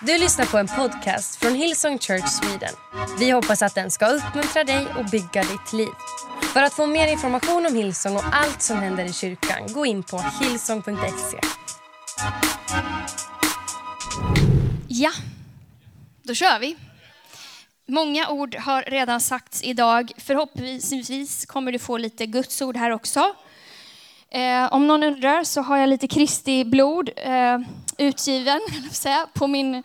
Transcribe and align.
Du 0.00 0.18
lyssnar 0.18 0.46
på 0.46 0.58
en 0.58 0.66
podcast 0.66 1.36
från 1.36 1.54
Hillsong 1.54 1.98
Church 1.98 2.28
Sweden. 2.28 2.74
Vi 3.18 3.30
hoppas 3.30 3.62
att 3.62 3.74
den 3.74 3.90
ska 3.90 4.06
uppmuntra 4.06 4.64
dig 4.64 4.86
och 4.98 5.04
bygga 5.04 5.42
ditt 5.42 5.72
liv. 5.72 5.88
För 6.52 6.62
att 6.62 6.72
få 6.72 6.86
mer 6.86 7.08
information 7.08 7.66
om 7.66 7.74
Hillsong 7.74 8.16
och 8.16 8.24
allt 8.32 8.62
som 8.62 8.76
händer 8.76 9.04
i 9.04 9.12
kyrkan, 9.12 9.72
gå 9.72 9.86
in 9.86 10.02
på 10.02 10.24
hillsong.se. 10.40 11.38
Ja, 14.88 15.10
då 16.22 16.34
kör 16.34 16.58
vi. 16.58 16.76
Många 17.88 18.28
ord 18.28 18.54
har 18.54 18.82
redan 18.82 19.20
sagts 19.20 19.62
idag. 19.62 20.12
Förhoppningsvis 20.18 21.46
kommer 21.46 21.72
du 21.72 21.78
få 21.78 21.96
lite 21.96 22.26
Guds 22.26 22.62
ord 22.62 22.76
här 22.76 22.90
också. 22.90 23.34
Eh, 24.30 24.72
om 24.72 24.86
någon 24.86 25.02
undrar 25.02 25.44
så 25.44 25.60
har 25.60 25.76
jag 25.76 25.88
lite 25.88 26.08
Kristi 26.08 26.64
blod 26.64 27.10
eh, 27.16 27.58
utgiven 27.98 28.60
säga, 28.90 29.28
på 29.34 29.46
min... 29.46 29.82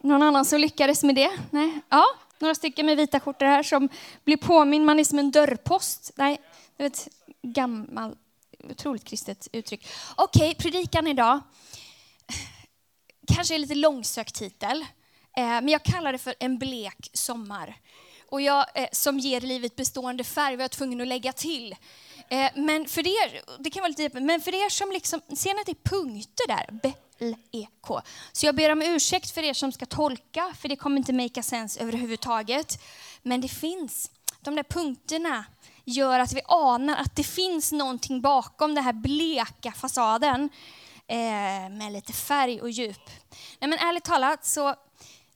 Någon 0.00 0.22
annan 0.22 0.44
som 0.44 0.60
lyckades 0.60 1.02
med 1.02 1.14
det? 1.14 1.30
Nej? 1.50 1.80
Ja, 1.88 2.04
några 2.38 2.54
stycken 2.54 2.86
med 2.86 2.96
vita 2.96 3.20
skjortor 3.20 3.46
här 3.46 3.62
som 3.62 3.88
blir 4.24 4.36
påminn. 4.36 4.84
Man 4.84 5.00
är 5.00 5.04
som 5.04 5.18
en 5.18 5.30
dörrpost. 5.30 6.12
Nej, 6.14 6.40
det 6.76 6.82
är 6.82 6.86
ett 6.86 7.08
gammalt, 7.42 8.18
otroligt 8.70 9.04
kristet 9.04 9.48
uttryck. 9.52 9.88
Okej, 10.16 10.54
predikan 10.54 11.06
idag. 11.06 11.40
Kanske 13.34 13.54
är 13.54 13.58
lite 13.58 13.74
långsökt 13.74 14.34
titel, 14.34 14.80
eh, 15.36 15.44
men 15.44 15.68
jag 15.68 15.82
kallar 15.82 16.12
det 16.12 16.18
för 16.18 16.34
en 16.40 16.58
blek 16.58 17.10
sommar. 17.12 17.76
Och 18.30 18.40
jag, 18.40 18.66
eh, 18.74 18.88
som 18.92 19.18
ger 19.18 19.40
livet 19.40 19.76
bestående 19.76 20.24
färg 20.24 20.56
var 20.56 20.64
jag 20.64 20.70
tvungen 20.70 21.00
att 21.00 21.08
lägga 21.08 21.32
till. 21.32 21.76
Eh, 22.30 22.50
men 22.54 22.88
för 22.88 23.06
er, 23.06 23.42
det 23.62 23.70
kan 23.70 23.80
vara 23.80 23.94
lite 23.98 24.20
men 24.20 24.40
för 24.40 24.54
er 24.54 24.68
som 24.68 24.92
liksom, 24.92 25.20
ser 25.36 25.54
ni 25.54 25.60
att 25.60 25.66
det 25.66 25.72
är 25.72 25.98
punkter 26.00 26.48
där? 26.48 26.80
B, 26.82 26.92
L, 27.18 27.36
E, 27.52 27.66
K. 27.80 28.00
Så 28.32 28.46
jag 28.46 28.56
ber 28.56 28.72
om 28.72 28.82
ursäkt 28.82 29.30
för 29.30 29.42
er 29.42 29.54
som 29.54 29.72
ska 29.72 29.86
tolka, 29.86 30.54
för 30.60 30.68
det 30.68 30.76
kommer 30.76 30.96
inte 30.96 31.12
make 31.12 31.42
sense 31.42 31.80
överhuvudtaget. 31.80 32.82
Men 33.22 33.40
det 33.40 33.48
finns, 33.48 34.10
de 34.40 34.54
där 34.54 34.62
punkterna 34.62 35.44
gör 35.84 36.20
att 36.20 36.32
vi 36.32 36.40
anar 36.46 36.96
att 36.96 37.16
det 37.16 37.24
finns 37.24 37.72
någonting 37.72 38.20
bakom 38.20 38.74
den 38.74 38.84
här 38.84 38.92
bleka 38.92 39.72
fasaden 39.72 40.48
eh, 41.06 41.70
med 41.70 41.92
lite 41.92 42.12
färg 42.12 42.60
och 42.60 42.70
djup. 42.70 43.10
Nej, 43.58 43.70
men 43.70 43.78
ärligt 43.78 44.04
talat, 44.04 44.44
så 44.44 44.74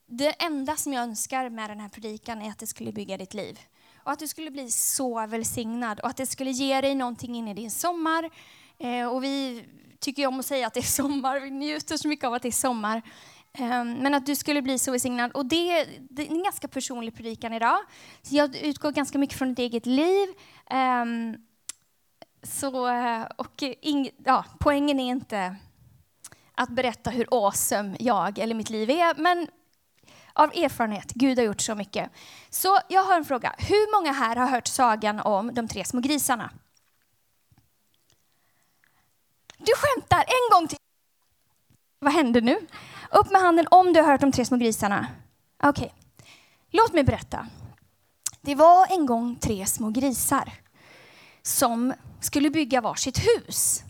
det 0.07 0.43
enda 0.43 0.77
som 0.77 0.93
jag 0.93 1.03
önskar 1.03 1.49
med 1.49 1.71
den 1.71 1.81
här 1.81 1.89
predikan 1.89 2.43
är 2.43 2.51
att 2.51 2.59
det 2.59 2.67
skulle 2.67 2.93
bygga 2.93 3.17
ditt 3.17 3.35
liv. 3.35 3.61
Och 4.05 4.13
att 4.13 4.19
du 4.19 4.29
skulle 4.29 4.51
bli 4.51 4.71
så 4.71 5.27
välsignad 5.27 6.01
och 6.01 6.09
att 6.09 6.17
det 6.17 6.27
skulle 6.27 6.51
ge 6.51 6.81
dig 6.81 6.95
någonting 6.95 7.37
in 7.37 7.49
i 7.49 7.55
din 7.55 7.71
sommar. 7.71 8.31
Eh, 8.79 9.07
och 9.07 9.25
vi 9.25 9.65
tycker 10.01 10.27
om 10.27 10.41
att 10.41 10.47
säga 10.47 10.67
att 10.67 10.75
det 10.75 10.81
är 10.81 10.85
sommar, 11.03 11.41
vi 11.41 11.51
njuter 11.51 11.97
så 11.97 12.09
mycket 12.09 12.27
av 12.27 12.35
att 12.35 12.43
det 12.43 12.49
är 12.49 12.53
sommar. 12.53 13.03
Eh, 13.53 13.85
men 13.85 14.15
att 14.15 14.27
du 14.27 14.37
skulle 14.37 14.63
bli 14.63 14.79
så 14.79 14.91
välsignad. 14.91 15.33
Och 15.33 15.47
det, 15.47 15.87
det, 16.11 16.27
är 16.27 16.31
en 16.31 16.43
ganska 16.43 16.69
personlig 16.69 17.17
predikan 17.17 17.53
idag. 17.53 17.79
Så 18.23 18.37
jag 18.37 18.57
utgår 18.57 18.93
ganska 18.93 19.19
mycket 19.19 19.39
från 19.39 19.49
ditt 19.49 19.59
eget 19.59 19.87
liv. 19.87 20.29
Eh, 20.71 21.05
så, 22.43 22.91
och 23.37 23.63
ing, 23.63 24.11
ja, 24.25 24.45
poängen 24.61 25.01
är 25.01 25.11
inte 25.11 25.57
att 26.55 26.69
berätta 26.69 27.11
hur 27.11 27.27
awesome 27.31 27.97
jag 28.01 28.39
eller 28.39 28.55
mitt 28.55 28.71
liv 28.71 28.91
är, 28.91 29.15
men 29.15 29.49
av 30.33 30.51
erfarenhet. 30.55 31.13
Gud 31.13 31.39
har 31.39 31.45
gjort 31.45 31.61
så 31.61 31.75
mycket. 31.75 32.11
Så 32.51 32.79
jag 32.89 33.05
har 33.05 33.17
en 33.17 33.25
fråga. 33.25 33.55
Hur 33.59 33.99
många 33.99 34.13
här 34.13 34.37
har 34.37 34.47
hört 34.47 34.67
sagan 34.67 35.21
om 35.21 35.55
de 35.55 35.69
tre 35.69 35.85
små 35.85 36.01
grisarna? 36.01 36.51
Du 39.59 39.73
skämtar 39.77 40.19
en 40.19 40.59
gång 40.59 40.69
till. 40.69 40.79
Vad 41.99 42.13
händer 42.13 42.41
nu? 42.41 42.67
Upp 43.11 43.31
med 43.31 43.41
handen 43.41 43.67
om 43.71 43.93
du 43.93 44.01
har 44.01 44.11
hört 44.11 44.21
de 44.21 44.33
tre 44.33 44.45
små 44.45 44.57
grisarna. 44.57 45.07
Okej, 45.63 45.85
okay. 45.85 46.29
låt 46.71 46.93
mig 46.93 47.05
berätta. 47.05 47.47
Det 48.41 48.55
var 48.55 48.87
en 48.93 49.07
gång 49.07 49.37
tre 49.37 49.67
små 49.67 49.91
grisar 49.91 50.53
som 51.43 51.95
skulle 52.21 52.51
bygga 52.51 52.81
varsitt 52.81 53.19
hus. 53.19 53.83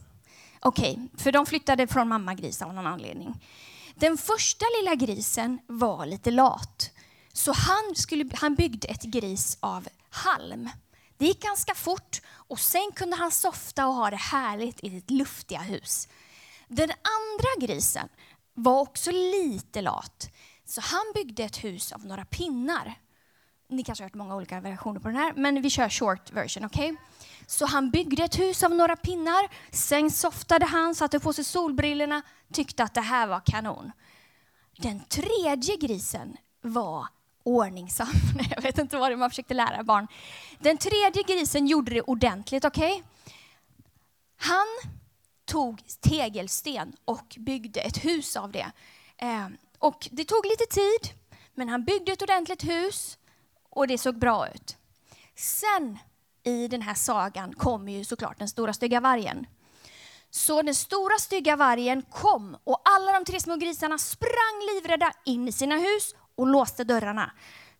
Okej, 0.60 0.92
okay, 0.92 1.08
för 1.18 1.32
de 1.32 1.46
flyttade 1.46 1.86
från 1.86 2.08
mamma 2.08 2.34
gris 2.34 2.62
av 2.62 2.74
någon 2.74 2.86
anledning. 2.86 3.34
Den 4.02 4.18
första 4.18 4.66
lilla 4.78 4.94
grisen 4.94 5.58
var 5.66 6.06
lite 6.06 6.30
lat, 6.30 6.90
så 7.32 7.52
han, 7.52 7.94
skulle, 7.94 8.30
han 8.34 8.54
byggde 8.54 8.88
ett 8.88 9.02
gris 9.02 9.58
av 9.60 9.88
halm. 10.10 10.70
Det 11.16 11.26
gick 11.26 11.42
ganska 11.42 11.74
fort 11.74 12.20
och 12.28 12.60
sen 12.60 12.90
kunde 12.94 13.16
han 13.16 13.30
softa 13.30 13.86
och 13.86 13.94
ha 13.94 14.10
det 14.10 14.16
härligt 14.16 14.84
i 14.84 14.90
sitt 14.90 15.10
luftiga 15.10 15.60
hus. 15.60 16.08
Den 16.68 16.90
andra 16.90 17.66
grisen 17.66 18.08
var 18.54 18.80
också 18.80 19.10
lite 19.10 19.82
lat, 19.82 20.30
så 20.64 20.80
han 20.80 21.12
byggde 21.14 21.44
ett 21.44 21.64
hus 21.64 21.92
av 21.92 22.06
några 22.06 22.24
pinnar. 22.24 22.94
Ni 23.72 23.84
kanske 23.84 24.04
har 24.04 24.08
hört 24.08 24.14
många 24.14 24.36
olika 24.36 24.60
versioner 24.60 25.00
på 25.00 25.08
den 25.08 25.16
här, 25.16 25.32
men 25.36 25.62
vi 25.62 25.70
kör 25.70 25.88
short 25.88 26.32
version, 26.32 26.64
okej? 26.64 26.92
Okay? 26.92 27.02
Så 27.46 27.66
han 27.66 27.90
byggde 27.90 28.24
ett 28.24 28.38
hus 28.38 28.62
av 28.62 28.70
några 28.70 28.96
pinnar, 28.96 29.48
sen 29.70 30.10
softade 30.10 30.66
han, 30.66 30.94
satte 30.94 31.20
på 31.20 31.32
sig 31.32 31.44
solbrillorna, 31.44 32.22
tyckte 32.52 32.82
att 32.82 32.94
det 32.94 33.00
här 33.00 33.26
var 33.26 33.40
kanon. 33.40 33.92
Den 34.78 35.00
tredje 35.00 35.76
grisen 35.76 36.36
var 36.60 37.06
ordningsam. 37.42 38.12
Jag 38.50 38.62
vet 38.62 38.78
inte 38.78 38.96
vad 38.96 39.12
det 39.12 39.16
man 39.16 39.30
försökte 39.30 39.54
lära 39.54 39.82
barn. 39.82 40.08
Den 40.58 40.78
tredje 40.78 41.22
grisen 41.22 41.66
gjorde 41.66 41.94
det 41.94 42.02
ordentligt, 42.02 42.64
okej? 42.64 42.92
Okay? 42.92 43.02
Han 44.36 44.92
tog 45.44 45.82
tegelsten 46.00 46.96
och 47.04 47.36
byggde 47.38 47.80
ett 47.80 48.04
hus 48.04 48.36
av 48.36 48.52
det. 48.52 48.72
Eh, 49.16 49.46
och 49.78 50.08
det 50.10 50.24
tog 50.24 50.46
lite 50.46 50.66
tid, 50.74 51.18
men 51.54 51.68
han 51.68 51.84
byggde 51.84 52.12
ett 52.12 52.22
ordentligt 52.22 52.64
hus 52.64 53.18
och 53.72 53.86
det 53.86 53.98
såg 53.98 54.18
bra 54.18 54.48
ut. 54.48 54.76
Sen 55.36 55.98
i 56.44 56.68
den 56.68 56.82
här 56.82 56.94
sagan 56.94 57.54
kommer 57.54 57.92
ju 57.92 58.04
såklart 58.04 58.38
den 58.38 58.48
stora 58.48 58.72
stygga 58.72 59.00
vargen. 59.00 59.46
Så 60.30 60.62
den 60.62 60.74
stora 60.74 61.18
stygga 61.18 61.56
vargen 61.56 62.02
kom 62.02 62.56
och 62.64 62.82
alla 62.84 63.12
de 63.12 63.24
tre 63.24 63.40
små 63.40 63.56
grisarna 63.56 63.98
sprang 63.98 64.74
livrädda 64.74 65.12
in 65.24 65.48
i 65.48 65.52
sina 65.52 65.76
hus 65.76 66.14
och 66.34 66.46
låste 66.46 66.84
dörrarna. 66.84 67.32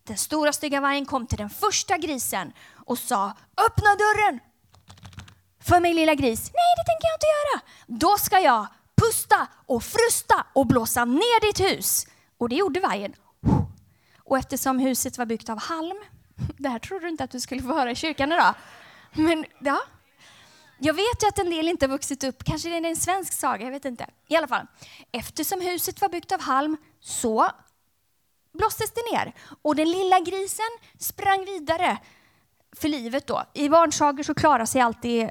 Den 0.04 0.18
stora 0.18 0.52
stygga 0.52 0.80
vargen 0.80 1.06
kom 1.06 1.26
till 1.26 1.38
den 1.38 1.50
första 1.50 1.98
grisen 1.98 2.52
och 2.86 2.98
sa 2.98 3.32
öppna 3.66 3.90
dörren 3.94 4.40
för 5.60 5.80
mig 5.80 5.94
lilla 5.94 6.14
gris. 6.14 6.50
Nej, 6.54 6.74
det 6.76 6.84
tänker 6.84 7.08
jag 7.08 7.16
inte 7.16 7.26
göra. 7.26 7.60
Då 7.98 8.18
ska 8.18 8.40
jag 8.40 8.66
pusta 8.96 9.46
och 9.66 9.82
frusta 9.84 10.46
och 10.52 10.66
blåsa 10.66 11.04
ner 11.04 11.40
ditt 11.40 11.60
hus. 11.60 12.06
Och 12.38 12.48
det 12.48 12.54
gjorde 12.54 12.80
vargen. 12.80 13.14
Och 14.24 14.38
eftersom 14.38 14.78
huset 14.78 15.18
var 15.18 15.26
byggt 15.26 15.48
av 15.48 15.58
halm 15.58 15.96
det 16.58 16.68
här 16.68 16.78
trodde 16.78 17.04
du 17.04 17.08
inte 17.08 17.24
att 17.24 17.30
du 17.30 17.40
skulle 17.40 17.62
få 17.62 17.74
höra 17.74 17.90
i 17.90 17.94
kyrkan 17.94 18.32
idag. 18.32 18.54
Men 19.12 19.44
ja, 19.58 19.80
jag 20.78 20.94
vet 20.94 21.22
ju 21.22 21.28
att 21.28 21.38
en 21.38 21.50
del 21.50 21.68
inte 21.68 21.86
har 21.86 21.90
vuxit 21.90 22.24
upp, 22.24 22.44
kanske 22.44 22.68
det 22.68 22.76
är 22.76 22.84
en 22.84 22.96
svensk 22.96 23.32
saga, 23.32 23.64
jag 23.64 23.72
vet 23.72 23.84
inte. 23.84 24.06
I 24.28 24.36
alla 24.36 24.48
fall, 24.48 24.66
eftersom 25.12 25.60
huset 25.60 26.00
var 26.00 26.08
byggt 26.08 26.32
av 26.32 26.40
halm 26.40 26.76
så 27.00 27.50
blåstes 28.52 28.92
det 28.92 29.16
ner. 29.16 29.34
Och 29.62 29.76
den 29.76 29.90
lilla 29.90 30.20
grisen 30.20 30.70
sprang 30.98 31.44
vidare 31.44 31.98
för 32.76 32.88
livet 32.88 33.26
då. 33.26 33.44
I 33.54 33.68
barnsagor 33.68 34.22
så 34.22 34.34
klarar 34.34 34.64
sig 34.64 34.80
alltid 34.80 35.30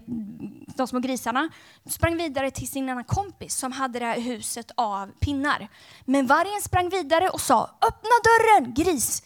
de 0.77 0.87
små 0.87 0.99
grisarna. 0.99 1.49
Sprang 1.89 2.17
vidare 2.17 2.51
till 2.51 2.67
sin 2.67 2.89
ena 2.89 3.03
kompis 3.03 3.55
som 3.55 3.71
hade 3.71 3.99
det 3.99 4.05
här 4.05 4.19
huset 4.19 4.71
av 4.75 5.11
pinnar. 5.19 5.67
Men 6.05 6.27
vargen 6.27 6.61
sprang 6.61 6.89
vidare 6.89 7.29
och 7.29 7.41
sa 7.41 7.63
öppna 7.63 8.15
dörren 8.23 8.73
gris. 8.73 9.23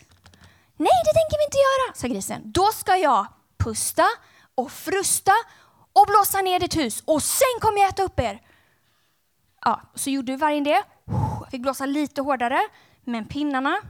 Nej, 0.78 1.01
det 1.06 1.13
tänker 1.13 1.38
vi 1.38 1.45
inte 1.45 1.57
göra, 1.57 1.95
sa 1.95 2.07
grisen. 2.07 2.51
Då 2.51 2.66
ska 2.66 2.95
jag 2.95 3.28
pusta 3.57 4.06
och 4.56 4.72
frusta 4.72 5.33
och 5.94 6.07
blåsa 6.07 6.41
ner 6.41 6.59
ditt 6.59 6.78
hus 6.78 7.03
och 7.06 7.23
sen 7.23 7.59
kommer 7.62 7.81
jag 7.81 7.89
äta 7.89 8.03
upp 8.03 8.19
er. 8.19 8.41
Ja, 9.66 9.81
så 9.95 10.09
gjorde 10.09 10.38
vargen 10.38 10.63
det. 10.63 10.83
Fick 11.51 11.62
blåsa 11.62 11.85
lite 11.85 12.22
hårdare, 12.22 12.59
men 13.03 13.25
pinnarna, 13.25 13.81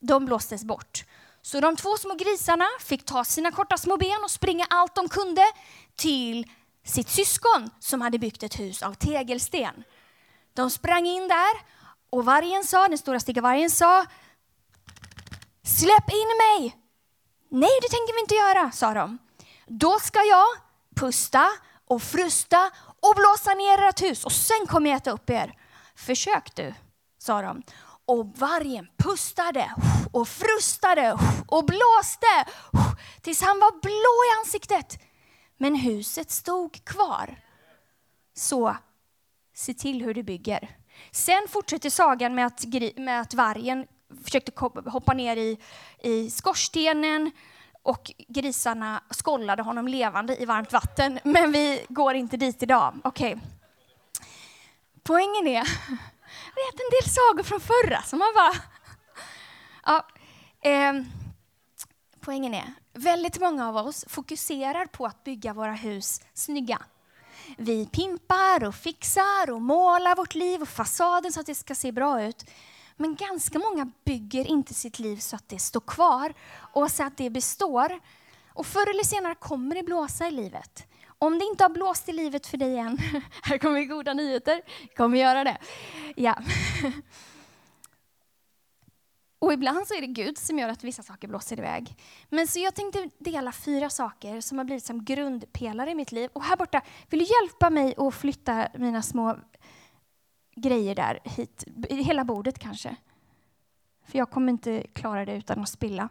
de 0.00 0.26
blåstes 0.26 0.64
bort. 0.64 1.04
Så 1.42 1.60
de 1.60 1.76
två 1.76 1.96
små 1.96 2.14
grisarna 2.14 2.64
fick 2.80 3.04
ta 3.04 3.24
sina 3.24 3.50
korta 3.50 3.76
små 3.78 3.96
ben 3.96 4.24
och 4.24 4.30
springa 4.30 4.66
allt 4.70 4.94
de 4.94 5.08
kunde 5.08 5.42
till 5.96 6.50
sitt 6.84 7.08
syskon 7.08 7.70
som 7.80 8.00
hade 8.00 8.18
byggt 8.18 8.42
ett 8.42 8.60
hus 8.60 8.82
av 8.82 8.94
tegelsten. 8.94 9.84
De 10.54 10.70
sprang 10.70 11.06
in 11.06 11.28
där 11.28 11.76
och 12.10 12.24
vargen 12.24 12.64
sa, 12.64 12.88
den 12.88 12.98
stora 12.98 13.20
stygga 13.20 13.42
vargen 13.42 13.70
sa, 13.70 14.06
Släpp 15.62 16.10
in 16.10 16.28
mig! 16.38 16.76
Nej, 17.50 17.78
det 17.82 17.88
tänker 17.88 18.14
vi 18.14 18.20
inte 18.20 18.34
göra, 18.34 18.70
sa 18.70 18.94
de. 18.94 19.18
Då 19.66 19.98
ska 19.98 20.18
jag 20.18 20.46
pusta 20.96 21.46
och 21.86 22.02
frusta 22.02 22.70
och 23.02 23.14
blåsa 23.16 23.54
ner 23.54 23.88
ert 23.88 24.02
hus 24.02 24.24
och 24.24 24.32
sen 24.32 24.66
kommer 24.66 24.90
jag 24.90 24.96
äta 24.96 25.10
upp 25.10 25.30
er. 25.30 25.54
Försök 25.96 26.56
du, 26.56 26.74
sa 27.18 27.42
de. 27.42 27.62
Och 28.06 28.26
vargen 28.36 28.88
pustade 28.96 29.74
och 30.12 30.28
frustade 30.28 31.18
och 31.48 31.64
blåste 31.64 32.44
tills 33.22 33.42
han 33.42 33.60
var 33.60 33.80
blå 33.80 34.14
i 34.26 34.38
ansiktet. 34.40 35.05
Men 35.56 35.74
huset 35.74 36.30
stod 36.30 36.84
kvar. 36.84 37.42
Så 38.34 38.76
se 39.54 39.74
till 39.74 40.02
hur 40.02 40.14
du 40.14 40.22
bygger. 40.22 40.76
Sen 41.10 41.46
fortsätter 41.48 41.90
sagan 41.90 42.34
med 42.34 42.46
att, 42.46 42.64
med 42.96 43.20
att 43.20 43.34
vargen 43.34 43.86
försökte 44.24 44.52
hoppa 44.90 45.12
ner 45.12 45.36
i, 45.36 45.58
i 46.02 46.30
skorstenen 46.30 47.30
och 47.82 48.12
grisarna 48.28 49.02
skållade 49.10 49.62
honom 49.62 49.88
levande 49.88 50.42
i 50.42 50.44
varmt 50.44 50.72
vatten. 50.72 51.18
Men 51.24 51.52
vi 51.52 51.86
går 51.88 52.14
inte 52.14 52.36
dit 52.36 52.62
idag. 52.62 52.94
Okej. 53.04 53.34
Okay. 53.34 53.48
Poängen 55.02 55.46
är, 55.46 55.62
vet 56.56 56.80
en 56.80 56.90
del 56.90 57.10
sagor 57.10 57.42
från 57.42 57.60
förra 57.60 58.02
som 58.02 58.18
man 58.18 58.28
bara... 58.34 58.52
Ja, 59.84 60.06
eh, 60.70 60.92
poängen 62.20 62.54
är, 62.54 62.74
väldigt 62.96 63.40
många 63.40 63.68
av 63.68 63.76
oss 63.76 64.04
fokuserar 64.08 64.86
på 64.86 65.06
att 65.06 65.24
bygga 65.24 65.52
våra 65.52 65.72
hus 65.72 66.20
snygga. 66.34 66.82
Vi 67.58 67.86
pimpar 67.86 68.64
och 68.64 68.74
fixar 68.74 69.50
och 69.50 69.62
målar 69.62 70.16
vårt 70.16 70.34
liv 70.34 70.62
och 70.62 70.68
fasaden 70.68 71.32
så 71.32 71.40
att 71.40 71.46
det 71.46 71.54
ska 71.54 71.74
se 71.74 71.92
bra 71.92 72.22
ut. 72.22 72.50
Men 72.96 73.14
ganska 73.14 73.58
många 73.58 73.90
bygger 74.04 74.46
inte 74.46 74.74
sitt 74.74 74.98
liv 74.98 75.16
så 75.16 75.36
att 75.36 75.48
det 75.48 75.58
står 75.58 75.80
kvar 75.80 76.34
och 76.72 76.90
så 76.90 77.02
att 77.02 77.16
det 77.16 77.30
består. 77.30 78.00
Och 78.48 78.66
förr 78.66 78.90
eller 78.90 79.04
senare 79.04 79.34
kommer 79.34 79.74
det 79.74 79.82
blåsa 79.82 80.28
i 80.28 80.30
livet. 80.30 80.86
Om 81.18 81.38
det 81.38 81.44
inte 81.44 81.64
har 81.64 81.68
blåst 81.68 82.08
i 82.08 82.12
livet 82.12 82.46
för 82.46 82.56
dig 82.56 82.78
än, 82.78 82.98
här 83.42 83.58
kommer 83.58 83.84
goda 83.84 84.14
nyheter, 84.14 84.62
kommer 84.96 85.18
göra 85.18 85.44
det. 85.44 85.58
Ja. 86.16 86.38
Och 89.38 89.52
ibland 89.52 89.86
så 89.86 89.94
är 89.94 90.00
det 90.00 90.06
Gud 90.06 90.38
som 90.38 90.58
gör 90.58 90.68
att 90.68 90.84
vissa 90.84 91.02
saker 91.02 91.28
blåser 91.28 91.58
iväg. 91.58 91.96
Men 92.28 92.46
så 92.46 92.58
jag 92.58 92.74
tänkte 92.74 93.10
dela 93.18 93.52
fyra 93.52 93.90
saker 93.90 94.40
som 94.40 94.58
har 94.58 94.64
blivit 94.64 94.84
som 94.84 95.04
grundpelare 95.04 95.90
i 95.90 95.94
mitt 95.94 96.12
liv. 96.12 96.30
Och 96.32 96.42
här 96.42 96.56
borta, 96.56 96.82
vill 97.10 97.20
du 97.20 97.26
hjälpa 97.42 97.70
mig 97.70 97.94
att 97.96 98.14
flytta 98.14 98.68
mina 98.74 99.02
små 99.02 99.38
grejer 100.56 100.94
där 100.94 101.20
hit? 101.24 101.64
Hela 101.90 102.24
bordet 102.24 102.58
kanske? 102.58 102.96
För 104.06 104.18
jag 104.18 104.30
kommer 104.30 104.52
inte 104.52 104.86
klara 104.92 105.24
det 105.24 105.36
utan 105.36 105.62
att 105.62 105.68
spilla, 105.68 106.08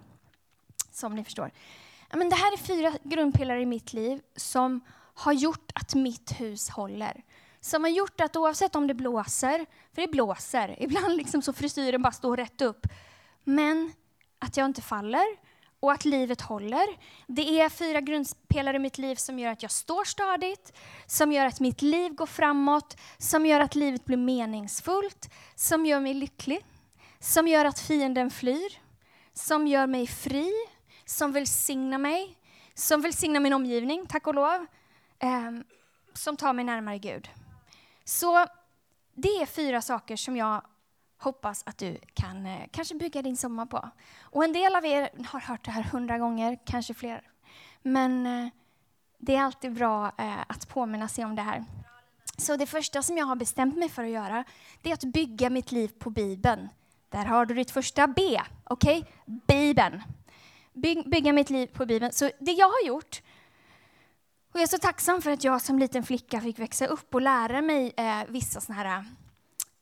som 0.91 1.15
ni 1.15 1.23
förstår. 1.23 1.51
Men 2.13 2.29
det 2.29 2.35
här 2.35 2.53
är 2.53 2.57
fyra 2.57 2.93
grundpelare 3.03 3.61
i 3.61 3.65
mitt 3.65 3.93
liv 3.93 4.21
som 4.35 4.81
har 5.13 5.33
gjort 5.33 5.71
att 5.75 5.95
mitt 5.95 6.31
hus 6.31 6.69
håller. 6.69 7.23
Som 7.59 7.83
har 7.83 7.91
gjort 7.91 8.21
att 8.21 8.35
oavsett 8.35 8.75
om 8.75 8.87
det 8.87 8.93
blåser, 8.93 9.65
för 9.93 10.01
det 10.01 10.07
blåser, 10.07 10.75
ibland 10.79 11.17
liksom 11.17 11.41
så 11.41 11.53
frisyren 11.53 12.01
bara 12.01 12.11
står 12.11 12.37
rätt 12.37 12.61
upp, 12.61 12.87
men 13.45 13.93
att 14.39 14.57
jag 14.57 14.65
inte 14.65 14.81
faller 14.81 15.25
och 15.79 15.91
att 15.91 16.05
livet 16.05 16.41
håller. 16.41 16.87
Det 17.27 17.61
är 17.61 17.69
fyra 17.69 18.01
grundpelare 18.01 18.75
i 18.75 18.79
mitt 18.79 18.97
liv 18.97 19.15
som 19.15 19.39
gör 19.39 19.51
att 19.51 19.61
jag 19.61 19.71
står 19.71 20.03
stadigt, 20.03 20.73
som 21.05 21.31
gör 21.31 21.45
att 21.45 21.59
mitt 21.59 21.81
liv 21.81 22.13
går 22.13 22.25
framåt, 22.25 22.97
som 23.17 23.45
gör 23.45 23.59
att 23.59 23.75
livet 23.75 24.05
blir 24.05 24.17
meningsfullt, 24.17 25.29
som 25.55 25.85
gör 25.85 25.99
mig 25.99 26.13
lycklig, 26.13 26.65
som 27.19 27.47
gör 27.47 27.65
att 27.65 27.79
fienden 27.79 28.31
flyr, 28.31 28.79
som 29.33 29.67
gör 29.67 29.87
mig 29.87 30.07
fri, 30.07 30.51
som 31.05 31.31
välsignar 31.31 31.97
mig, 31.97 32.37
som 32.73 33.01
välsignar 33.01 33.39
min 33.39 33.53
omgivning, 33.53 34.05
tack 34.07 34.27
och 34.27 34.35
lov, 34.35 34.65
eh, 35.19 35.51
som 36.13 36.37
tar 36.37 36.53
mig 36.53 36.65
närmare 36.65 36.97
Gud. 36.97 37.29
Så 38.03 38.45
det 39.13 39.41
är 39.41 39.45
fyra 39.45 39.81
saker 39.81 40.15
som 40.15 40.37
jag 40.37 40.61
hoppas 41.25 41.63
att 41.65 41.77
du 41.77 41.97
kan 42.13 42.45
eh, 42.45 42.67
kanske 42.71 42.95
bygga 42.95 43.21
din 43.21 43.37
sommar 43.37 43.65
på. 43.65 43.89
Och 44.21 44.43
en 44.43 44.53
del 44.53 44.75
av 44.75 44.85
er 44.85 45.09
har 45.25 45.39
hört 45.39 45.65
det 45.65 45.71
här 45.71 45.83
hundra 45.83 46.17
gånger, 46.17 46.59
kanske 46.65 46.93
fler. 46.93 47.21
Men 47.81 48.25
eh, 48.25 48.49
det 49.17 49.35
är 49.35 49.41
alltid 49.41 49.73
bra 49.73 50.11
eh, 50.17 50.41
att 50.47 50.67
påminna 50.69 51.07
sig 51.07 51.25
om 51.25 51.35
det 51.35 51.41
här. 51.41 51.65
Så 52.37 52.55
det 52.55 52.65
första 52.65 53.01
som 53.03 53.17
jag 53.17 53.25
har 53.25 53.35
bestämt 53.35 53.77
mig 53.77 53.89
för 53.89 54.03
att 54.03 54.09
göra, 54.09 54.43
det 54.81 54.89
är 54.89 54.93
att 54.93 55.03
bygga 55.03 55.49
mitt 55.49 55.71
liv 55.71 55.87
på 55.99 56.09
Bibeln. 56.09 56.69
Där 57.09 57.25
har 57.25 57.45
du 57.45 57.53
ditt 57.53 57.71
första 57.71 58.07
B, 58.07 58.41
okej? 58.63 58.99
Okay? 58.99 59.11
Bibeln. 59.47 60.01
By 60.73 61.03
bygga 61.05 61.33
mitt 61.33 61.49
liv 61.49 61.67
på 61.67 61.85
Bibeln. 61.85 62.11
Så 62.11 62.31
det 62.39 62.51
jag 62.51 62.67
har 62.67 62.87
gjort, 62.87 63.21
och 64.53 64.59
jag 64.59 64.63
är 64.63 64.67
så 64.67 64.77
tacksam 64.77 65.21
för 65.21 65.31
att 65.31 65.43
jag 65.43 65.61
som 65.61 65.79
liten 65.79 66.03
flicka 66.03 66.41
fick 66.41 66.59
växa 66.59 66.85
upp 66.85 67.15
och 67.15 67.21
lära 67.21 67.61
mig 67.61 67.93
eh, 67.97 68.23
vissa 68.27 68.61
sådana 68.61 68.83
här 68.83 69.05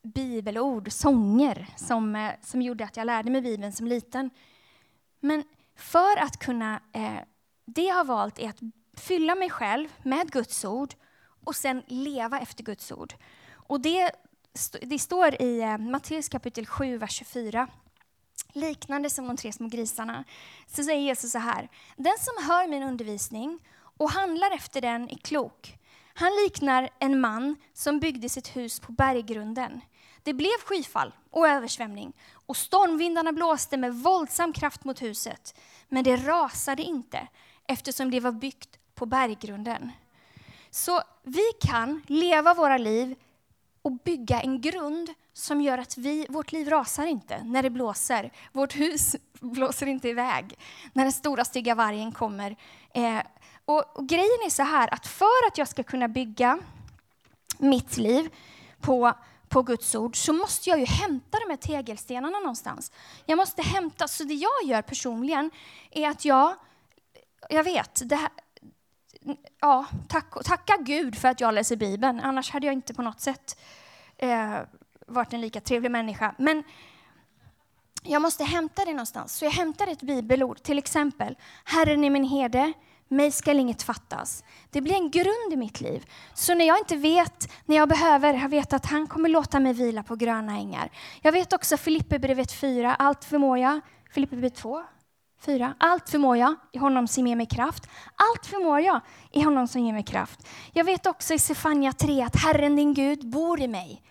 bibelord, 0.04 0.92
sånger, 0.92 1.68
som, 1.76 2.16
eh, 2.16 2.32
som 2.42 2.62
gjorde 2.62 2.84
att 2.84 2.98
jag 2.98 3.06
lärde 3.06 3.32
mig 3.32 3.42
Bibeln 3.42 3.74
som 3.74 3.88
liten. 3.88 4.30
Men 5.20 5.44
för 5.76 6.18
att 6.18 6.38
kunna, 6.38 6.82
eh, 6.94 7.20
det 7.66 7.82
jag 7.82 7.96
har 7.96 8.06
valt 8.06 8.40
är 8.40 8.50
att 8.50 8.60
fylla 8.98 9.36
mig 9.36 9.50
själv 9.50 9.90
med 10.04 10.32
Guds 10.32 10.66
ord 10.66 10.94
och 11.44 11.56
sen 11.56 11.84
leva 11.88 12.40
efter 12.40 12.64
Guds 12.64 12.92
ord. 12.92 13.14
Och 13.52 13.82
det, 13.82 14.12
det 14.82 15.00
står 15.00 15.42
i 15.42 15.62
eh, 15.62 15.78
Matteus 15.78 16.30
kapitel 16.30 16.66
7, 16.66 16.98
vers 16.98 17.12
24. 17.12 17.68
Liknande 18.54 19.10
som 19.10 19.28
de 19.28 19.38
tre 19.38 19.54
små 19.54 19.68
grisarna, 19.68 20.24
så 20.68 20.84
säger 20.84 21.02
Jesus 21.02 21.32
så 21.32 21.40
här. 21.40 21.70
Den 21.98 22.18
som 22.20 22.48
hör 22.48 22.68
min 22.68 22.84
undervisning 22.84 23.60
och 23.98 24.12
handlar 24.12 24.52
efter 24.52 24.82
den 24.82 25.10
är 25.10 25.18
klok. 25.18 25.78
Han 26.14 26.32
liknar 26.44 26.90
en 27.00 27.20
man 27.20 27.56
som 27.74 28.00
byggde 28.00 28.30
sitt 28.30 28.56
hus 28.56 28.80
på 28.80 28.92
berggrunden. 28.92 29.82
Det 30.24 30.34
blev 30.34 30.60
skyfall 30.66 31.14
och 31.30 31.48
översvämning 31.48 32.14
och 32.34 32.58
stormvindarna 32.58 33.32
blåste 33.32 33.78
med 33.78 33.94
våldsam 33.96 34.54
kraft 34.54 34.84
mot 34.84 35.02
huset. 35.02 35.60
Men 35.90 36.04
det 36.04 36.16
rasade 36.16 36.84
inte 36.84 37.28
eftersom 37.68 38.12
det 38.12 38.20
var 38.20 38.32
byggt 38.32 38.80
på 38.96 39.06
berggrunden. 39.06 39.92
Så 40.70 41.02
vi 41.24 41.52
kan 41.62 42.02
leva 42.08 42.54
våra 42.54 42.78
liv 42.78 43.16
och 43.82 43.92
bygga 43.92 44.42
en 44.42 44.62
grund 44.62 45.10
som 45.34 45.62
gör 45.62 45.78
att 45.78 45.98
vi, 45.98 46.26
vårt 46.30 46.52
liv 46.52 46.70
rasar 46.70 47.06
inte 47.06 47.44
när 47.44 47.64
det 47.64 47.70
blåser. 47.70 48.32
Vårt 48.52 48.76
hus 48.76 49.16
blåser 49.40 49.86
inte 49.88 50.10
iväg 50.10 50.60
när 50.94 51.04
den 51.04 51.12
stora 51.12 51.46
stygga 51.46 51.76
vargen 51.76 52.12
kommer. 52.12 52.56
Eh, 52.94 53.20
och, 53.66 53.98
och, 53.98 54.08
grejen 54.08 54.40
är 54.46 54.50
så 54.50 54.64
här 54.64 54.94
att 54.94 55.08
för 55.08 55.48
att 55.48 55.58
jag 55.58 55.68
ska 55.68 55.84
kunna 55.84 56.08
bygga 56.08 56.60
mitt 57.58 57.98
liv 57.98 58.30
på 58.82 59.14
på 59.54 59.62
Guds 59.62 59.96
ord 59.96 60.16
så 60.16 60.34
måste 60.34 60.70
jag 60.70 60.80
ju 60.80 60.86
hämta 60.86 61.38
de 61.40 61.50
här 61.50 61.58
tegelstenarna 61.58 62.40
någonstans. 62.40 62.92
Jag 63.26 63.38
måste 63.38 63.62
hämta, 63.62 64.08
så 64.08 64.24
det 64.24 64.34
jag 64.34 64.64
gör 64.66 64.82
personligen 64.82 65.52
är 65.92 66.10
att 66.10 66.26
jag, 66.26 66.56
jag 67.50 67.64
vet, 67.64 68.02
det 68.10 68.16
här, 68.16 68.30
ja, 69.60 69.86
tack, 70.08 70.44
tacka 70.44 70.78
Gud 70.80 71.16
för 71.18 71.28
att 71.28 71.42
jag 71.42 71.54
läser 71.54 71.76
Bibeln, 71.76 72.20
annars 72.20 72.52
hade 72.52 72.66
jag 72.66 72.74
inte 72.74 72.94
på 72.94 73.02
något 73.02 73.22
sätt 73.22 73.60
eh, 74.18 74.58
varit 75.08 75.34
en 75.34 75.42
lika 75.42 75.62
trevlig 75.62 75.92
människa. 75.92 76.36
Men 76.38 76.64
jag 78.04 78.22
måste 78.22 78.44
hämta 78.44 78.86
det 78.86 78.92
någonstans, 78.92 79.38
så 79.38 79.46
jag 79.46 79.52
hämtar 79.52 79.88
ett 79.88 80.02
bibelord, 80.02 80.64
till 80.64 80.78
exempel 80.78 81.38
Herren 81.64 82.04
är 82.04 82.10
min 82.10 82.24
herde, 82.24 82.74
mig 83.14 83.32
skall 83.32 83.60
inget 83.60 83.84
fattas. 83.84 84.44
Det 84.70 84.82
blir 84.82 84.96
en 84.96 85.12
grund 85.12 85.54
i 85.54 85.56
mitt 85.56 85.82
liv. 85.82 86.06
Så 86.34 86.56
när 86.56 86.68
jag 86.68 86.78
inte 86.78 86.96
vet, 86.96 87.52
när 87.66 87.76
jag 87.76 87.90
behöver, 87.90 88.34
jag 88.34 88.50
vet 88.50 88.74
att 88.74 88.86
han 88.86 89.08
kommer 89.08 89.30
låta 89.30 89.60
mig 89.60 89.74
vila 89.74 90.04
på 90.04 90.16
gröna 90.16 90.52
ängar. 90.52 90.90
Jag 91.22 91.32
vet 91.32 91.54
också 91.54 91.78
Filipperbrevet 91.78 92.52
4, 92.52 92.96
allt 92.96 93.26
förmår 93.26 93.58
jag. 93.58 93.82
Filipperbrevet 94.12 94.56
2, 94.56 94.84
4. 95.46 95.74
Allt 95.78 96.10
förmår 96.10 96.38
jag 96.38 96.56
i 96.72 96.78
honom 96.78 97.08
som 97.08 97.28
ger 97.28 97.36
mig 97.36 97.46
kraft. 97.46 97.90
Allt 98.16 98.46
förmår 98.46 98.80
jag 98.80 99.00
i 99.32 99.42
honom 99.42 99.68
som 99.68 99.82
ger 99.82 99.94
mig 99.94 100.04
kraft. 100.04 100.48
Jag 100.74 100.84
vet 100.84 101.06
också 101.06 101.34
i 101.34 101.40
Sefania 101.40 101.94
3 101.94 102.22
att 102.22 102.36
Herren 102.36 102.76
din 102.76 102.94
Gud 102.94 103.30
bor 103.30 103.62
i 103.62 103.68
mig 103.68 104.04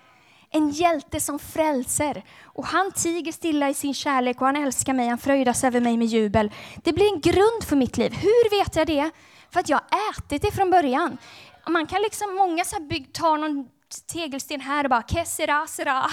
en 0.53 0.71
hjälte 0.71 1.21
som 1.21 1.39
frälser. 1.39 2.23
Och 2.45 2.67
han 2.67 2.93
tiger 2.93 3.33
stilla 3.33 3.71
i 3.71 3.75
sin 3.75 3.95
kärlek 3.95 4.41
och 4.41 4.47
han 4.47 4.57
älskar 4.57 4.93
mig, 4.93 5.09
han 5.09 5.19
fröjdas 5.19 5.65
över 5.65 5.81
mig 5.81 5.97
med 5.97 6.07
jubel. 6.07 6.51
Det 6.83 6.93
blir 6.93 7.13
en 7.15 7.21
grund 7.21 7.65
för 7.65 7.77
mitt 7.77 7.97
liv. 7.97 8.13
Hur 8.13 8.59
vet 8.59 8.77
jag 8.77 8.87
det? 8.87 9.11
För 9.51 9.61
att 9.61 9.69
jag 9.69 9.81
har 9.91 10.11
ätit 10.11 10.43
det 10.43 10.51
från 10.51 10.71
början. 10.71 11.19
Man 11.69 11.87
kan 11.87 12.03
liksom, 12.03 12.35
många 12.35 12.65
så 12.65 12.81
bygg, 12.81 13.13
tar 13.13 13.39
någon 13.39 13.69
tegelsten 14.13 14.61
här 14.61 14.85
och 14.85 14.91
bara 14.91 15.03
kessera, 15.03 15.67
sera, 15.67 16.05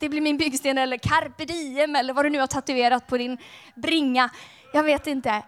det 0.00 0.08
blir 0.08 0.20
min 0.20 0.38
byggsten, 0.38 0.78
eller 0.78 0.96
carpe 0.96 1.44
diem, 1.44 1.96
eller 1.96 2.14
vad 2.14 2.24
du 2.24 2.30
nu 2.30 2.40
har 2.40 2.46
tatuerat 2.46 3.06
på 3.06 3.18
din 3.18 3.38
bringa. 3.74 4.30
Jag 4.72 4.82
vet 4.82 5.06
inte. 5.06 5.42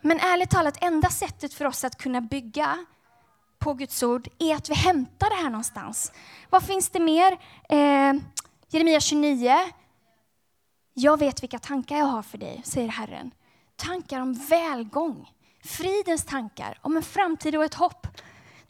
Men 0.00 0.20
ärligt 0.20 0.50
talat, 0.50 0.78
enda 0.80 1.08
sättet 1.08 1.54
för 1.54 1.64
oss 1.64 1.84
att 1.84 1.98
kunna 1.98 2.20
bygga 2.20 2.78
på 3.58 3.74
Guds 3.74 4.02
ord 4.02 4.28
är 4.38 4.54
att 4.54 4.70
vi 4.70 4.74
hämtar 4.74 5.30
det 5.30 5.36
här 5.36 5.50
någonstans. 5.50 6.12
Vad 6.50 6.62
finns 6.62 6.88
det 6.88 7.00
mer? 7.00 7.32
Eh, 7.68 8.14
Jeremia 8.68 9.00
29. 9.00 9.54
Jag 10.94 11.18
vet 11.18 11.42
vilka 11.42 11.58
tankar 11.58 11.96
jag 11.96 12.04
har 12.04 12.22
för 12.22 12.38
dig, 12.38 12.60
säger 12.64 12.88
Herren. 12.88 13.30
Tankar 13.76 14.20
om 14.20 14.34
välgång, 14.34 15.30
fridens 15.64 16.24
tankar, 16.24 16.78
om 16.82 16.96
en 16.96 17.02
framtid 17.02 17.56
och 17.56 17.64
ett 17.64 17.74
hopp. 17.74 18.06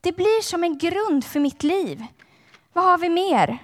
Det 0.01 0.13
blir 0.13 0.43
som 0.43 0.65
en 0.65 0.79
grund 0.79 1.25
för 1.25 1.41
mitt 1.41 1.63
liv. 1.63 2.05
Vad 2.73 2.85
har 2.85 2.99
vi 2.99 3.09
mer? 3.09 3.59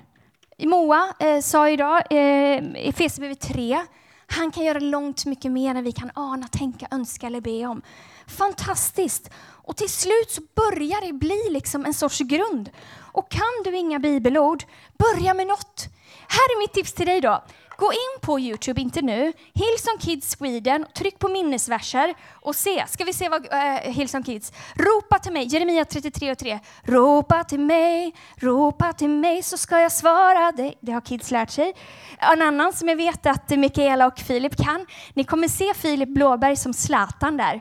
Moa 0.59 1.15
eh, 1.19 1.41
sa 1.41 1.69
idag, 1.69 2.03
eh, 2.11 2.19
i 2.19 2.89
Efesierbrevet 2.89 3.41
3, 3.41 3.79
Han 4.27 4.51
kan 4.51 4.65
göra 4.65 4.79
långt 4.79 5.27
mycket 5.27 5.53
mer 5.53 5.75
än 5.75 5.85
vi 5.85 5.93
kan 5.93 6.11
ana, 6.15 6.49
tänka, 6.49 6.87
önska 6.91 7.27
eller 7.27 7.41
be 7.41 7.67
om. 7.67 7.83
Fantastiskt! 8.27 9.31
Och 9.65 9.77
till 9.77 9.89
slut 9.89 10.31
så 10.31 10.43
börjar 10.55 11.07
det 11.07 11.13
bli 11.13 11.51
liksom 11.51 11.85
en 11.85 11.95
sorts 11.95 12.19
grund. 12.19 12.71
Och 13.13 13.31
kan 13.31 13.63
du 13.65 13.77
inga 13.77 13.99
bibelord, 13.99 14.65
börja 14.99 15.35
med 15.35 15.47
något. 15.47 15.89
Här 16.29 16.55
är 16.55 16.59
mitt 16.59 16.73
tips 16.73 16.93
till 16.93 17.07
dig 17.07 17.21
då. 17.21 17.45
Gå 17.77 17.93
in 17.93 18.21
på 18.21 18.41
Youtube, 18.41 18.81
inte 18.81 19.03
nu, 19.03 19.33
Hillsong 19.55 19.99
Kids 20.01 20.31
Sweden, 20.31 20.87
tryck 20.95 21.19
på 21.19 21.29
minnesverser 21.29 22.15
och 22.33 22.57
se. 22.57 22.85
Ska 22.89 23.05
vi 23.05 23.13
se 23.13 23.29
vad 23.29 23.53
äh, 23.53 23.93
Hillsong 23.93 24.23
Kids, 24.23 24.53
ropa 24.75 25.19
till 25.19 25.33
mig, 25.33 25.47
Jeremia 25.47 25.85
33 25.85 26.33
och 26.33 26.39
3. 26.39 26.59
Ropa 26.83 27.45
till 27.45 27.61
mig, 27.61 28.15
ropa 28.37 28.93
till 28.93 29.09
mig 29.09 29.43
så 29.43 29.57
ska 29.57 29.81
jag 29.81 29.93
svara 29.93 30.53
dig. 30.53 30.79
Det 30.81 30.93
har 30.93 31.01
kids 31.01 31.31
lärt 31.31 31.51
sig. 31.51 31.75
En 32.19 32.43
annan 32.43 32.73
som 32.73 32.89
jag 32.89 32.97
vet 32.97 33.27
att 33.27 33.51
Mikaela 33.51 34.07
och 34.07 34.19
Filip 34.19 34.57
kan, 34.57 34.87
ni 35.15 35.25
kommer 35.25 35.49
se 35.49 35.75
Filip 35.75 36.09
Blåberg 36.09 36.57
som 36.57 36.75
Zlatan 36.75 37.37
där. 37.37 37.61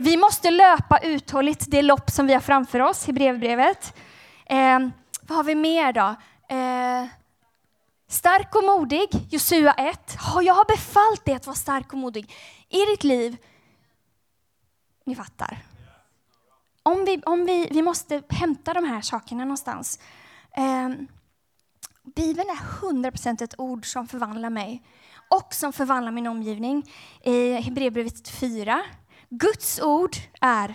Vi 0.00 0.16
måste 0.16 0.50
löpa 0.50 0.98
uthålligt 0.98 1.64
det 1.68 1.82
lopp 1.82 2.10
som 2.10 2.26
vi 2.26 2.32
har 2.32 2.40
framför 2.40 2.80
oss 2.80 3.08
i 3.08 3.12
brevbrevet. 3.12 3.96
Eh, 4.46 4.78
vad 5.22 5.36
har 5.36 5.44
vi 5.44 5.54
mer 5.54 5.92
då? 5.92 6.14
Eh, 6.54 7.06
stark 8.08 8.54
och 8.54 8.64
modig, 8.64 9.08
Josua 9.30 9.72
1. 9.72 10.16
jag 10.42 10.54
har 10.54 10.76
befallt 10.76 11.24
dig 11.24 11.34
att 11.34 11.46
vara 11.46 11.56
stark 11.56 11.92
och 11.92 11.98
modig 11.98 12.32
i 12.68 12.84
ditt 12.84 13.04
liv. 13.04 13.36
Ni 15.04 15.14
fattar. 15.14 15.58
Om 16.82 17.04
vi, 17.04 17.22
om 17.26 17.46
vi, 17.46 17.68
vi 17.70 17.82
måste 17.82 18.22
hämta 18.28 18.74
de 18.74 18.84
här 18.84 19.00
sakerna 19.00 19.44
någonstans. 19.44 19.98
Eh, 20.56 20.88
Bibeln 22.16 22.50
är 22.50 22.80
100% 22.90 23.42
ett 23.42 23.54
ord 23.58 23.86
som 23.86 24.08
förvandlar 24.08 24.50
mig 24.50 24.82
och 25.30 25.54
som 25.54 25.72
förvandlar 25.72 26.12
min 26.12 26.26
omgivning. 26.26 26.92
I 27.22 27.52
Hebreerbrevet 27.52 28.28
4 28.28 28.82
Guds 29.30 29.80
ord 29.80 30.16
är, 30.40 30.68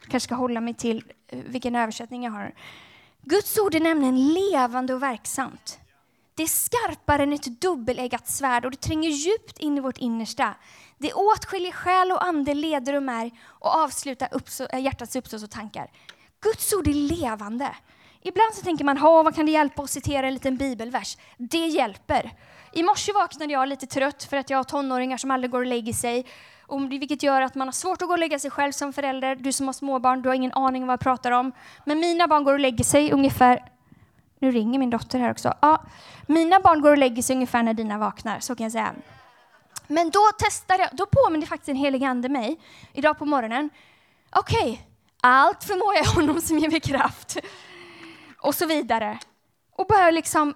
jag 0.00 0.10
kanske 0.10 0.20
ska 0.20 0.34
hålla 0.34 0.60
mig 0.60 0.74
till 0.74 1.12
eh, 1.28 1.38
vilken 1.46 1.76
översättning 1.76 2.24
jag 2.24 2.32
har. 2.32 2.54
Guds 3.22 3.58
ord 3.58 3.74
är 3.74 3.80
nämligen 3.80 4.32
levande 4.32 4.94
och 4.94 5.02
verksamt. 5.02 5.78
Det 6.34 6.42
är 6.42 6.46
skarpare 6.46 7.22
än 7.22 7.32
ett 7.32 7.60
dubbeleggat 7.60 8.28
svärd 8.28 8.64
och 8.64 8.70
det 8.70 8.76
tränger 8.76 9.10
djupt 9.10 9.58
in 9.58 9.78
i 9.78 9.80
vårt 9.80 9.98
innersta. 9.98 10.54
Det 10.98 11.12
åtskiljer 11.12 11.72
själ 11.72 12.12
och 12.12 12.24
ande, 12.24 12.54
leder 12.54 12.94
och 12.94 13.02
märg 13.02 13.32
och 13.44 13.74
avslutar 13.74 14.28
uppså, 14.32 14.66
eh, 14.72 14.80
hjärtats 14.80 15.16
uppsåt 15.16 15.42
och 15.42 15.50
tankar. 15.50 15.90
Guds 16.40 16.72
ord 16.72 16.88
är 16.88 16.94
levande. 16.94 17.76
Ibland 18.22 18.54
så 18.54 18.62
tänker 18.62 18.84
man, 18.84 19.00
vad 19.00 19.34
kan 19.34 19.46
det 19.46 19.52
hjälpa 19.52 19.82
att 19.82 19.90
citera 19.90 20.26
en 20.26 20.34
liten 20.34 20.56
bibelvers? 20.56 21.16
Det 21.38 21.66
hjälper. 21.66 22.32
I 22.72 22.82
morse 22.82 23.12
vaknade 23.12 23.52
jag 23.52 23.68
lite 23.68 23.86
trött 23.86 24.24
för 24.24 24.36
att 24.36 24.50
jag 24.50 24.58
har 24.58 24.64
tonåringar 24.64 25.16
som 25.16 25.30
aldrig 25.30 25.50
går 25.50 25.60
och 25.60 25.66
lägger 25.66 25.92
sig 25.92 26.26
vilket 26.88 27.22
gör 27.22 27.40
att 27.40 27.54
man 27.54 27.68
har 27.68 27.72
svårt 27.72 28.02
att 28.02 28.08
gå 28.08 28.12
och 28.12 28.18
lägga 28.18 28.38
sig 28.38 28.50
själv 28.50 28.72
som 28.72 28.92
förälder. 28.92 29.36
Du 29.36 29.52
som 29.52 29.66
har 29.66 29.72
småbarn, 29.72 30.22
du 30.22 30.28
har 30.28 30.34
ingen 30.34 30.52
aning 30.52 30.82
om 30.82 30.86
vad 30.86 30.92
jag 30.92 31.00
pratar 31.00 31.30
om. 31.30 31.52
Men 31.84 32.00
mina 32.00 32.28
barn 32.28 32.44
går 32.44 32.52
och 32.52 32.60
lägger 32.60 32.84
sig 32.84 33.12
ungefär 33.12 33.62
nu 34.38 34.50
ringer 34.50 34.78
min 34.78 34.90
dotter 34.90 35.18
här 35.18 35.30
också. 35.30 35.54
Ja, 35.62 35.82
mina 36.26 36.60
barn 36.60 36.80
går 36.80 36.90
och 36.90 36.98
lägger 36.98 37.22
sig 37.22 37.36
ungefär 37.36 37.62
när 37.62 37.74
dina 37.74 37.98
vaknar, 37.98 38.40
så 38.40 38.54
kan 38.54 38.64
jag 38.64 38.72
säga. 38.72 38.94
Men 39.86 40.10
då 40.10 40.20
testade 40.38 40.82
jag, 40.82 40.90
då 40.92 41.06
påminner 41.06 41.46
faktiskt 41.46 41.68
en 41.68 41.76
helig 41.76 42.04
ande 42.04 42.28
mig 42.28 42.60
idag 42.92 43.18
på 43.18 43.24
morgonen. 43.24 43.70
Okej, 44.30 44.72
okay, 44.72 44.78
allt 45.20 45.64
förmår 45.64 45.94
jag 45.94 46.04
honom 46.04 46.40
som 46.40 46.58
ger 46.58 46.70
mig 46.70 46.80
kraft. 46.80 47.36
Och 48.38 48.54
så 48.54 48.66
vidare. 48.66 49.18
Och 49.72 49.86
börjar 49.86 50.12
liksom, 50.12 50.54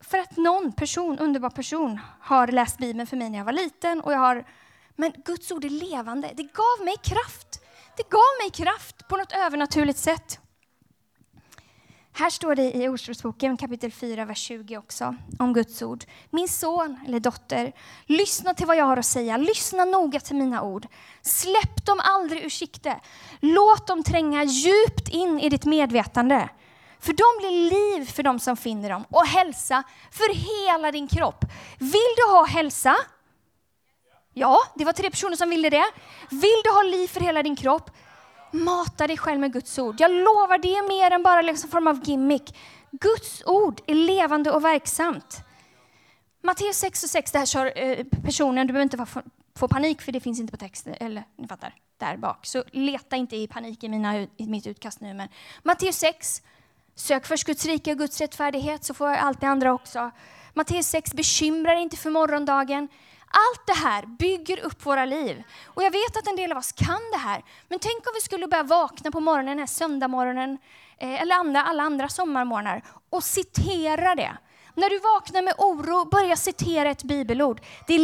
för 0.00 0.18
att 0.18 0.36
någon 0.36 0.72
person, 0.72 1.18
underbar 1.18 1.50
person, 1.50 2.00
har 2.20 2.46
läst 2.46 2.78
Bibeln 2.78 3.06
för 3.06 3.16
mig 3.16 3.30
när 3.30 3.38
jag 3.38 3.44
var 3.44 3.52
liten 3.52 4.00
och 4.00 4.12
jag 4.12 4.18
har 4.18 4.44
men 4.96 5.12
Guds 5.24 5.52
ord 5.52 5.64
är 5.64 5.70
levande. 5.70 6.32
Det 6.36 6.42
gav 6.42 6.84
mig 6.84 6.96
kraft. 7.02 7.60
Det 7.96 8.10
gav 8.10 8.32
mig 8.42 8.50
kraft 8.50 9.08
på 9.08 9.16
något 9.16 9.32
övernaturligt 9.32 9.98
sätt. 9.98 10.40
Här 12.18 12.30
står 12.30 12.54
det 12.54 12.76
i 12.76 12.88
Ordspråksboken 12.88 13.56
kapitel 13.56 13.92
4, 13.92 14.24
vers 14.24 14.38
20 14.38 14.76
också, 14.76 15.16
om 15.38 15.52
Guds 15.52 15.82
ord. 15.82 16.04
Min 16.30 16.48
son 16.48 16.98
eller 17.06 17.20
dotter, 17.20 17.72
lyssna 18.06 18.54
till 18.54 18.66
vad 18.66 18.76
jag 18.76 18.84
har 18.84 18.96
att 18.96 19.06
säga. 19.06 19.36
Lyssna 19.36 19.84
noga 19.84 20.20
till 20.20 20.36
mina 20.36 20.62
ord. 20.62 20.86
Släpp 21.22 21.86
dem 21.86 22.00
aldrig 22.02 22.44
ur 22.44 22.48
sikte. 22.48 23.00
Låt 23.40 23.86
dem 23.86 24.02
tränga 24.02 24.44
djupt 24.44 25.08
in 25.08 25.40
i 25.40 25.48
ditt 25.48 25.64
medvetande. 25.64 26.48
För 27.00 27.12
de 27.12 27.38
blir 27.38 27.70
liv 27.70 28.04
för 28.04 28.22
dem 28.22 28.38
som 28.38 28.56
finner 28.56 28.90
dem 28.90 29.04
och 29.10 29.26
hälsa 29.26 29.82
för 30.10 30.34
hela 30.34 30.92
din 30.92 31.08
kropp. 31.08 31.44
Vill 31.78 32.14
du 32.16 32.32
ha 32.32 32.44
hälsa? 32.46 32.96
Ja, 34.38 34.58
det 34.74 34.84
var 34.84 34.92
tre 34.92 35.10
personer 35.10 35.36
som 35.36 35.50
ville 35.50 35.70
det. 35.70 35.84
Vill 36.30 36.60
du 36.64 36.70
ha 36.70 36.82
liv 36.82 37.08
för 37.08 37.20
hela 37.20 37.42
din 37.42 37.56
kropp? 37.56 37.90
Mata 38.50 39.06
dig 39.06 39.16
själv 39.16 39.40
med 39.40 39.52
Guds 39.52 39.78
ord. 39.78 39.96
Jag 39.98 40.10
lovar, 40.10 40.58
det 40.58 40.76
är 40.76 40.88
mer 40.88 41.10
än 41.10 41.22
bara 41.22 41.42
liksom 41.42 41.70
form 41.70 41.86
av 41.86 42.00
gimmick. 42.04 42.56
Guds 42.90 43.42
ord 43.46 43.80
är 43.86 43.94
levande 43.94 44.50
och 44.50 44.64
verksamt. 44.64 45.38
Matteus 46.42 46.76
6 46.76 47.04
och 47.04 47.10
6, 47.10 47.32
där 47.32 47.46
kör 47.46 47.72
eh, 47.78 48.04
personen, 48.24 48.66
du 48.66 48.72
behöver 48.72 48.94
inte 48.94 49.06
få, 49.06 49.22
få 49.58 49.68
panik 49.68 50.02
för 50.02 50.12
det 50.12 50.20
finns 50.20 50.40
inte 50.40 50.50
på 50.50 50.56
texten, 50.56 50.94
eller 51.00 51.24
ni 51.36 51.48
fattar, 51.48 51.74
där 51.98 52.16
bak. 52.16 52.46
Så 52.46 52.64
leta 52.72 53.16
inte 53.16 53.36
i 53.36 53.46
panik 53.46 53.84
i, 53.84 53.88
mina, 53.88 54.16
i 54.18 54.46
mitt 54.46 54.66
utkast 54.66 55.00
nu. 55.00 55.14
Men 55.14 55.28
Matteus 55.62 55.96
6, 55.96 56.42
sök 56.94 57.26
först 57.26 57.46
Guds 57.46 57.66
rike 57.66 57.92
och 57.92 57.98
Guds 57.98 58.20
rättfärdighet 58.20 58.84
så 58.84 58.94
får 58.94 59.08
jag 59.08 59.18
allt 59.18 59.40
det 59.40 59.46
andra 59.46 59.72
också. 59.72 60.10
Matteus 60.54 60.86
6, 60.86 61.14
bekymra 61.14 61.72
dig 61.72 61.82
inte 61.82 61.96
för 61.96 62.10
morgondagen. 62.10 62.88
Allt 63.28 63.66
det 63.66 63.72
här 63.72 64.06
bygger 64.06 64.58
upp 64.58 64.86
våra 64.86 65.04
liv. 65.04 65.42
Och 65.64 65.82
jag 65.82 65.90
vet 65.90 66.16
att 66.16 66.26
en 66.26 66.36
del 66.36 66.52
av 66.52 66.58
oss 66.58 66.72
kan 66.72 67.00
det 67.12 67.18
här. 67.18 67.44
Men 67.68 67.78
tänk 67.78 68.06
om 68.06 68.12
vi 68.14 68.20
skulle 68.20 68.46
börja 68.46 68.62
vakna 68.62 69.10
på 69.10 69.20
morgonen, 69.20 69.46
den 69.46 69.58
här 69.58 69.66
söndagmorgonen, 69.66 70.58
eh, 70.98 71.22
eller 71.22 71.34
andra, 71.36 71.62
alla 71.62 71.82
andra 71.82 72.08
sommarmorgnar, 72.08 72.82
och 73.10 73.24
citera 73.24 74.14
det. 74.14 74.36
När 74.74 74.90
du 74.90 74.98
vaknar 74.98 75.42
med 75.42 75.54
oro, 75.58 76.04
börja 76.04 76.36
citera 76.36 76.90
ett 76.90 77.02
bibelord. 77.02 77.60
Det 77.86 77.94
är 77.94 77.98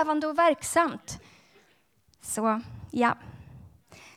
levande 0.00 0.26
och 0.26 0.38
verksamt. 0.38 1.20
Så, 2.22 2.60
ja. 2.90 3.16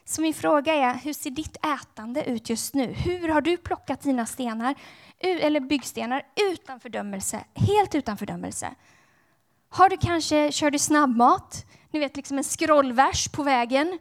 Så 0.05 0.21
min 0.21 0.33
fråga 0.33 0.73
är, 0.73 0.93
hur 0.93 1.13
ser 1.13 1.29
ditt 1.29 1.57
ätande 1.65 2.23
ut 2.23 2.49
just 2.49 2.73
nu? 2.73 2.85
Hur 2.93 3.27
har 3.27 3.41
du 3.41 3.57
plockat 3.57 4.01
dina 4.01 4.25
stenar, 4.25 4.75
eller 5.19 5.59
byggstenar, 5.59 6.23
utan 6.51 6.79
fördömelse, 6.79 7.43
helt 7.53 7.95
utan 7.95 8.17
fördömelse? 8.17 8.75
Har 9.73 9.89
du 9.89 9.97
kanske, 9.97 10.51
kör 10.51 10.71
du 10.71 10.79
snabbmat? 10.79 11.65
Ni 11.91 11.99
vet, 11.99 12.15
liksom 12.15 12.37
en 12.37 12.43
scrollvers 12.43 13.27
på 13.27 13.43
vägen. 13.43 13.99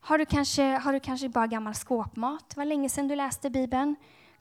Har 0.00 0.18
du, 0.18 0.26
kanske, 0.26 0.62
har 0.62 0.92
du 0.92 1.00
kanske 1.00 1.28
bara 1.28 1.46
gammal 1.46 1.74
skåpmat? 1.74 2.50
Det 2.50 2.56
var 2.56 2.64
länge 2.64 2.88
sedan 2.88 3.08
du 3.08 3.16
läste 3.16 3.50
Bibeln. 3.50 3.96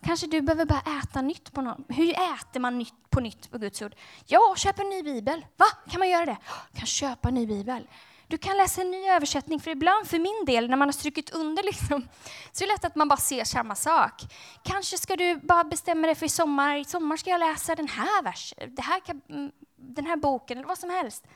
Kanske 0.06 0.28
du 0.28 0.42
behöver 0.42 0.66
bara 0.66 1.00
äta 1.02 1.22
nytt 1.22 1.54
på 1.54 1.62
något. 1.62 1.78
Hur 1.90 2.10
äter 2.10 2.60
man 2.60 2.78
nytt 2.78 3.10
på 3.10 3.20
nytt 3.20 3.52
på 3.52 3.58
Guds 3.58 3.82
ord? 3.82 3.96
Ja, 4.26 4.56
köp 4.58 4.80
en 4.80 4.90
ny 4.90 5.04
bibel. 5.04 5.46
Va? 5.58 5.66
Kan 5.90 6.00
man 6.00 6.10
göra 6.10 6.26
det? 6.26 6.38
Kan 6.74 6.86
köpa 6.86 7.28
en 7.28 7.36
ny 7.36 7.48
bibel. 7.48 7.88
Du 8.28 8.38
kan 8.38 8.58
läsa 8.58 8.82
en 8.82 8.92
ny 8.92 9.08
översättning, 9.08 9.60
för 9.60 9.72
ibland 9.72 10.08
för 10.08 10.20
min 10.20 10.46
del, 10.46 10.70
när 10.70 10.78
man 10.78 10.88
har 10.88 10.94
strukit 10.94 11.30
under, 11.30 11.64
liksom, 11.72 12.08
så 12.52 12.64
är 12.64 12.68
det 12.68 12.74
lätt 12.74 12.86
att 12.86 12.96
man 12.96 13.08
bara 13.08 13.18
ser 13.18 13.44
samma 13.44 13.76
sak. 13.76 14.22
Kanske 14.64 14.98
ska 14.98 15.16
du 15.16 15.36
bara 15.36 15.64
bestämma 15.64 16.08
dig 16.08 16.16
för 16.16 16.26
i 16.26 16.30
sommar, 16.30 16.76
i 16.76 16.86
sommar 16.86 17.18
ska 17.18 17.30
jag 17.30 17.40
läsa 17.40 17.76
den 17.76 17.88
här 17.88 18.24
versen, 18.24 18.76
det 18.76 18.82
här 18.82 19.02
mm, 19.30 19.52
den 19.82 20.06
här 20.06 20.16
boken 20.16 20.58
eller 20.58 20.68
vad 20.68 20.78
som 20.78 20.90
helst. 20.90 21.28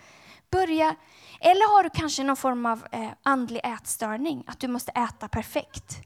Börja. 0.51 0.95
Eller 1.39 1.75
har 1.75 1.83
du 1.83 1.89
kanske 1.89 2.23
någon 2.23 2.35
form 2.35 2.65
av 2.65 2.87
eh, 2.91 3.09
andlig 3.23 3.61
ätstörning, 3.63 4.43
att 4.47 4.59
du 4.59 4.67
måste 4.67 4.91
äta 4.91 5.27
perfekt. 5.27 6.05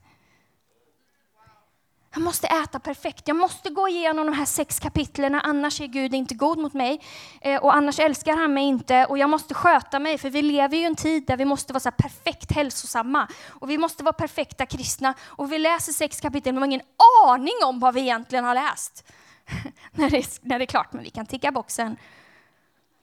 Jag 2.13 2.21
måste 2.21 2.47
äta 2.47 2.79
perfekt. 2.79 3.27
Jag 3.27 3.37
måste 3.37 3.69
gå 3.69 3.87
igenom 3.87 4.25
de 4.25 4.33
här 4.33 4.45
sex 4.45 4.79
kapitlen, 4.79 5.35
annars 5.35 5.81
är 5.81 5.87
Gud 5.87 6.13
inte 6.13 6.35
god 6.35 6.57
mot 6.57 6.73
mig. 6.73 7.01
Eh, 7.41 7.63
och 7.63 7.75
annars 7.75 7.99
älskar 7.99 8.35
han 8.35 8.53
mig 8.53 8.63
inte. 8.63 9.05
Och 9.05 9.17
jag 9.17 9.29
måste 9.29 9.53
sköta 9.53 9.99
mig, 9.99 10.17
för 10.17 10.29
vi 10.29 10.41
lever 10.41 10.77
ju 10.77 10.83
i 10.83 10.85
en 10.85 10.95
tid 10.95 11.25
där 11.27 11.37
vi 11.37 11.45
måste 11.45 11.73
vara 11.73 11.79
så 11.79 11.91
perfekt 11.91 12.51
hälsosamma. 12.51 13.27
Och 13.47 13.69
vi 13.69 13.77
måste 13.77 14.03
vara 14.03 14.13
perfekta 14.13 14.65
kristna. 14.65 15.13
Och 15.21 15.51
vi 15.51 15.57
läser 15.57 15.93
sex 15.93 16.21
kapitel, 16.21 16.53
men 16.53 16.61
har 16.61 16.67
ingen 16.67 16.81
aning 17.25 17.55
om 17.65 17.79
vad 17.79 17.93
vi 17.93 18.01
egentligen 18.01 18.45
har 18.45 18.53
läst. 18.53 19.03
när, 19.91 20.09
det 20.09 20.17
är, 20.17 20.25
när 20.41 20.59
det 20.59 20.63
är 20.63 20.67
klart, 20.67 20.93
men 20.93 21.03
vi 21.03 21.09
kan 21.09 21.25
ticka 21.25 21.51
boxen. 21.51 21.97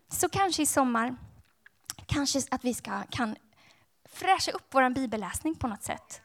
Så 0.09 0.29
kanske 0.29 0.63
i 0.63 0.67
sommar, 0.67 1.17
kanske 2.07 2.41
att 2.51 2.65
vi 2.65 2.75
ska, 2.75 3.03
kan 3.11 3.37
fräscha 4.09 4.53
upp 4.53 4.67
vår 4.71 4.91
bibelläsning 4.91 5.55
på 5.55 5.69
något 5.69 5.83
sätt. 5.83 6.23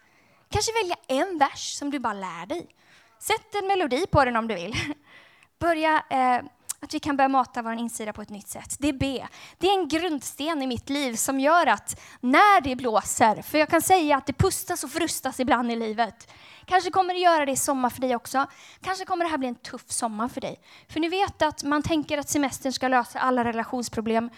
Kanske 0.50 0.72
välja 0.84 0.96
en 1.08 1.38
vers 1.38 1.78
som 1.78 1.92
du 1.92 2.00
bara 2.00 2.14
lär 2.14 2.46
dig. 2.46 2.76
Sätt 3.20 3.56
en 3.56 3.68
melodi 3.68 4.06
på 4.12 4.26
den 4.26 4.36
om 4.36 4.48
du 4.48 4.56
vill. 4.56 4.76
Börja, 5.60 6.04
eh, 6.10 6.42
att 6.82 6.94
vi 6.94 7.00
kan 7.00 7.18
börja 7.18 7.28
mata 7.28 7.62
vår 7.62 7.74
insida 7.74 8.14
på 8.14 8.22
ett 8.22 8.30
nytt 8.30 8.48
sätt. 8.48 8.76
Det 8.80 8.90
är 8.90 8.94
B. 8.94 9.28
Det 9.58 9.68
är 9.68 9.80
en 9.80 9.88
grundsten 9.88 10.62
i 10.62 10.68
mitt 10.68 10.90
liv 10.90 11.14
som 11.16 11.40
gör 11.40 11.68
att 11.68 12.02
när 12.20 12.62
det 12.62 12.76
blåser, 12.76 13.42
för 13.42 13.58
jag 13.58 13.70
kan 13.70 13.82
säga 13.82 14.18
att 14.18 14.26
det 14.26 14.34
pustas 14.34 14.84
och 14.84 14.92
frustas 14.92 15.40
ibland 15.40 15.72
i 15.72 15.76
livet, 15.76 16.28
Kanske 16.66 16.92
kommer 16.92 17.14
det 17.14 17.20
göra 17.20 17.46
det 17.46 17.52
i 17.52 17.56
sommar 17.56 17.90
för 17.90 18.02
dig 18.02 18.16
också. 18.16 18.46
Kanske 18.82 19.06
kommer 19.06 19.26
det 19.26 19.32
här 19.32 19.38
bli 19.38 19.48
en 19.48 19.56
tuff 19.56 19.92
sommar 19.92 20.28
för 20.28 20.42
dig. 20.42 20.62
För 20.90 21.00
ni 21.00 21.10
vet 21.10 21.42
att 21.42 21.64
man 21.64 21.84
tänker 21.84 22.18
att 22.18 22.30
semestern 22.30 22.74
ska 22.74 22.88
lösa 22.88 23.20
alla 23.20 23.44
relationsproblem. 23.44 24.30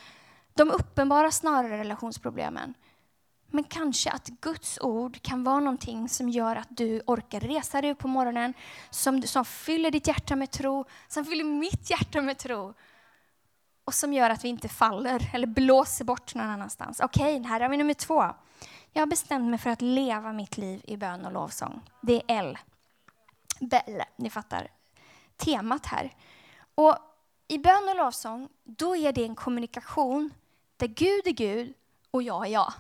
De 0.54 0.72
uppenbara 0.72 1.32
snarare 1.32 1.78
relationsproblemen. 1.78 2.74
Men 3.56 3.64
kanske 3.64 4.12
att 4.12 4.28
Guds 4.28 4.80
ord 4.82 5.22
kan 5.22 5.44
vara 5.44 5.60
någonting 5.60 6.10
som 6.10 6.30
gör 6.30 6.56
att 6.56 6.68
du 6.70 7.02
orkar 7.08 7.40
resa 7.40 7.82
dig 7.82 7.92
upp 7.92 7.98
på 7.98 8.08
morgonen, 8.08 8.54
som, 8.90 9.22
som 9.22 9.46
fyller 9.46 9.92
ditt 9.92 10.08
hjärta 10.08 10.36
med 10.36 10.52
tro, 10.52 10.86
som 11.08 11.26
fyller 11.26 11.44
mitt 11.44 11.90
hjärta 11.90 12.22
med 12.22 12.38
tro. 12.38 12.74
Och 13.86 13.94
som 13.94 14.14
gör 14.14 14.30
att 14.30 14.44
vi 14.44 14.50
inte 14.50 14.70
faller 14.70 15.30
eller 15.34 15.48
blåser 15.48 16.06
bort 16.06 16.36
någon 16.36 16.50
annanstans. 16.50 17.00
Okej, 17.00 17.40
okay, 17.40 17.50
här 17.50 17.60
har 17.60 17.70
vi 17.70 17.78
nummer 17.78 17.94
två. 17.94 18.26
Jag 18.92 19.02
har 19.02 19.08
bestämt 19.08 19.50
mig 19.50 19.60
för 19.60 19.70
att 19.70 19.82
leva 19.82 20.34
mitt 20.34 20.58
liv 20.58 20.82
i 20.84 20.98
bön 20.98 21.26
och 21.26 21.32
lovsång. 21.32 21.82
Det 22.02 22.14
är 22.28 22.40
L. 22.40 22.58
Bell, 23.60 24.02
ni 24.16 24.30
fattar 24.30 24.68
temat 25.38 25.86
här. 25.86 26.14
Och 26.76 26.98
i 27.48 27.58
bön 27.58 27.90
och 27.90 27.96
lovsång, 27.96 28.50
då 28.64 28.96
är 28.96 29.12
det 29.12 29.26
en 29.26 29.36
kommunikation 29.36 30.34
där 30.78 30.88
Gud 30.88 31.28
är 31.28 31.32
Gud 31.32 31.74
och 32.12 32.24
jag 32.24 32.48
är 32.48 32.52
jag. 32.52 32.74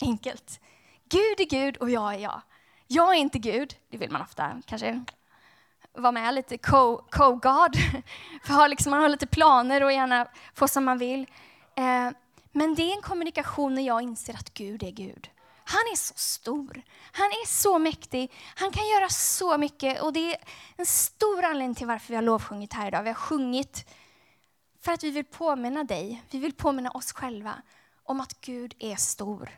Enkelt. 0.00 0.60
Gud 1.08 1.40
är 1.40 1.44
Gud 1.44 1.76
och 1.76 1.90
jag 1.90 2.14
är 2.14 2.18
jag. 2.18 2.40
Jag 2.86 3.14
är 3.14 3.18
inte 3.18 3.38
Gud, 3.38 3.76
det 3.90 3.96
vill 3.96 4.10
man 4.10 4.22
ofta 4.22 4.62
kanske 4.66 5.04
vara 5.92 6.12
med 6.12 6.34
lite 6.34 6.58
co-God. 6.58 7.76
Co 8.46 8.66
liksom, 8.66 8.90
man 8.90 9.00
har 9.00 9.08
lite 9.08 9.26
planer 9.26 9.84
och 9.84 9.92
gärna 9.92 10.28
få 10.54 10.68
som 10.68 10.84
man 10.84 10.98
vill. 10.98 11.26
Eh, 11.74 12.10
men 12.52 12.74
det 12.74 12.82
är 12.82 12.96
en 12.96 13.02
kommunikation 13.02 13.74
när 13.74 13.82
jag 13.82 14.02
inser 14.02 14.34
att 14.34 14.54
Gud 14.54 14.82
är 14.82 14.90
Gud. 14.90 15.30
Han 15.64 15.80
är 15.92 15.96
så 15.96 16.14
stor. 16.16 16.82
Han 17.12 17.26
är 17.26 17.46
så 17.46 17.78
mäktig. 17.78 18.32
Han 18.54 18.70
kan 18.70 18.88
göra 18.88 19.08
så 19.08 19.58
mycket. 19.58 20.02
Och 20.02 20.12
det 20.12 20.34
är 20.34 20.40
en 20.76 20.86
stor 20.86 21.44
anledning 21.44 21.74
till 21.74 21.86
varför 21.86 22.08
vi 22.08 22.14
har 22.14 22.22
lovsjungit 22.22 22.72
här 22.72 22.88
idag. 22.88 23.02
Vi 23.02 23.08
har 23.08 23.14
sjungit 23.14 23.86
för 24.86 24.92
att 24.92 25.04
vi 25.04 25.10
vill 25.10 25.24
påminna 25.24 25.84
dig, 25.84 26.22
vi 26.30 26.38
vill 26.38 26.52
påminna 26.52 26.90
oss 26.90 27.12
själva 27.12 27.54
om 28.04 28.20
att 28.20 28.40
Gud 28.40 28.74
är 28.78 28.96
stor. 28.96 29.50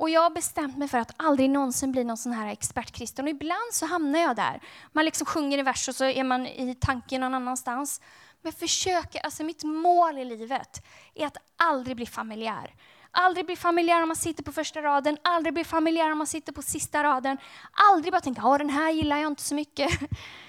Och 0.00 0.10
jag 0.10 0.20
har 0.20 0.30
bestämt 0.30 0.78
mig 0.78 0.88
för 0.88 0.98
att 0.98 1.14
aldrig 1.16 1.50
någonsin 1.50 1.92
bli 1.92 2.04
någon 2.04 2.16
sån 2.16 2.32
här 2.32 2.46
expertkristen. 2.46 3.24
Och 3.24 3.30
ibland 3.30 3.72
så 3.72 3.86
hamnar 3.86 4.20
jag 4.20 4.36
där. 4.36 4.60
Man 4.92 5.04
liksom 5.04 5.26
sjunger 5.26 5.58
i 5.58 5.62
vers 5.62 5.88
och 5.88 5.94
så 5.94 6.04
är 6.04 6.24
man 6.24 6.46
i 6.46 6.74
tanken 6.74 7.20
någon 7.20 7.34
annanstans. 7.34 8.00
Men 8.42 8.52
jag 8.52 8.58
försöker, 8.58 9.20
alltså 9.20 9.44
mitt 9.44 9.64
mål 9.64 10.18
i 10.18 10.24
livet 10.24 10.86
är 11.14 11.26
att 11.26 11.36
aldrig 11.56 11.96
bli 11.96 12.06
familjär. 12.06 12.74
Aldrig 13.10 13.46
bli 13.46 13.56
familjär 13.56 14.02
om 14.02 14.08
man 14.08 14.16
sitter 14.16 14.42
på 14.42 14.52
första 14.52 14.82
raden, 14.82 15.16
aldrig 15.22 15.54
bli 15.54 15.64
familjär 15.64 16.12
om 16.12 16.18
man 16.18 16.26
sitter 16.26 16.52
på 16.52 16.62
sista 16.62 17.02
raden. 17.04 17.38
Aldrig 17.72 18.12
bara 18.12 18.20
tänka, 18.20 18.58
den 18.58 18.70
här 18.70 18.90
gillar 18.90 19.16
jag 19.16 19.26
inte 19.26 19.42
så 19.42 19.54
mycket. 19.54 19.90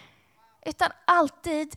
Utan 0.66 0.92
alltid 1.06 1.76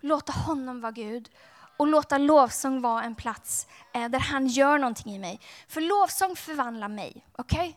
låta 0.00 0.32
honom 0.32 0.80
vara 0.80 0.92
Gud 0.92 1.30
och 1.76 1.86
låta 1.86 2.18
lovsång 2.18 2.80
vara 2.80 3.02
en 3.02 3.14
plats 3.14 3.66
eh, 3.94 4.08
där 4.08 4.18
han 4.18 4.46
gör 4.46 4.78
någonting 4.78 5.14
i 5.14 5.18
mig. 5.18 5.40
För 5.68 5.80
lovsång 5.80 6.36
förvandlar 6.36 6.88
mig. 6.88 7.24
Okay? 7.38 7.72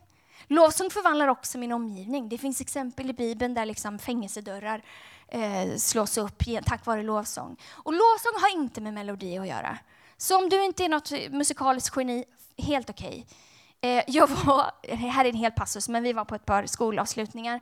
Lovsång 0.48 0.90
förvandlar 0.90 1.28
också 1.28 1.58
min 1.58 1.72
omgivning. 1.72 2.30
Det 2.30 2.38
finns 2.38 2.62
exempel 2.62 3.10
i 3.10 3.14
Bibeln 3.14 3.54
där 3.54 3.66
liksom 3.66 4.00
fängelsedörrar 4.00 4.84
eh, 5.28 5.76
slås 5.78 6.18
upp 6.18 6.44
tack 6.66 6.86
vare 6.86 7.04
lovsång. 7.04 7.58
Och 7.70 7.94
lovsång 7.94 8.42
har 8.42 8.54
inte 8.54 8.82
med 8.82 8.94
melodi 8.94 9.38
att 9.38 9.48
göra. 9.48 9.78
Så 10.18 10.38
om 10.38 10.50
du 10.50 10.64
inte 10.64 10.86
är 10.86 10.90
något 10.90 11.12
musikaliskt 11.30 11.98
geni, 11.98 12.26
helt 12.58 12.90
okej. 12.90 13.08
Okay. 13.08 13.26
Eh, 13.82 14.04
jag 14.08 14.28
var, 14.28 14.72
här 14.96 15.26
är 15.26 15.30
en 15.30 15.36
hel 15.36 15.52
passus, 15.52 15.90
men 15.90 16.04
vi 16.04 16.14
var 16.14 16.26
på 16.26 16.36
ett 16.36 16.46
par 16.46 16.66
skolavslutningar 16.66 17.60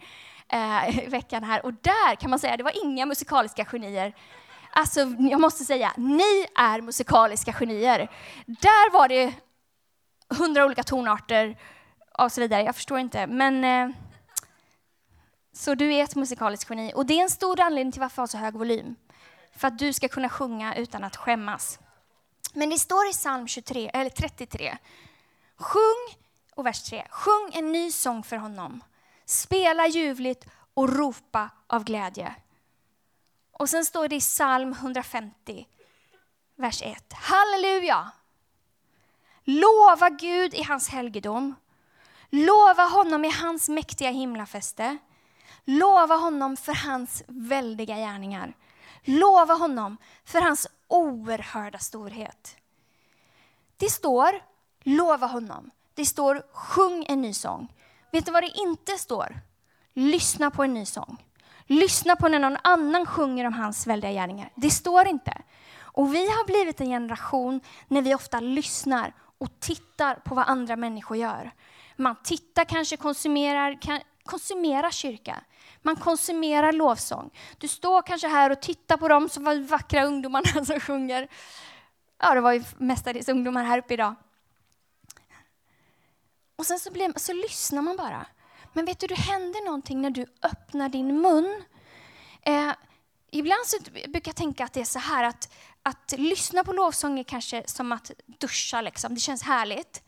eh, 0.50 1.06
i 1.06 1.08
veckan 1.08 1.44
här 1.44 1.66
och 1.66 1.74
där 1.74 2.16
kan 2.16 2.30
man 2.30 2.40
säga, 2.40 2.58
det 2.58 2.64
var 2.64 2.84
inga 2.86 3.06
musikaliska 3.06 3.66
genier 3.66 4.14
Alltså, 4.78 5.00
jag 5.20 5.42
måste 5.42 5.66
säga, 5.66 5.94
ni 5.98 6.48
är 6.56 6.82
musikaliska 6.82 7.54
genier. 7.54 8.12
Där 8.46 8.92
var 8.92 9.08
det 9.08 9.34
hundra 10.30 10.66
olika 10.66 10.84
tonarter 10.84 11.58
och 12.18 12.32
så 12.32 12.42
vidare. 12.42 12.64
Jag 12.64 12.76
förstår 12.76 13.00
inte, 13.00 13.28
men... 13.28 13.64
Eh, 13.64 13.96
så 15.54 15.76
du 15.76 15.94
är 15.94 16.04
ett 16.04 16.16
musikaliskt 16.16 16.70
geni. 16.70 16.92
Och 16.96 17.06
det 17.06 17.20
är 17.20 17.24
en 17.24 17.30
stor 17.30 17.62
anledning 17.62 17.92
till 17.92 18.02
varför 18.02 18.22
jag 18.22 18.22
har 18.22 18.28
så 18.28 18.38
hög 18.38 18.54
volym. 18.54 18.96
För 19.56 19.68
att 19.68 19.80
du 19.80 19.94
ska 19.94 20.08
kunna 20.08 20.30
sjunga 20.30 20.76
utan 20.76 21.04
att 21.04 21.16
skämmas. 21.16 21.80
Men 22.54 22.70
det 22.70 22.80
står 22.80 23.10
i 23.10 23.12
psalm 23.12 23.48
23, 23.48 23.92
eller 23.94 24.10
33. 24.10 24.78
Sjung, 25.58 26.16
och 26.56 26.66
vers 26.66 26.84
3. 26.84 27.08
Sjung 27.10 27.52
en 27.54 27.72
ny 27.72 27.92
sång 27.92 28.24
för 28.24 28.38
honom. 28.38 28.84
Spela 29.26 29.88
ljuvligt 29.88 30.46
och 30.74 30.98
ropa 30.98 31.50
av 31.68 31.84
glädje. 31.84 32.36
Och 33.60 33.70
sen 33.70 33.86
står 33.86 34.08
det 34.08 34.16
i 34.16 34.20
psalm 34.20 34.72
150, 34.72 35.68
vers 36.56 36.82
1. 36.82 37.14
Halleluja! 37.14 38.12
Lova 39.44 40.10
Gud 40.10 40.54
i 40.54 40.64
hans 40.64 40.90
helgedom. 40.90 41.56
Lova 42.30 42.84
honom 42.84 43.26
i 43.26 43.30
hans 43.30 43.70
mäktiga 43.70 44.10
himlafäste. 44.10 44.98
Lova 45.66 46.16
honom 46.16 46.58
för 46.58 46.74
hans 46.74 47.24
väldiga 47.28 47.96
gärningar. 47.96 48.54
Lova 49.04 49.54
honom 49.54 49.98
för 50.26 50.42
hans 50.42 50.68
oerhörda 50.88 51.80
storhet. 51.80 52.58
Det 53.78 53.90
står 53.90 54.42
lova 54.84 55.28
honom. 55.28 55.72
Det 55.94 56.06
står 56.06 56.44
sjung 56.54 57.06
en 57.10 57.22
ny 57.22 57.34
sång. 57.34 57.74
Vet 58.12 58.26
du 58.26 58.32
vad 58.32 58.44
det 58.44 58.58
inte 58.58 58.92
står? 58.98 59.40
Lyssna 59.94 60.52
på 60.52 60.64
en 60.64 60.74
ny 60.74 60.86
sång. 60.86 61.25
Lyssna 61.68 62.16
på 62.16 62.28
när 62.28 62.40
någon 62.40 62.58
annan 62.64 63.06
sjunger 63.06 63.46
om 63.46 63.54
hans 63.54 63.88
väldiga 63.88 64.12
gärningar. 64.12 64.52
Det 64.56 64.70
står 64.70 65.08
inte. 65.08 65.42
Och 65.78 66.14
vi 66.14 66.30
har 66.30 66.46
blivit 66.46 66.82
en 66.82 66.88
generation 66.88 67.62
när 67.88 68.02
vi 68.02 68.16
ofta 68.16 68.40
lyssnar 68.40 69.14
och 69.38 69.60
tittar 69.60 70.16
på 70.16 70.36
vad 70.36 70.48
andra 70.48 70.76
människor 70.76 71.18
gör. 71.18 71.52
Man 71.96 72.16
tittar, 72.24 72.66
kanske 72.66 72.98
konsumerar, 72.98 73.82
kan, 73.82 74.02
konsumerar 74.24 74.92
kyrka. 74.92 75.44
Man 75.82 75.96
konsumerar 75.96 76.72
lovsång. 76.72 77.30
Du 77.58 77.68
står 77.68 78.02
kanske 78.02 78.28
här 78.28 78.50
och 78.50 78.62
tittar 78.62 78.98
på 78.98 79.08
de 79.08 79.30
som 79.30 79.66
vackra 79.66 80.06
ungdomarna 80.06 80.66
som 80.66 80.80
sjunger. 80.80 81.28
Ja, 82.20 82.34
det 82.34 82.42
var 82.42 82.54
ju 82.54 82.64
mestadels 82.78 83.30
ungdomar 83.30 83.64
här 83.64 83.78
uppe 83.78 83.94
idag. 83.94 84.16
Och 86.56 86.66
sen 86.66 86.80
så, 86.80 86.92
blir, 86.92 87.20
så 87.20 87.34
lyssnar 87.34 87.82
man 87.82 87.98
bara. 87.98 88.26
Men 88.76 88.86
vet 88.86 89.00
du, 89.00 89.08
det 89.08 89.16
händer 89.16 89.66
någonting 89.66 90.02
när 90.02 90.10
du 90.10 90.26
öppnar 90.44 90.90
din 90.90 91.22
mun. 91.22 91.64
Eh, 92.42 92.72
ibland 93.32 93.66
så 93.66 93.78
brukar 94.08 94.30
jag 94.30 94.36
tänka 94.36 94.64
att 94.64 94.74
det 94.74 94.82
är 94.82 94.86
så 94.86 95.00
här 95.00 95.24
att, 95.24 95.54
att 95.84 96.14
lyssna 96.18 96.64
på 96.64 96.74
lovsång 96.74 97.20
är 97.20 97.24
kanske 97.24 97.64
som 97.66 97.92
att 97.92 98.12
duscha, 98.26 98.82
liksom. 98.82 99.14
det 99.14 99.20
känns 99.20 99.44
härligt. 99.44 100.02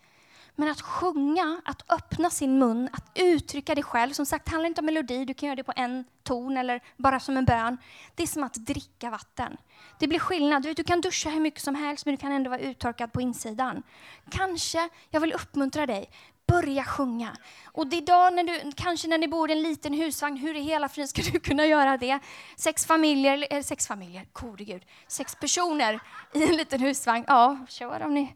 Men 0.56 0.70
att 0.70 0.82
sjunga, 0.82 1.62
att 1.66 1.92
öppna 1.92 2.30
sin 2.30 2.60
mun, 2.60 2.90
att 2.94 3.12
uttrycka 3.16 3.76
dig 3.76 3.84
själv. 3.84 4.14
Som 4.14 4.26
sagt, 4.26 4.46
det 4.46 4.52
handlar 4.52 4.68
inte 4.68 4.82
om 4.82 4.86
melodi, 4.86 5.26
du 5.26 5.34
kan 5.34 5.48
göra 5.48 5.56
det 5.56 5.64
på 5.64 5.74
en 5.76 6.06
ton 6.24 6.58
eller 6.58 6.84
bara 6.98 7.20
som 7.20 7.38
en 7.38 7.46
bön. 7.46 7.78
Det 8.16 8.24
är 8.24 8.28
som 8.28 8.44
att 8.44 8.54
dricka 8.54 9.10
vatten. 9.10 9.58
Det 10.00 10.08
blir 10.08 10.20
skillnad. 10.20 10.62
Du, 10.62 10.68
vet, 10.68 10.78
du 10.78 10.84
kan 10.84 11.02
duscha 11.02 11.30
hur 11.30 11.40
mycket 11.40 11.62
som 11.62 11.76
helst, 11.76 12.06
men 12.06 12.16
du 12.16 12.22
kan 12.22 12.32
ändå 12.32 12.50
vara 12.50 12.60
uttorkad 12.60 13.14
på 13.14 13.22
insidan. 13.22 13.84
Kanske, 14.30 14.90
jag 15.10 15.20
vill 15.20 15.34
uppmuntra 15.34 15.86
dig, 15.86 16.10
börja 16.48 16.84
sjunga. 16.84 17.38
Och 17.66 17.88
det 17.88 17.96
idag, 17.96 18.34
när 18.34 18.44
du, 18.44 18.72
kanske 18.76 19.08
när 19.08 19.18
ni 19.18 19.28
bor 19.28 19.50
i 19.50 19.54
en 19.54 19.62
liten 19.62 19.94
husvagn, 19.94 20.38
hur 20.38 20.56
i 20.56 20.62
hela 20.62 20.90
friden 20.90 21.08
ska 21.08 21.22
du 21.32 21.40
kunna 21.40 21.66
göra 21.66 21.98
det? 21.98 22.20
Sex 22.56 22.86
familjer, 22.86 23.34
eller 23.34 23.54
eh, 23.54 23.62
sex 23.62 23.88
familjer, 23.88 24.28
gode 24.34 24.64
gud, 24.64 24.86
sex 25.08 25.36
personer 25.36 26.00
i 26.34 26.44
en 26.44 26.56
liten 26.56 26.82
husvagn. 26.82 27.26
Ja, 27.28 27.58
kör 27.70 28.02
om 28.02 28.14
ni 28.14 28.34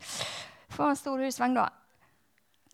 får 0.69 0.89
en 0.89 0.95
stor 0.95 1.19
husvagn 1.19 1.53
då. 1.53 1.69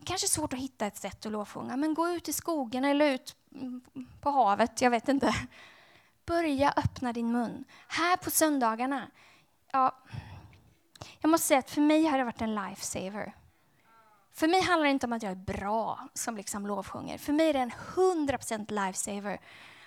Kanske 0.06 0.28
svårt 0.28 0.54
att 0.54 0.60
hitta 0.60 0.86
ett 0.86 0.98
sätt 0.98 1.26
att 1.26 1.32
lovsjunga, 1.32 1.78
men 1.78 1.94
gå 1.94 2.10
ut 2.10 2.30
i 2.30 2.34
skogen 2.34 2.86
eller 2.86 3.12
ut 3.12 3.36
mm, 3.56 3.82
på 4.22 4.32
havet, 4.32 4.82
jag 4.82 4.90
vet 4.90 5.08
inte. 5.08 5.36
Börja 6.26 6.74
öppna 6.76 7.14
din 7.14 7.32
mun. 7.32 7.66
Här 7.88 8.18
på 8.18 8.32
söndagarna, 8.32 9.08
ja, 9.72 9.98
jag 11.20 11.30
måste 11.30 11.48
säga 11.48 11.60
att 11.60 11.70
för 11.70 11.82
mig 11.82 12.06
har 12.06 12.18
det 12.18 12.24
varit 12.24 12.42
en 12.42 12.56
lifesaver. 12.56 13.34
För 14.38 14.48
mig 14.48 14.62
handlar 14.62 14.86
det 14.86 14.92
inte 14.92 15.06
om 15.06 15.14
att 15.14 15.24
jag 15.24 15.32
är 15.32 15.36
bra 15.36 16.00
som 16.14 16.38
liksom 16.38 16.68
lovsjunger. 16.68 17.18
För 17.18 17.34
mig 17.34 17.50
är 17.50 17.54
det 17.54 17.60
en 17.60 17.72
100% 17.72 18.86
lifesaver 18.86 19.40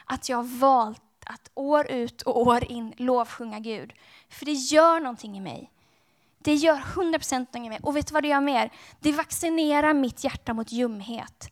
att 0.04 0.28
jag 0.28 0.36
har 0.36 0.58
valt 0.58 1.02
att 1.26 1.50
år 1.54 1.90
ut 1.90 2.22
och 2.22 2.40
år 2.40 2.64
in 2.72 2.94
lovsjunga 2.96 3.58
Gud. 3.58 3.92
För 4.28 4.46
det 4.46 4.52
gör 4.52 5.00
någonting 5.00 5.36
i 5.36 5.40
mig. 5.40 5.70
Det 6.38 6.54
gör 6.54 6.76
100% 6.76 7.32
någonting 7.32 7.66
i 7.66 7.68
mig. 7.68 7.78
Och 7.82 7.96
vet 7.96 8.06
du 8.06 8.14
vad 8.14 8.22
det 8.22 8.28
gör 8.28 8.40
mer? 8.40 8.70
Det 9.00 9.12
vaccinerar 9.12 9.94
mitt 9.94 10.24
hjärta 10.24 10.54
mot 10.54 10.72
ljumhet. 10.72 11.48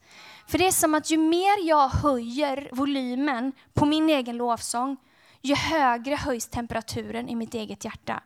För 0.46 0.58
det 0.58 0.66
är 0.66 0.72
som 0.72 0.94
att 0.94 1.10
ju 1.10 1.18
mer 1.18 1.68
jag 1.68 1.88
höjer 1.88 2.68
volymen 2.72 3.52
på 3.74 3.86
min 3.86 4.08
egen 4.10 4.36
lovsång, 4.36 4.96
ju 5.42 5.54
högre 5.54 6.14
höjs 6.14 6.48
temperaturen 6.48 7.28
i 7.28 7.34
mitt 7.34 7.54
eget 7.54 7.84
hjärta. 7.84 8.22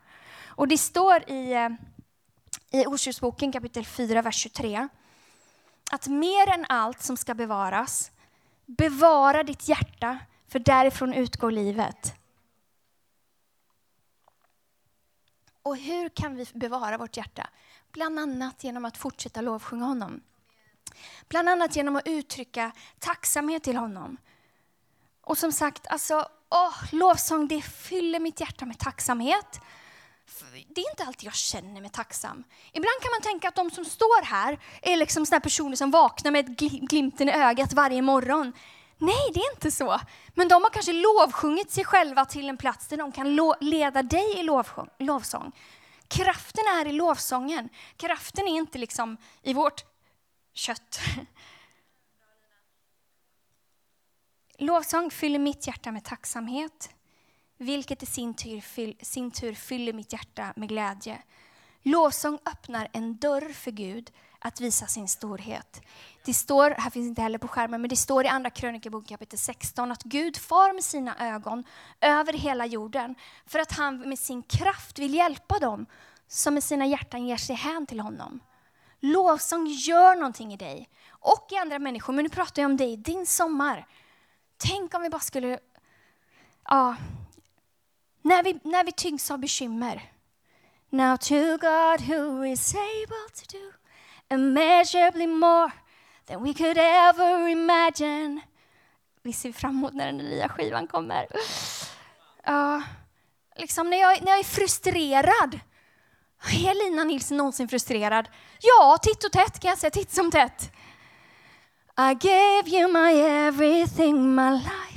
Och 0.47 0.69
det 0.69 0.79
står 0.79 1.31
i 1.31 1.53
eh, 1.53 1.69
i 2.73 2.87
Ordspråksboken 2.87 3.53
kapitel 3.53 3.85
4, 3.85 4.23
vers 4.23 4.37
23. 4.37 4.89
Att 5.91 6.07
mer 6.07 6.49
än 6.49 6.67
allt 6.69 7.03
som 7.03 7.17
ska 7.17 7.35
bevaras, 7.35 8.11
bevara 8.67 9.43
ditt 9.43 9.69
hjärta, 9.69 10.19
för 10.49 10.59
därifrån 10.59 11.15
utgår 11.15 11.51
livet. 11.51 12.15
Och 15.63 15.77
hur 15.77 16.09
kan 16.09 16.37
vi 16.37 16.47
bevara 16.55 16.99
vårt 16.99 17.17
hjärta? 17.17 17.49
Bland 17.93 18.19
annat 18.19 18.65
genom 18.65 18.85
att 18.85 18.97
fortsätta 18.97 19.41
lovsjunga 19.41 19.85
honom. 19.85 20.21
Bland 21.29 21.49
annat 21.49 21.77
genom 21.77 21.97
att 21.97 22.07
uttrycka 22.07 22.73
tacksamhet 22.99 23.63
till 23.63 23.77
honom. 23.77 24.17
Och 25.21 25.39
som 25.39 25.53
sagt, 25.53 25.87
alltså, 25.87 26.29
åh, 26.51 26.75
lovsång 26.93 27.49
det 27.49 27.63
fyller 27.63 28.21
mitt 28.21 28.41
hjärta 28.41 28.67
med 28.67 28.79
tacksamhet. 28.79 29.61
Det 30.69 30.81
är 30.81 30.91
inte 30.91 31.05
alltid 31.05 31.27
jag 31.27 31.35
känner 31.35 31.81
mig 31.81 31.91
tacksam. 31.91 32.45
Ibland 32.73 33.03
kan 33.03 33.11
man 33.11 33.23
tänka 33.23 33.49
att 33.49 33.55
de 33.55 33.71
som 33.71 33.85
står 33.85 34.25
här 34.25 34.59
är 34.83 34.97
liksom 34.97 35.27
såna 35.27 35.41
personer 35.41 35.77
som 35.77 35.91
vaknar 35.91 36.31
med 36.31 36.57
glimten 36.89 37.29
i 37.29 37.33
ögat 37.33 37.73
varje 37.73 38.03
morgon. 38.03 38.53
Nej, 38.99 39.31
det 39.35 39.41
är 39.41 39.55
inte 39.55 39.71
så. 39.71 40.01
Men 40.35 40.49
de 40.49 40.63
har 40.63 40.71
kanske 40.71 40.93
lovsjungit 40.93 41.71
sig 41.71 41.85
själva 41.85 42.25
till 42.25 42.49
en 42.49 42.57
plats 42.57 42.89
där 42.89 42.97
de 42.97 43.13
kan 43.13 43.37
leda 43.61 44.03
dig 44.03 44.41
i 44.41 44.43
lovsång. 44.99 45.53
Kraften 46.09 46.65
är 46.67 46.87
i 46.87 46.93
lovsången. 46.93 47.69
Kraften 47.97 48.49
är 48.49 48.57
inte 48.57 48.79
liksom 48.79 49.17
i 49.43 49.55
vårt 49.55 49.85
kött. 50.55 51.01
Lovsång 54.59 55.11
fyller 55.11 55.39
mitt 55.39 55.67
hjärta 55.67 55.93
med 55.93 56.05
tacksamhet, 56.05 56.91
vilket 57.63 58.03
i 58.03 58.07
sin 58.07 58.35
tur, 58.35 59.05
sin 59.05 59.31
tur 59.31 59.55
fyller 59.55 59.93
mitt 59.93 60.13
hjärta 60.13 60.53
med 60.57 60.69
glädje. 60.69 61.23
Lovsång 61.83 62.39
öppnar 62.47 62.89
en 62.93 63.17
dörr 63.17 63.53
för 63.53 63.71
Gud 63.71 64.13
att 64.39 64.61
visa 64.61 64.87
sin 64.87 65.09
storhet. 65.09 65.81
Det 66.25 66.35
står, 66.35 66.71
här 66.71 66.91
finns 66.91 67.09
inte 67.09 67.23
heller 67.23 67.39
på 67.39 67.49
skärmen, 67.49 67.81
men 67.81 67.91
det 67.91 67.97
står 67.97 68.25
i 68.25 68.29
Andra 68.29 68.51
krönikeboken 68.51 69.09
kapitel 69.09 69.39
16 69.39 69.93
att 69.93 70.03
Gud 70.03 70.37
far 70.37 70.75
med 70.75 70.85
sina 70.85 71.35
ögon 71.35 71.65
över 72.01 72.33
hela 72.33 72.67
jorden 72.67 73.15
för 73.47 73.59
att 73.59 73.73
han 73.73 74.09
med 74.09 74.19
sin 74.19 74.43
kraft 74.43 74.99
vill 74.99 75.15
hjälpa 75.15 75.59
dem 75.59 75.87
som 76.29 76.55
med 76.55 76.65
sina 76.65 76.87
hjärtan 76.87 77.27
ger 77.27 77.37
sig 77.37 77.57
hän 77.57 77.87
till 77.87 78.01
honom. 78.01 78.41
Lovsång 79.01 79.67
gör 79.67 80.15
någonting 80.15 80.53
i 80.53 80.57
dig 80.57 80.89
och 81.11 81.49
i 81.51 81.57
andra 81.57 81.79
människor, 81.79 82.13
men 82.13 82.23
nu 82.23 82.29
pratar 82.29 82.63
jag 82.63 82.71
om 82.71 82.77
dig, 82.77 82.97
din 82.97 83.27
sommar. 83.27 83.87
Tänk 84.57 84.95
om 84.95 85.03
vi 85.03 85.11
bara 85.11 85.21
skulle, 85.21 85.59
ja, 86.65 86.97
när 88.23 88.43
vi, 88.43 88.59
när 88.65 88.85
vi 88.85 88.93
tyngs 88.93 89.31
av 89.31 89.39
bekymmer. 89.39 90.03
Now 90.91 91.17
to 91.17 91.35
God 91.35 92.01
who 92.01 92.45
is 92.45 92.75
able 92.75 93.29
to 93.35 93.59
do 93.59 93.73
immeasurably 94.35 95.27
more 95.27 95.73
than 96.27 96.43
we 96.43 96.55
could 96.55 96.79
ever 96.79 97.49
imagine. 97.49 98.41
Vi 99.23 99.33
ser 99.33 99.53
fram 99.53 99.71
emot 99.71 99.95
när 99.95 100.07
den 100.07 100.17
nya 100.17 100.49
skivan 100.49 100.87
kommer. 100.87 101.27
Ja, 102.45 102.83
liksom 103.57 103.91
när 103.91 103.97
jag, 104.01 104.23
när 104.23 104.31
jag 104.31 104.39
är 104.39 104.45
frustrerad. 104.45 105.61
Är 106.45 106.75
Lina 106.75 107.05
Nilsson 107.05 107.37
någonsin 107.37 107.69
frustrerad? 107.69 108.29
Ja, 108.61 108.99
titt 109.03 109.25
och 109.25 109.33
tätt 109.33 109.61
kan 109.61 109.69
jag 109.69 109.79
säga, 109.79 109.91
titt 109.91 110.11
som 110.11 110.31
tätt. 110.31 110.73
I 111.99 112.15
gave 112.15 112.69
you 112.69 112.93
my 112.93 113.21
everything, 113.21 114.35
my 114.35 114.51
life 114.51 114.92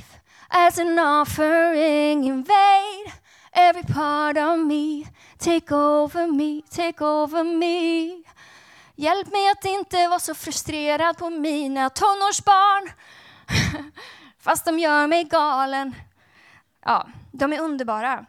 as 0.48 0.78
an 0.78 0.98
offering. 0.98 2.24
Invade 2.24 3.12
every 3.52 3.82
part 3.82 4.36
of 4.36 4.58
me. 4.58 5.06
Take 5.38 5.72
over 5.72 6.26
me, 6.26 6.62
take 6.70 7.04
over 7.04 7.44
me. 7.44 8.22
Hjälp 8.96 9.32
mig 9.32 9.50
att 9.50 9.64
inte 9.64 10.08
vara 10.08 10.20
så 10.20 10.34
frustrerad 10.34 11.18
på 11.18 11.30
mina 11.30 11.90
tonårsbarn. 11.90 12.90
Fast 14.40 14.64
de 14.64 14.78
gör 14.78 15.06
mig 15.06 15.24
galen. 15.24 15.94
Ja, 16.84 17.06
de 17.32 17.52
är 17.52 17.60
underbara. 17.60 18.26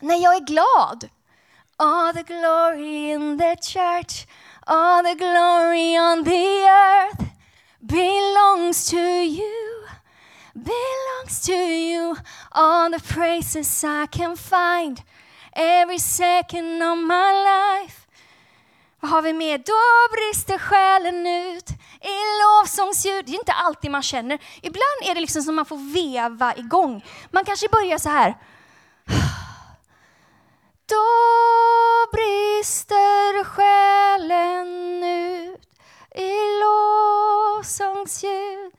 När 0.00 0.22
jag 0.22 0.34
är 0.36 0.40
glad. 0.40 1.08
All 1.76 2.14
the 2.14 2.22
glory 2.22 3.10
in 3.10 3.38
the 3.38 3.56
church. 3.56 4.26
All 4.66 5.04
the 5.04 5.14
glory 5.14 5.98
on 5.98 6.24
the 6.24 6.64
earth 6.64 7.24
belongs 7.78 8.90
to 8.90 8.96
you. 8.96 9.79
Belongs 10.64 11.40
to 11.46 11.52
you. 11.52 12.16
All 12.52 12.90
the 12.90 13.00
praises 13.00 13.84
I 13.84 14.06
can 14.06 14.36
find. 14.36 15.02
Every 15.52 15.98
second 15.98 16.82
of 16.82 16.98
my 16.98 17.32
life 17.32 18.00
vad 19.00 19.10
har 19.10 19.22
vi 19.22 19.32
mer? 19.32 19.58
Då 19.58 19.72
brister 20.12 20.58
själen 20.58 21.26
ut 21.26 21.70
i 22.00 22.16
lovsångsljud. 22.42 23.26
Det 23.26 23.32
är 23.32 23.38
inte 23.38 23.52
alltid 23.52 23.90
man 23.90 24.02
känner. 24.02 24.38
Ibland 24.62 25.00
är 25.02 25.14
det 25.14 25.20
liksom 25.20 25.42
som 25.42 25.56
man 25.56 25.66
får 25.66 25.92
veva 25.94 26.56
igång. 26.56 27.04
Man 27.30 27.44
kanske 27.44 27.68
börjar 27.68 27.98
så 27.98 28.08
här. 28.08 28.30
Då 30.86 31.06
brister 32.12 33.44
själen 33.44 35.04
ut 35.04 35.60
i 36.14 36.32
lovsångsljud, 36.62 38.72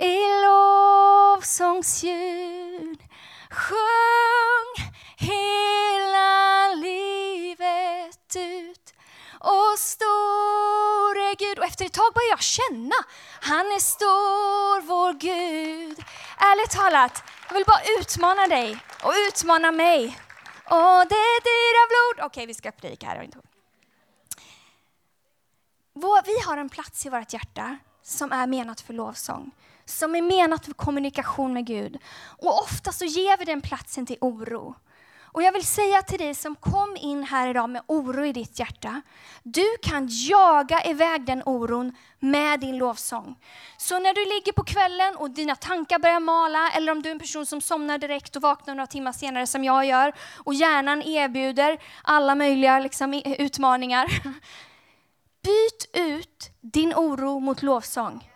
i 0.00 0.42
lovsångsljud. 0.44 3.02
Sjung 3.50 4.74
hela 5.16 6.68
livet 6.74 8.36
ut 8.36 8.94
och 9.40 9.78
stor 9.78 11.18
är 11.18 11.36
Gud. 11.36 11.58
Och 11.58 11.64
efter 11.64 11.84
ett 11.84 11.92
tag 11.92 12.14
börjar 12.14 12.30
jag 12.30 12.42
känna, 12.42 12.94
han 13.40 13.66
är 13.66 13.80
stor 13.80 14.80
vår 14.80 15.12
Gud. 15.12 16.04
Ärligt 16.38 16.70
talat, 16.70 17.22
jag 17.48 17.54
vill 17.54 17.64
bara 17.66 17.80
utmana 18.00 18.46
dig 18.46 18.78
och 19.02 19.12
utmana 19.28 19.72
mig. 19.72 20.18
Och 20.64 21.06
det 21.08 21.40
dyra 21.50 21.86
blod. 21.88 22.26
Okej, 22.26 22.46
vi 22.46 22.54
ska 22.54 22.70
predika 22.70 23.06
här. 23.06 23.28
Vi 26.24 26.40
har 26.46 26.56
en 26.56 26.68
plats 26.68 27.06
i 27.06 27.08
vårt 27.08 27.32
hjärta 27.32 27.78
som 28.02 28.32
är 28.32 28.46
menat 28.46 28.80
för 28.80 28.94
lovsång, 28.94 29.50
som 29.86 30.14
är 30.14 30.22
menat 30.22 30.64
för 30.66 30.72
kommunikation 30.72 31.52
med 31.52 31.66
Gud. 31.66 31.98
Och 32.38 32.62
ofta 32.62 32.92
så 32.92 33.04
ger 33.04 33.38
vi 33.38 33.44
den 33.44 33.60
platsen 33.60 34.06
till 34.06 34.18
oro. 34.20 34.74
Och 35.36 35.42
jag 35.42 35.52
vill 35.52 35.66
säga 35.66 36.02
till 36.02 36.18
dig 36.18 36.34
som 36.34 36.54
kom 36.54 36.96
in 37.00 37.22
här 37.22 37.48
idag 37.48 37.70
med 37.70 37.82
oro 37.86 38.24
i 38.24 38.32
ditt 38.32 38.58
hjärta. 38.58 39.02
Du 39.42 39.76
kan 39.82 40.08
jaga 40.10 40.84
iväg 40.84 41.26
den 41.26 41.42
oron 41.46 41.96
med 42.18 42.60
din 42.60 42.78
lovsång. 42.78 43.36
Så 43.76 43.98
när 43.98 44.14
du 44.14 44.34
ligger 44.34 44.52
på 44.52 44.64
kvällen 44.64 45.16
och 45.16 45.30
dina 45.30 45.56
tankar 45.56 45.98
börjar 45.98 46.20
mala, 46.20 46.70
eller 46.70 46.92
om 46.92 47.02
du 47.02 47.08
är 47.08 47.12
en 47.12 47.18
person 47.18 47.46
som 47.46 47.60
somnar 47.60 47.98
direkt 47.98 48.36
och 48.36 48.42
vaknar 48.42 48.74
några 48.74 48.86
timmar 48.86 49.12
senare 49.12 49.46
som 49.46 49.64
jag 49.64 49.86
gör, 49.86 50.12
och 50.44 50.54
hjärnan 50.54 51.02
erbjuder 51.02 51.78
alla 52.02 52.34
möjliga 52.34 52.78
liksom, 52.78 53.22
utmaningar. 53.24 54.06
Byt 55.42 55.90
ut 55.92 56.50
din 56.60 56.94
oro 56.94 57.40
mot 57.40 57.62
lovsång. 57.62 58.35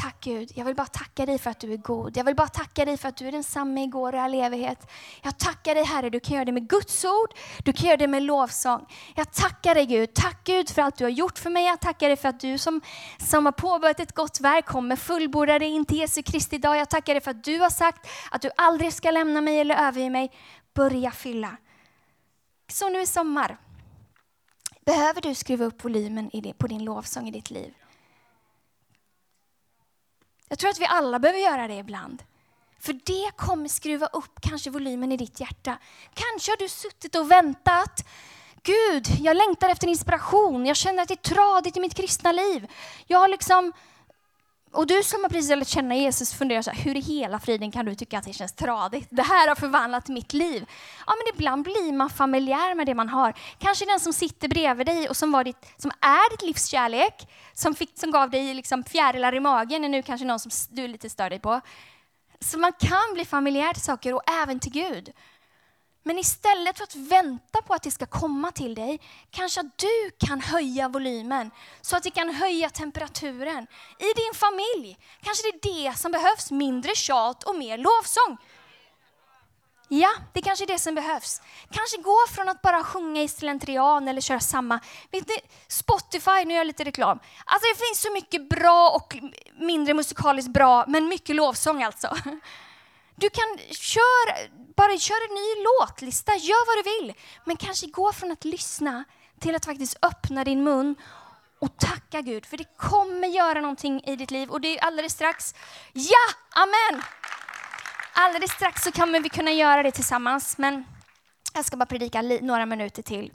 Tack 0.00 0.20
Gud, 0.20 0.52
jag 0.54 0.64
vill 0.64 0.74
bara 0.74 0.86
tacka 0.86 1.26
dig 1.26 1.38
för 1.38 1.50
att 1.50 1.60
du 1.60 1.72
är 1.72 1.76
god. 1.76 2.16
Jag 2.16 2.24
vill 2.24 2.34
bara 2.34 2.48
tacka 2.48 2.84
dig 2.84 2.96
för 2.96 3.08
att 3.08 3.16
du 3.16 3.28
är 3.28 3.32
densamma 3.32 3.80
igår 3.80 4.12
och 4.14 4.20
all 4.20 4.34
evighet. 4.34 4.90
Jag 5.22 5.38
tackar 5.38 5.74
dig 5.74 5.84
Herre, 5.84 6.10
du 6.10 6.20
kan 6.20 6.34
göra 6.34 6.44
det 6.44 6.52
med 6.52 6.68
Guds 6.68 7.04
ord, 7.04 7.34
du 7.64 7.72
kan 7.72 7.86
göra 7.86 7.96
det 7.96 8.06
med 8.06 8.22
lovsång. 8.22 8.86
Jag 9.14 9.32
tackar 9.32 9.74
dig 9.74 9.86
Gud, 9.86 10.14
tack 10.14 10.44
Gud 10.44 10.70
för 10.70 10.82
allt 10.82 10.96
du 10.96 11.04
har 11.04 11.10
gjort 11.10 11.38
för 11.38 11.50
mig. 11.50 11.64
Jag 11.64 11.80
tackar 11.80 12.08
dig 12.08 12.16
för 12.16 12.28
att 12.28 12.40
du 12.40 12.58
som, 12.58 12.80
som 13.18 13.44
har 13.44 13.52
påbörjat 13.52 14.00
ett 14.00 14.14
gott 14.14 14.40
verk 14.40 14.66
kommer 14.66 14.96
fullborda 14.96 15.58
det 15.58 15.66
in 15.66 15.84
till 15.84 15.98
Jesu 15.98 16.22
Kristi 16.22 16.58
dag. 16.58 16.76
Jag 16.76 16.90
tackar 16.90 17.14
dig 17.14 17.20
för 17.20 17.30
att 17.30 17.44
du 17.44 17.58
har 17.58 17.70
sagt 17.70 18.08
att 18.30 18.42
du 18.42 18.50
aldrig 18.56 18.92
ska 18.92 19.10
lämna 19.10 19.40
mig 19.40 19.60
eller 19.60 19.88
överge 19.88 20.10
mig. 20.10 20.32
Börja 20.74 21.10
fylla. 21.10 21.56
Så 22.72 22.88
nu 22.88 23.00
i 23.00 23.06
sommar, 23.06 23.58
behöver 24.86 25.20
du 25.20 25.34
skruva 25.34 25.64
upp 25.64 25.84
volymen 25.84 26.30
på 26.58 26.66
din 26.66 26.84
lovsång 26.84 27.28
i 27.28 27.30
ditt 27.30 27.50
liv? 27.50 27.74
Jag 30.48 30.58
tror 30.58 30.70
att 30.70 30.80
vi 30.80 30.86
alla 30.86 31.18
behöver 31.18 31.40
göra 31.40 31.68
det 31.68 31.74
ibland. 31.74 32.22
För 32.80 32.92
det 32.92 33.36
kommer 33.36 33.68
skruva 33.68 34.06
upp 34.06 34.40
kanske 34.40 34.70
volymen 34.70 35.12
i 35.12 35.16
ditt 35.16 35.40
hjärta. 35.40 35.78
Kanske 36.14 36.52
har 36.52 36.56
du 36.56 36.68
suttit 36.68 37.14
och 37.14 37.30
väntat. 37.30 38.08
Gud, 38.62 39.06
jag 39.20 39.36
längtar 39.36 39.68
efter 39.68 39.86
inspiration. 39.86 40.66
Jag 40.66 40.76
känner 40.76 41.02
att 41.02 41.08
det 41.08 41.14
är 41.14 41.34
tradigt 41.34 41.76
i 41.76 41.80
mitt 41.80 41.94
kristna 41.94 42.32
liv. 42.32 42.70
Jag 43.06 43.18
har 43.18 43.28
liksom 43.28 43.72
och 44.72 44.86
du 44.86 45.02
som 45.02 45.22
har 45.22 45.28
precis 45.28 45.50
lärt 45.50 45.68
känna 45.68 45.94
Jesus 45.94 46.34
funderar 46.34 46.62
så 46.62 46.70
här, 46.70 46.82
hur 46.82 46.96
i 46.96 47.00
hela 47.00 47.38
friden 47.38 47.70
kan 47.70 47.86
du 47.86 47.94
tycka 47.94 48.18
att 48.18 48.24
det 48.24 48.32
känns 48.32 48.52
tradigt? 48.52 49.08
Det 49.10 49.22
här 49.22 49.48
har 49.48 49.54
förvandlat 49.54 50.08
mitt 50.08 50.32
liv. 50.32 50.66
Ja, 51.06 51.12
men 51.16 51.34
ibland 51.34 51.64
blir 51.64 51.92
man 51.92 52.10
familjär 52.10 52.74
med 52.74 52.86
det 52.86 52.94
man 52.94 53.08
har. 53.08 53.34
Kanske 53.58 53.84
den 53.84 54.00
som 54.00 54.12
sitter 54.12 54.48
bredvid 54.48 54.86
dig 54.86 55.08
och 55.08 55.16
som, 55.16 55.32
var 55.32 55.44
ditt, 55.44 55.66
som 55.76 55.90
är 56.00 56.30
ditt 56.30 56.42
livs 56.42 56.66
kärlek, 56.66 57.28
som, 57.54 57.74
fick, 57.74 57.98
som 57.98 58.10
gav 58.10 58.30
dig 58.30 58.54
liksom 58.54 58.84
fjärilar 58.84 59.34
i 59.34 59.40
magen, 59.40 59.84
är 59.84 59.88
nu 59.88 60.02
kanske 60.02 60.26
någon 60.26 60.40
som 60.40 60.50
du 60.70 60.84
är 60.84 60.88
lite 60.88 61.10
stör 61.10 61.30
dig 61.30 61.40
på. 61.40 61.60
Så 62.40 62.58
man 62.58 62.72
kan 62.72 63.14
bli 63.14 63.24
familjär 63.24 63.72
till 63.72 63.82
saker 63.82 64.14
och 64.14 64.30
även 64.42 64.60
till 64.60 64.72
Gud. 64.72 65.12
Men 66.02 66.18
istället 66.18 66.76
för 66.76 66.84
att 66.84 66.94
vänta 66.94 67.62
på 67.62 67.74
att 67.74 67.82
det 67.82 67.90
ska 67.90 68.06
komma 68.06 68.52
till 68.52 68.74
dig, 68.74 69.00
kanske 69.30 69.60
att 69.60 69.78
du 69.78 70.10
kan 70.26 70.40
höja 70.40 70.88
volymen 70.88 71.50
så 71.80 71.96
att 71.96 72.02
det 72.02 72.10
kan 72.10 72.34
höja 72.34 72.70
temperaturen 72.70 73.66
i 73.98 74.12
din 74.16 74.34
familj. 74.34 74.98
Kanske 75.22 75.42
det 75.42 75.68
är 75.68 75.84
det 75.84 75.98
som 75.98 76.12
behövs, 76.12 76.50
mindre 76.50 76.94
tjat 76.94 77.44
och 77.44 77.56
mer 77.56 77.78
lovsång. 77.78 78.38
Ja, 79.88 80.10
det 80.32 80.42
kanske 80.42 80.64
är 80.64 80.66
det 80.66 80.78
som 80.78 80.94
behövs. 80.94 81.42
Kanske 81.70 81.96
gå 81.96 82.16
från 82.34 82.48
att 82.48 82.62
bara 82.62 82.84
sjunga 82.84 83.22
i 83.22 83.28
slentrian 83.28 84.08
eller 84.08 84.20
köra 84.20 84.40
samma. 84.40 84.80
Vet 85.10 85.28
ni, 85.28 85.36
Spotify, 85.68 86.44
nu 86.44 86.54
gör 86.54 86.60
jag 86.60 86.66
lite 86.66 86.84
reklam. 86.84 87.18
Alltså 87.44 87.68
det 87.68 87.86
finns 87.86 88.00
så 88.00 88.12
mycket 88.12 88.48
bra 88.48 88.90
och 88.90 89.16
mindre 89.60 89.94
musikaliskt 89.94 90.52
bra, 90.52 90.84
men 90.88 91.08
mycket 91.08 91.36
lovsång 91.36 91.82
alltså. 91.82 92.16
Du 93.20 93.30
kan 93.30 93.58
köra, 93.70 94.48
bara 94.76 94.98
köra 94.98 95.24
en 95.28 95.34
ny 95.34 95.64
låtlista, 95.64 96.36
gör 96.36 96.66
vad 96.66 96.84
du 96.84 96.90
vill. 96.90 97.14
Men 97.44 97.56
kanske 97.56 97.86
gå 97.86 98.12
från 98.12 98.32
att 98.32 98.44
lyssna 98.44 99.04
till 99.40 99.54
att 99.54 99.64
faktiskt 99.64 99.96
öppna 100.02 100.44
din 100.44 100.64
mun 100.64 100.96
och 101.58 101.76
tacka 101.76 102.20
Gud, 102.20 102.46
för 102.46 102.56
det 102.56 102.76
kommer 102.76 103.28
göra 103.28 103.60
någonting 103.60 104.02
i 104.04 104.16
ditt 104.16 104.30
liv. 104.30 104.50
Och 104.50 104.60
det 104.60 104.78
är 104.78 104.84
alldeles 104.84 105.12
strax, 105.12 105.54
ja, 105.92 106.34
amen! 106.50 107.02
Alldeles 108.12 108.50
strax 108.50 108.82
så 108.82 108.92
kommer 108.92 109.20
vi 109.20 109.28
kunna 109.28 109.52
göra 109.52 109.82
det 109.82 109.90
tillsammans, 109.90 110.58
men 110.58 110.84
jag 111.54 111.64
ska 111.64 111.76
bara 111.76 111.86
predika 111.86 112.22
några 112.22 112.66
minuter 112.66 113.02
till. 113.02 113.32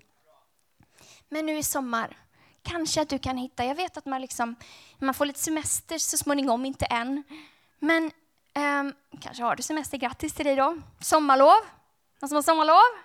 Men 1.29 1.45
nu 1.45 1.57
i 1.57 1.63
sommar, 1.63 2.17
kanske 2.63 3.01
att 3.01 3.09
du 3.09 3.19
kan 3.19 3.37
hitta, 3.37 3.65
jag 3.65 3.75
vet 3.75 3.97
att 3.97 4.05
man, 4.05 4.21
liksom, 4.21 4.55
man 4.99 5.13
får 5.13 5.25
lite 5.25 5.39
semester 5.39 5.97
så 5.97 6.17
småningom, 6.17 6.65
inte 6.65 6.85
än. 6.85 7.23
Men 7.79 8.11
um, 8.55 8.93
kanske 9.19 9.43
har 9.43 9.55
du 9.55 9.63
semester, 9.63 9.97
grattis 9.97 10.33
till 10.33 10.45
dig 10.45 10.55
då. 10.55 10.77
Sommarlov, 10.99 11.59
någon 12.19 12.29
som 12.29 12.35
har 12.35 12.41
sommarlov? 12.41 13.03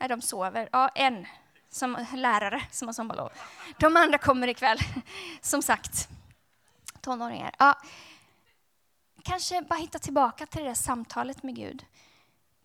Nej, 0.00 0.08
de 0.08 0.22
sover. 0.22 0.68
Ja, 0.72 0.88
en 0.88 1.26
som 1.70 2.06
lärare 2.14 2.62
som 2.70 2.88
har 2.88 2.92
sommarlov. 2.92 3.32
De 3.78 3.96
andra 3.96 4.18
kommer 4.18 4.48
ikväll, 4.48 4.78
som 5.40 5.62
sagt. 5.62 6.08
Tonåringar. 7.00 7.54
Ja. 7.58 7.78
Kanske 9.22 9.62
bara 9.62 9.78
hitta 9.78 9.98
tillbaka 9.98 10.46
till 10.46 10.62
det 10.62 10.68
där 10.68 10.74
samtalet 10.74 11.42
med 11.42 11.56
Gud. 11.56 11.84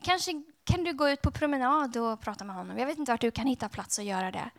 Kanske 0.01 0.43
kan 0.63 0.83
du 0.83 0.93
gå 0.93 1.09
ut 1.09 1.21
på 1.21 1.31
promenad 1.31 1.97
och 1.97 2.19
prata 2.21 2.45
med 2.45 2.55
honom. 2.55 2.77
Jag 2.77 2.85
vet 2.85 2.97
inte 2.97 3.11
vart 3.11 3.21
du 3.21 3.31
kan 3.31 3.47
hitta 3.47 3.69
plats 3.69 3.99
att 3.99 4.05
göra 4.05 4.31
det. 4.31 4.49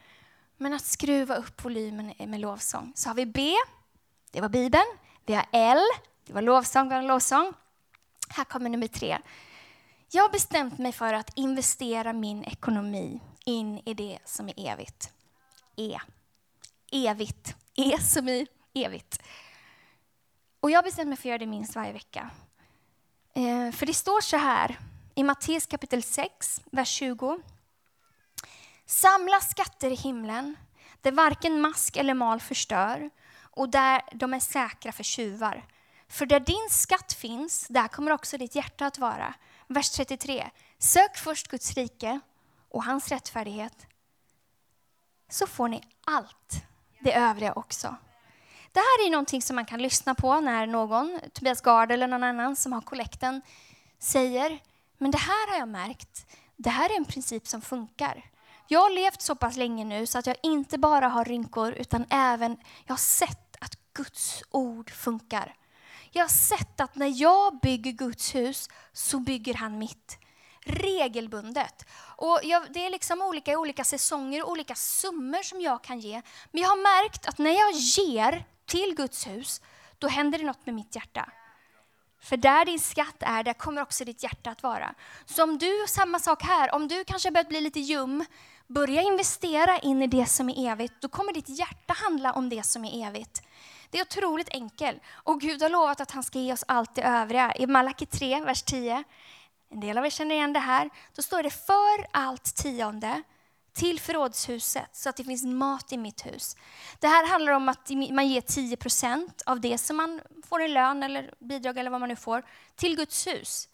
Men 0.57 0.73
att 0.73 0.85
skruva 0.85 1.37
upp 1.37 1.65
volymen 1.65 2.15
med 2.19 2.41
lovsång. 2.41 2.93
Så 2.95 3.09
har 3.09 3.15
vi 3.15 3.27
B, 3.27 3.55
det 4.31 4.41
var 4.41 4.49
Bibeln. 4.49 4.85
Vi 5.27 5.35
har 5.35 5.47
L, 5.53 5.83
det 6.27 6.33
var 6.33 6.43
lovsång, 6.43 6.89
var 6.89 6.97
en 6.97 7.07
lovsång. 7.07 7.53
Här 8.29 8.45
kommer 8.45 8.71
nummer 8.71 8.87
tre. 8.87 9.19
Jag 10.11 10.23
har 10.23 10.31
bestämt 10.31 10.79
mig 10.79 10.93
för 10.93 11.15
att 11.15 11.31
investera 11.35 12.13
min 12.13 12.45
ekonomi 12.45 13.21
in 13.45 13.83
i 13.85 13.95
det 13.95 14.19
som 14.25 14.49
är 14.49 14.55
evigt. 14.57 15.13
E. 15.77 15.99
Evigt. 16.93 17.55
E 17.75 17.99
som 18.01 18.29
i 18.29 18.47
evigt. 18.75 19.23
Och 20.61 20.71
jag 20.71 20.85
bestämmer 20.85 21.09
mig 21.09 21.17
för 21.17 21.23
att 21.23 21.31
göra 21.31 21.39
det 21.39 21.47
minst 21.47 21.75
varje 21.75 21.93
vecka. 21.93 22.31
Eh, 23.35 23.73
för 23.73 23.87
det 23.87 23.95
står 23.95 24.21
så 24.21 24.37
här 24.37 24.79
i 25.15 25.23
Matteus 25.23 25.67
kapitel 25.67 26.03
6, 26.03 26.61
vers 26.71 26.89
20. 26.89 27.41
Samla 28.87 29.41
skatter 29.41 29.91
i 29.91 29.95
himlen 29.95 30.57
där 31.01 31.13
varken 31.13 31.61
mask 31.61 31.97
eller 31.97 32.15
mal 32.15 32.41
förstör 32.41 33.11
och 33.41 33.69
där 33.69 34.03
de 34.13 34.35
är 34.35 34.41
säkra 34.41 34.93
för 34.93 35.03
tjuvar. 35.03 35.65
För 36.09 36.27
där 36.27 36.41
din 36.41 36.69
skatt 36.71 37.13
finns, 37.13 37.67
där 37.69 37.89
kommer 37.89 38.11
också 38.11 38.39
ditt 38.39 38.55
hjärta 38.55 38.87
att 38.87 38.99
vara. 38.99 39.35
Vers 39.67 39.91
33. 39.91 40.51
Sök 40.79 41.17
först 41.17 41.49
Guds 41.49 41.75
rike 41.75 42.21
och 42.69 42.85
hans 42.85 43.09
rättfärdighet 43.09 43.87
så 45.31 45.47
får 45.47 45.69
ni 45.69 45.83
allt 46.05 46.65
det 47.01 47.15
övriga 47.15 47.53
också. 47.53 47.97
Det 48.73 48.81
här 48.81 49.07
är 49.07 49.11
någonting 49.11 49.43
som 49.43 49.57
man 49.57 49.65
kan 49.65 49.83
lyssna 49.83 50.15
på 50.15 50.41
när 50.41 50.67
någon, 50.67 51.21
Tobias 51.33 51.61
Gard 51.61 51.93
eller 51.93 52.07
någon 52.07 52.23
annan 52.23 52.57
som 52.57 52.73
har 52.73 52.81
kollekten, 52.81 53.43
säger 53.99 54.61
men 54.99 55.11
det 55.11 55.19
här 55.19 55.51
har 55.51 55.59
jag 55.59 55.69
märkt, 55.69 56.27
det 56.57 56.71
här 56.71 56.91
är 56.91 56.97
en 56.97 57.05
princip 57.05 57.49
som 57.49 57.61
funkar. 57.61 58.31
Jag 58.69 58.81
har 58.81 58.91
levt 58.91 59.23
så 59.23 59.35
pass 59.35 59.57
länge 59.57 59.85
nu 59.85 60.07
så 60.07 60.19
att 60.19 60.27
jag 60.27 60.37
inte 60.43 60.79
bara 60.79 61.09
har 61.09 61.25
rynkor 61.25 61.73
utan 61.73 62.07
även 62.11 62.57
jag 62.85 62.93
har 62.93 62.99
sett 62.99 63.57
att 63.61 63.79
Guds 63.93 64.43
ord 64.51 64.91
funkar. 64.91 65.55
Jag 66.17 66.25
har 66.25 66.29
sett 66.29 66.81
att 66.81 66.97
när 66.97 67.21
jag 67.23 67.61
bygger 67.61 67.93
Guds 67.93 68.35
hus 68.35 68.69
så 68.93 69.19
bygger 69.19 69.55
han 69.55 69.79
mitt 69.79 70.19
regelbundet. 70.65 71.87
Och 72.17 72.41
jag, 72.43 72.73
det 72.73 72.87
är 72.87 72.91
liksom 72.91 73.23
olika 73.23 73.59
olika 73.59 73.85
säsonger 73.85 74.45
och 74.45 74.51
olika 74.51 74.75
summor 74.75 75.43
som 75.43 75.61
jag 75.61 75.85
kan 75.85 76.01
ge. 76.01 76.23
Men 76.53 76.63
jag 76.63 76.69
har 76.69 77.03
märkt 77.03 77.27
att 77.29 77.39
när 77.39 77.51
jag 77.51 77.73
ger 77.73 78.45
till 78.67 78.95
Guds 78.97 79.27
hus, 79.27 79.63
då 79.99 80.09
händer 80.09 80.39
det 80.39 80.45
något 80.45 80.67
med 80.67 80.75
mitt 80.75 80.97
hjärta. 80.97 81.31
För 82.21 82.37
där 82.37 82.65
din 82.65 82.81
skatt 82.81 83.17
är, 83.21 83.43
där 83.43 83.53
kommer 83.53 83.83
också 83.83 84.05
ditt 84.05 84.23
hjärta 84.23 84.51
att 84.51 84.63
vara. 84.63 84.95
Så 85.27 85.43
om 85.43 85.59
du, 85.59 85.85
samma 85.89 86.19
sak 86.19 86.43
här, 86.43 86.75
om 86.75 86.89
du 86.89 87.05
kanske 87.05 87.31
börjat 87.31 87.49
bli 87.49 87.61
lite 87.61 87.81
ljum, 87.81 88.25
börja 88.67 89.03
investera 89.03 89.79
in 89.79 90.03
i 90.03 90.07
det 90.07 90.27
som 90.27 90.49
är 90.49 90.73
evigt, 90.73 90.95
då 91.01 91.09
kommer 91.09 91.33
ditt 91.33 91.49
hjärta 91.49 91.95
handla 91.97 92.33
om 92.33 92.49
det 92.49 92.63
som 92.63 92.85
är 92.85 93.09
evigt. 93.09 93.43
Det 93.95 94.01
är 94.01 94.03
otroligt 94.03 94.49
enkelt. 94.51 95.03
Och 95.13 95.41
Gud 95.41 95.63
har 95.63 95.69
lovat 95.69 96.01
att 96.01 96.11
han 96.11 96.23
ska 96.23 96.39
ge 96.39 96.53
oss 96.53 96.65
allt 96.69 96.95
det 96.95 97.03
övriga. 97.03 97.55
I 97.55 97.67
Malaki 97.67 98.07
3, 98.07 98.41
vers 98.41 98.63
10, 98.63 99.05
en 99.71 99.81
del 99.81 99.99
av 99.99 100.07
er 100.07 100.11
känner 100.11 100.35
igen 100.35 100.53
det 100.53 100.61
här, 100.61 100.91
då 101.15 101.23
står 101.23 101.43
det 101.43 101.51
för 101.51 102.07
allt 102.11 102.45
tionde 102.57 103.23
till 103.73 104.01
förrådshuset 104.01 104.97
så 104.97 105.09
att 105.09 105.17
det 105.17 105.25
finns 105.25 105.45
mat 105.45 105.93
i 105.93 105.97
mitt 105.97 106.27
hus. 106.27 106.57
Det 107.01 107.07
här 107.07 107.27
handlar 107.27 107.53
om 107.53 107.69
att 107.69 107.91
man 108.11 108.29
ger 108.29 108.41
10% 108.41 109.43
av 109.47 109.61
det 109.61 109.79
som 109.79 109.97
man 109.97 110.21
får 110.49 110.63
i 110.63 110.69
lön 110.69 111.03
eller 111.03 111.35
bidrag 111.39 111.79
eller 111.79 111.91
vad 111.91 112.01
man 112.01 112.09
nu 112.09 112.17
får 112.17 112.45
till 112.77 112.97
Guds 112.97 113.27
hus. 113.27 113.69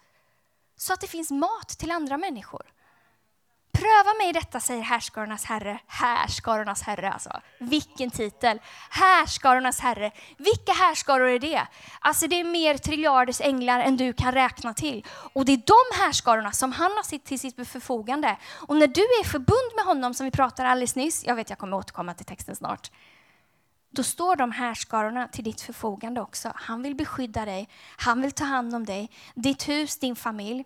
Så 0.76 0.92
att 0.92 1.00
det 1.00 1.06
finns 1.06 1.30
mat 1.30 1.68
till 1.68 1.90
andra 1.90 2.16
människor. 2.16 2.72
Pröva 3.80 4.14
mig 4.18 4.28
i 4.28 4.32
detta, 4.32 4.60
säger 4.60 4.82
härskarornas 4.82 5.44
herre. 5.44 5.78
Härskarornas 5.86 6.82
herre 6.82 7.12
alltså. 7.12 7.30
Vilken 7.58 8.10
titel! 8.10 8.60
Härskarornas 8.90 9.80
herre. 9.80 10.12
Vilka 10.38 10.72
härskaror 10.72 11.28
är 11.28 11.38
det? 11.38 11.66
Alltså 12.00 12.26
det 12.26 12.40
är 12.40 12.44
mer 12.44 12.76
triljarders 12.76 13.40
änglar 13.40 13.80
än 13.80 13.96
du 13.96 14.12
kan 14.12 14.32
räkna 14.32 14.74
till. 14.74 15.06
Och 15.32 15.44
det 15.44 15.52
är 15.52 15.56
de 15.56 16.02
härskarorna 16.02 16.52
som 16.52 16.72
han 16.72 16.92
har 16.92 17.02
sitt 17.02 17.24
till 17.24 17.40
sitt 17.40 17.68
förfogande. 17.68 18.36
Och 18.68 18.76
när 18.76 18.86
du 18.86 19.00
är 19.00 19.24
förbund 19.24 19.72
med 19.76 19.84
honom, 19.84 20.14
som 20.14 20.24
vi 20.24 20.30
pratade 20.30 20.68
alldeles 20.68 20.96
nyss, 20.96 21.24
jag 21.26 21.34
vet 21.34 21.50
jag 21.50 21.58
kommer 21.58 21.76
återkomma 21.76 22.14
till 22.14 22.26
texten 22.26 22.56
snart, 22.56 22.90
då 23.90 24.02
står 24.02 24.36
de 24.36 24.52
härskarorna 24.52 25.28
till 25.28 25.44
ditt 25.44 25.60
förfogande 25.60 26.20
också. 26.20 26.52
Han 26.54 26.82
vill 26.82 26.94
beskydda 26.94 27.44
dig, 27.44 27.68
han 27.96 28.22
vill 28.22 28.32
ta 28.32 28.44
hand 28.44 28.74
om 28.74 28.84
dig, 28.86 29.10
ditt 29.34 29.68
hus, 29.68 29.98
din 29.98 30.16
familj 30.16 30.64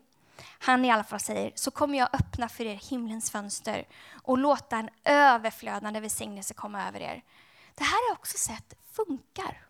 han 0.58 0.84
i 0.84 0.90
alla 0.90 1.04
fall 1.04 1.20
säger, 1.20 1.52
så 1.54 1.70
kommer 1.70 1.98
jag 1.98 2.08
öppna 2.12 2.48
för 2.48 2.64
er 2.64 2.74
himlens 2.74 3.30
fönster 3.30 3.86
och 4.22 4.38
låta 4.38 4.76
en 4.76 4.90
överflödande 5.04 6.00
välsignelse 6.00 6.54
komma 6.54 6.88
över 6.88 7.00
er. 7.00 7.22
Det 7.74 7.84
här 7.84 7.92
har 7.92 8.08
jag 8.08 8.18
också 8.18 8.38
sett 8.38 8.74
funkar. 8.92 9.66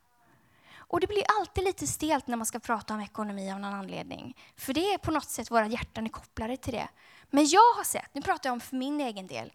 Och 0.76 1.00
det 1.00 1.06
blir 1.06 1.24
alltid 1.38 1.64
lite 1.64 1.86
stelt 1.86 2.26
när 2.26 2.36
man 2.36 2.46
ska 2.46 2.58
prata 2.58 2.94
om 2.94 3.00
ekonomi 3.00 3.52
av 3.52 3.60
någon 3.60 3.74
anledning. 3.74 4.36
För 4.56 4.72
det 4.72 4.94
är 4.94 4.98
på 4.98 5.10
något 5.10 5.30
sätt 5.30 5.50
våra 5.50 5.66
hjärtan 5.66 6.06
är 6.06 6.10
kopplade 6.10 6.56
till 6.56 6.72
det. 6.72 6.88
Men 7.30 7.46
jag 7.46 7.74
har 7.76 7.84
sett, 7.84 8.14
nu 8.14 8.22
pratar 8.22 8.48
jag 8.48 8.52
om 8.52 8.60
för 8.60 8.76
min 8.76 9.00
egen 9.00 9.26
del, 9.26 9.52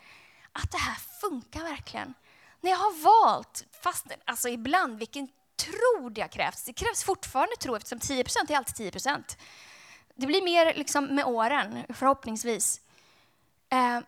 att 0.52 0.72
det 0.72 0.78
här 0.78 0.98
funkar 1.22 1.64
verkligen. 1.64 2.14
När 2.62 2.72
jag 2.72 2.78
har 2.78 3.04
valt, 3.04 3.66
fast 3.84 4.06
alltså 4.26 4.50
ibland, 4.50 5.00
vilken 5.00 5.28
tro 5.60 6.10
det 6.10 6.22
har 6.22 6.28
krävts. 6.28 6.64
Det 6.64 6.74
krävs 6.74 7.04
fortfarande 7.04 7.56
tro 7.56 7.76
eftersom 7.76 8.00
10% 8.00 8.52
är 8.52 8.58
alltid 8.58 8.76
10 8.76 8.92
det 10.20 10.28
blir 10.28 10.44
mer 10.44 10.74
liksom 10.76 11.06
med 11.06 11.26
åren, 11.26 11.86
förhoppningsvis. 11.90 12.82
Eh, 13.70 14.00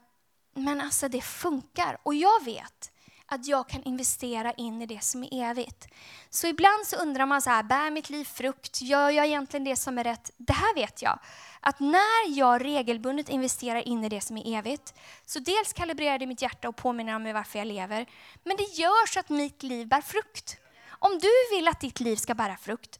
men 0.53 0.81
alltså 0.81 1.07
det 1.07 1.21
funkar. 1.21 1.97
Och 2.03 2.13
jag 2.15 2.45
vet 2.45 2.91
att 3.25 3.47
jag 3.47 3.69
kan 3.69 3.83
investera 3.83 4.53
in 4.53 4.81
i 4.81 4.85
det 4.85 5.03
som 5.03 5.23
är 5.23 5.49
evigt. 5.49 5.87
Så 6.29 6.47
ibland 6.47 6.87
så 6.87 6.95
undrar 6.95 7.25
man 7.25 7.41
så 7.41 7.49
här, 7.49 7.63
bär 7.63 7.91
mitt 7.91 8.09
liv 8.09 8.25
frukt? 8.25 8.81
Gör 8.81 9.09
jag 9.09 9.25
egentligen 9.25 9.63
det 9.63 9.75
som 9.75 9.97
är 9.97 10.03
rätt? 10.03 10.31
Det 10.37 10.53
här 10.53 10.75
vet 10.75 11.01
jag. 11.01 11.19
Att 11.59 11.79
när 11.79 12.37
jag 12.37 12.65
regelbundet 12.65 13.29
investerar 13.29 13.87
in 13.87 14.03
i 14.03 14.09
det 14.09 14.21
som 14.21 14.37
är 14.37 14.57
evigt, 14.57 14.93
så 15.25 15.39
dels 15.39 15.73
kalibrerar 15.73 16.19
det 16.19 16.27
mitt 16.27 16.41
hjärta 16.41 16.69
och 16.69 16.75
påminner 16.75 17.19
mig 17.19 17.33
varför 17.33 17.59
jag 17.59 17.67
lever, 17.67 18.05
men 18.43 18.57
det 18.57 18.63
gör 18.63 19.07
så 19.07 19.19
att 19.19 19.29
mitt 19.29 19.63
liv 19.63 19.87
bär 19.87 20.01
frukt. 20.01 20.57
Om 20.89 21.19
du 21.19 21.55
vill 21.55 21.67
att 21.67 21.79
ditt 21.79 21.99
liv 21.99 22.15
ska 22.15 22.33
bära 22.33 22.57
frukt, 22.57 22.99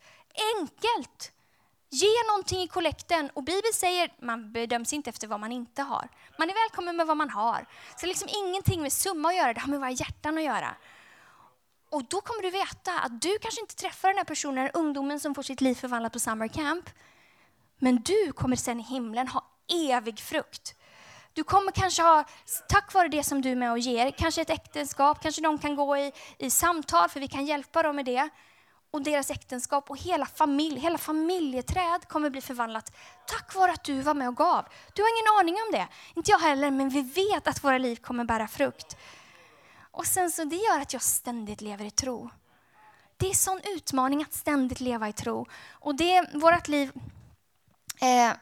enkelt. 0.58 1.32
Ge 1.94 2.24
någonting 2.28 2.62
i 2.62 2.68
kollekten. 2.68 3.30
Och 3.34 3.44
Bibeln 3.44 3.74
säger 3.74 4.14
man 4.22 4.52
bedöms 4.52 4.94
inte 4.94 5.10
efter 5.10 5.28
vad 5.28 5.40
man 5.40 5.52
inte 5.52 5.82
har. 5.82 6.10
Man 6.38 6.50
är 6.50 6.54
välkommen 6.54 6.96
med 6.98 7.08
vad 7.08 7.18
man 7.18 7.30
har. 7.30 7.66
Så 7.96 8.02
det 8.02 8.08
liksom 8.08 8.30
ingenting 8.46 8.82
med 8.82 8.94
summa 8.94 9.30
att 9.30 9.36
göra, 9.36 9.54
det 9.54 9.60
har 9.60 9.70
med 9.70 9.80
våra 9.80 9.92
hjärtan 9.92 10.38
att 10.38 10.44
göra. 10.44 10.76
Och 11.90 12.04
då 12.04 12.22
kommer 12.22 12.42
du 12.42 12.50
veta 12.50 13.00
att 13.00 13.22
du 13.22 13.38
kanske 13.42 13.62
inte 13.62 13.76
träffar 13.76 14.08
den 14.08 14.18
här 14.18 14.24
personen, 14.24 14.70
ungdomen 14.74 15.20
som 15.20 15.36
får 15.36 15.44
sitt 15.44 15.62
liv 15.62 15.76
förvandlat 15.76 16.14
på 16.14 16.20
summer 16.20 16.48
camp. 16.48 16.90
Men 17.80 18.02
du 18.02 18.32
kommer 18.32 18.56
sen 18.56 18.80
i 18.80 18.84
himlen 18.84 19.28
ha 19.28 19.46
evig 19.92 20.20
frukt. 20.20 20.76
Du 21.34 21.44
kommer 21.44 21.72
kanske 21.72 22.02
ha, 22.02 22.24
tack 22.70 22.94
vare 22.94 23.08
det 23.08 23.24
som 23.24 23.42
du 23.42 23.52
är 23.52 23.56
med 23.56 23.72
och 23.72 23.80
ger, 23.80 24.12
kanske 24.12 24.42
ett 24.42 24.50
äktenskap, 24.50 25.22
kanske 25.22 25.42
de 25.42 25.58
kan 25.58 25.76
gå 25.76 25.98
i, 25.98 26.12
i 26.38 26.50
samtal 26.50 27.10
för 27.10 27.20
vi 27.20 27.28
kan 27.28 27.46
hjälpa 27.46 27.84
dem 27.84 27.96
med 27.96 28.06
det 28.06 28.30
och 28.92 29.02
deras 29.02 29.32
äktenskap 29.32 29.90
och 29.90 29.98
hela 29.98 30.26
familj, 30.26 30.80
hela 30.80 30.98
familjeträd 30.98 32.08
kommer 32.08 32.30
bli 32.30 32.42
förvandlat 32.42 32.92
tack 33.28 33.56
vare 33.56 33.72
att 33.72 33.84
du 33.84 34.02
var 34.02 34.14
med 34.14 34.28
och 34.28 34.38
gav. 34.38 34.66
Du 34.94 35.02
har 35.02 35.10
ingen 35.10 35.40
aning 35.40 35.56
om 35.56 35.72
det, 35.72 35.88
inte 36.16 36.32
jag 36.32 36.40
heller, 36.40 36.72
men 36.72 36.90
vi 36.90 37.02
vet 37.02 37.48
att 37.48 37.64
våra 37.64 37.78
liv 37.78 37.96
kommer 37.96 38.26
bära 38.26 38.48
frukt. 38.48 38.98
Och 39.92 40.06
sen 40.06 40.32
så 40.32 40.44
det 40.44 40.56
gör 40.56 40.80
att 40.80 40.94
jag 40.94 41.02
ständigt 41.02 41.62
lever 41.62 41.86
i 41.86 41.92
tro. 41.92 42.30
Det 43.18 43.26
är 43.26 43.30
en 43.30 43.36
sån 43.36 43.62
utmaning 43.76 44.22
att 44.22 44.34
ständigt 44.34 44.80
leva 44.80 45.10
i 45.10 45.14
tro. 45.14 45.46
Och 45.70 45.96
det, 45.96 46.30
vårt 46.34 46.68
liv, 46.68 46.92
eh, 48.02 48.34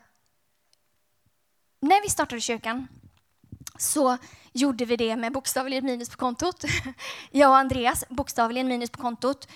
när 1.82 2.02
vi 2.02 2.10
startade 2.10 2.42
kyrkan 2.42 2.88
så 3.78 4.18
gjorde 4.54 4.86
vi 4.86 4.96
det 4.96 5.16
med 5.16 5.32
bokstavligen 5.32 5.86
minus 5.86 6.10
på 6.10 6.18
kontot. 6.18 6.64
Jag 7.32 7.50
och 7.50 7.58
Andreas, 7.58 8.04
bokstavligen 8.10 8.68
minus 8.68 8.90
på 8.90 9.02
kontot. 9.02 9.48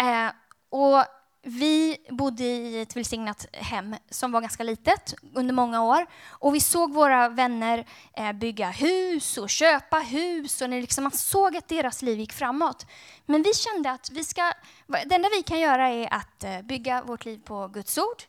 Eh, 0.00 0.32
och 0.70 1.04
vi 1.42 1.96
bodde 2.08 2.44
i 2.44 2.80
ett 2.80 2.96
välsignat 2.96 3.46
hem 3.52 3.96
som 4.10 4.32
var 4.32 4.40
ganska 4.40 4.62
litet 4.62 5.14
under 5.34 5.54
många 5.54 5.84
år. 5.84 6.06
Och 6.28 6.54
vi 6.54 6.60
såg 6.60 6.94
våra 6.94 7.28
vänner 7.28 7.86
eh, 8.16 8.32
bygga 8.32 8.70
hus 8.70 9.38
och 9.38 9.50
köpa 9.50 9.98
hus. 9.98 10.60
Och 10.62 10.68
liksom 10.68 11.04
man 11.04 11.12
såg 11.12 11.56
att 11.56 11.68
deras 11.68 12.02
liv 12.02 12.18
gick 12.18 12.32
framåt. 12.32 12.86
Men 13.26 13.42
vi 13.42 13.54
kände 13.54 13.90
att 13.90 14.10
vi 14.10 14.24
ska, 14.24 14.52
det 14.86 15.14
enda 15.14 15.28
vi 15.36 15.42
kan 15.42 15.60
göra 15.60 15.88
är 15.88 16.14
att 16.14 16.44
eh, 16.44 16.62
bygga 16.62 17.02
vårt 17.02 17.24
liv 17.24 17.38
på 17.44 17.68
Guds 17.68 17.98
ord. 17.98 18.22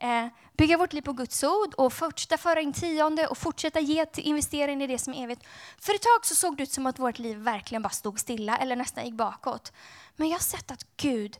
Eh, 0.00 0.26
bygga 0.56 0.76
vårt 0.76 0.92
liv 0.92 1.02
på 1.02 1.12
Guds 1.12 1.44
ord 1.44 1.74
och 1.74 1.92
fortsätta 1.92 2.38
föra 2.38 2.60
in 2.60 2.72
tionde 2.72 3.26
och 3.26 3.38
fortsätta 3.38 3.80
ge 3.80 4.06
till 4.06 4.24
investering 4.24 4.82
i 4.82 4.86
det 4.86 4.98
som 4.98 5.14
är 5.14 5.24
evigt. 5.24 5.42
För 5.78 5.94
ett 5.94 6.02
tag 6.02 6.26
så 6.26 6.34
såg 6.34 6.56
det 6.56 6.62
ut 6.62 6.72
som 6.72 6.86
att 6.86 6.98
vårt 6.98 7.18
liv 7.18 7.38
verkligen 7.38 7.82
bara 7.82 7.90
stod 7.90 8.20
stilla 8.20 8.58
eller 8.58 8.76
nästan 8.76 9.04
gick 9.04 9.14
bakåt. 9.14 9.72
Men 10.16 10.28
jag 10.28 10.34
har 10.34 10.42
sett 10.42 10.70
att 10.70 10.86
Gud 10.96 11.38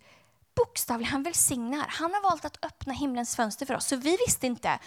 bokstavligen, 0.57 1.12
han 1.12 1.23
välsignar. 1.23 1.87
Han 1.88 2.14
har 2.14 2.23
valt 2.23 2.44
att 2.44 2.64
öppna 2.64 2.92
himlens 2.92 3.37
fönster 3.37 3.66
för 3.66 3.75
oss. 3.75 3.87
Så 3.87 3.97
vi 3.97 4.16
visste 4.27 4.47
inte 4.47 4.79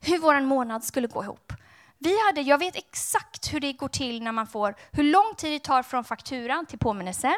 hur 0.00 0.18
vår 0.18 0.40
månad 0.40 0.84
skulle 0.84 1.06
gå 1.06 1.22
ihop. 1.22 1.52
Vi 1.98 2.26
hade, 2.26 2.40
jag 2.40 2.58
vet 2.58 2.76
exakt 2.76 3.54
hur 3.54 3.60
det 3.60 3.72
går 3.72 3.88
till 3.88 4.22
när 4.22 4.32
man 4.32 4.46
får, 4.46 4.74
hur 4.92 5.04
lång 5.04 5.34
tid 5.36 5.52
det 5.52 5.58
tar 5.58 5.82
från 5.82 6.04
fakturan 6.04 6.66
till 6.66 6.78
påminnelse, 6.78 7.34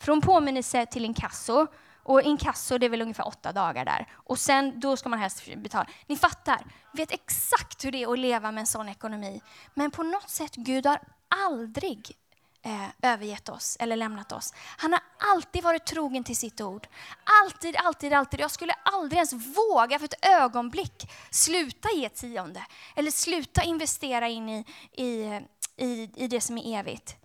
från 0.00 0.20
påminnelse 0.20 0.86
till 0.86 1.04
inkasso. 1.04 1.66
Och 2.04 2.22
inkasso 2.22 2.78
det 2.78 2.86
är 2.86 2.90
väl 2.90 3.02
ungefär 3.02 3.26
åtta 3.26 3.52
dagar 3.52 3.84
där. 3.84 4.08
Och 4.14 4.38
sen 4.38 4.80
då 4.80 4.96
ska 4.96 5.08
man 5.08 5.18
helst 5.18 5.54
betala. 5.56 5.86
Ni 6.06 6.16
fattar, 6.16 6.66
vet 6.92 7.10
exakt 7.10 7.84
hur 7.84 7.92
det 7.92 8.02
är 8.02 8.12
att 8.12 8.18
leva 8.18 8.52
med 8.52 8.60
en 8.60 8.66
sån 8.66 8.88
ekonomi. 8.88 9.40
Men 9.74 9.90
på 9.90 10.02
något 10.02 10.30
sätt, 10.30 10.54
Gud 10.54 10.86
har 10.86 11.00
aldrig 11.46 12.16
eh, 12.62 12.88
övergett 13.02 13.48
oss 13.48 13.76
eller 13.80 13.96
lämnat 13.96 14.32
oss. 14.32 14.54
Han 14.76 14.92
har 14.92 15.02
alltid 15.18 15.62
varit 15.62 15.86
trogen 15.86 16.24
till 16.24 16.36
sitt 16.36 16.60
ord. 16.60 16.86
Alltid, 17.42 17.76
alltid, 17.76 18.12
alltid. 18.12 18.40
Jag 18.40 18.50
skulle 18.50 18.72
aldrig 18.72 19.16
ens 19.16 19.32
våga 19.32 19.98
för 19.98 20.04
ett 20.04 20.26
ögonblick 20.26 21.10
sluta 21.30 21.88
ge 21.94 22.08
tionde 22.08 22.66
eller 22.96 23.10
sluta 23.10 23.62
investera 23.62 24.28
in 24.28 24.48
i, 24.48 24.64
i, 24.92 25.40
i, 25.76 26.10
i 26.16 26.28
det 26.28 26.40
som 26.40 26.58
är 26.58 26.78
evigt. 26.78 27.16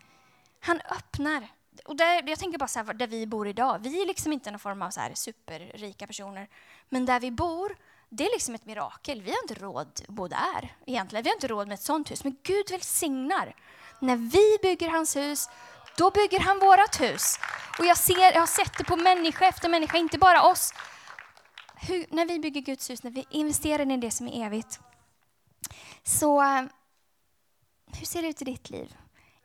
Han 0.59 0.81
öppnar. 0.81 1.58
Och 1.85 1.95
där, 1.95 2.29
jag 2.29 2.39
tänker 2.39 2.57
bara 2.57 2.67
så 2.67 2.79
här, 2.79 2.93
där 2.93 3.07
vi 3.07 3.27
bor 3.27 3.47
idag. 3.47 3.79
Vi 3.79 4.01
är 4.01 4.05
liksom 4.05 4.33
inte 4.33 4.51
någon 4.51 4.59
form 4.59 4.81
av 4.81 4.89
så 4.89 4.99
här 4.99 5.13
superrika 5.13 6.07
personer. 6.07 6.47
Men 6.89 7.05
där 7.05 7.19
vi 7.19 7.31
bor, 7.31 7.75
det 8.09 8.25
är 8.25 8.31
liksom 8.33 8.55
ett 8.55 8.65
mirakel. 8.65 9.21
Vi 9.21 9.31
har 9.31 9.37
inte 9.43 9.65
råd 9.65 9.87
att 9.87 10.07
bo 10.07 10.27
där 10.27 10.75
egentligen. 10.85 11.23
Vi 11.23 11.29
har 11.29 11.35
inte 11.35 11.47
råd 11.47 11.67
med 11.67 11.75
ett 11.75 11.81
sånt 11.81 12.11
hus. 12.11 12.23
Men 12.23 12.37
Gud 12.43 12.71
välsignar 12.71 13.55
när 13.99 14.15
vi 14.15 14.57
bygger 14.61 14.89
hans 14.89 15.15
hus, 15.15 15.49
då 15.97 16.11
bygger 16.11 16.39
han 16.39 16.59
vårt 16.59 17.01
hus. 17.01 17.39
Och 17.79 17.85
jag, 17.85 17.97
ser, 17.97 18.33
jag 18.33 18.39
har 18.39 18.47
sett 18.47 18.77
det 18.77 18.83
på 18.83 18.95
människa 18.95 19.45
efter 19.45 19.69
människa, 19.69 19.97
inte 19.97 20.17
bara 20.17 20.43
oss. 20.43 20.73
Hur, 21.75 22.05
när 22.09 22.25
vi 22.25 22.39
bygger 22.39 22.61
Guds 22.61 22.89
hus, 22.89 23.03
när 23.03 23.11
vi 23.11 23.27
investerar 23.29 23.91
i 23.91 23.97
det 23.97 24.11
som 24.11 24.27
är 24.27 24.45
evigt. 24.45 24.79
Så 26.03 26.41
eh, 26.41 26.63
hur 27.97 28.05
ser 28.05 28.21
det 28.21 28.27
ut 28.27 28.41
i 28.41 28.45
ditt 28.45 28.69
liv? 28.69 28.95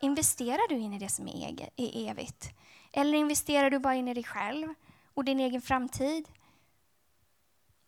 Investerar 0.04 0.68
du 0.68 0.74
in 0.74 0.92
i 0.92 0.98
det 0.98 1.08
som 1.08 1.28
är, 1.28 1.68
är 1.76 2.10
evigt? 2.10 2.50
Eller 2.92 3.18
investerar 3.18 3.70
du 3.70 3.78
bara 3.78 3.94
in 3.94 4.08
i 4.08 4.14
dig 4.14 4.24
själv 4.24 4.74
och 5.14 5.24
din 5.24 5.40
egen 5.40 5.62
framtid? 5.62 6.28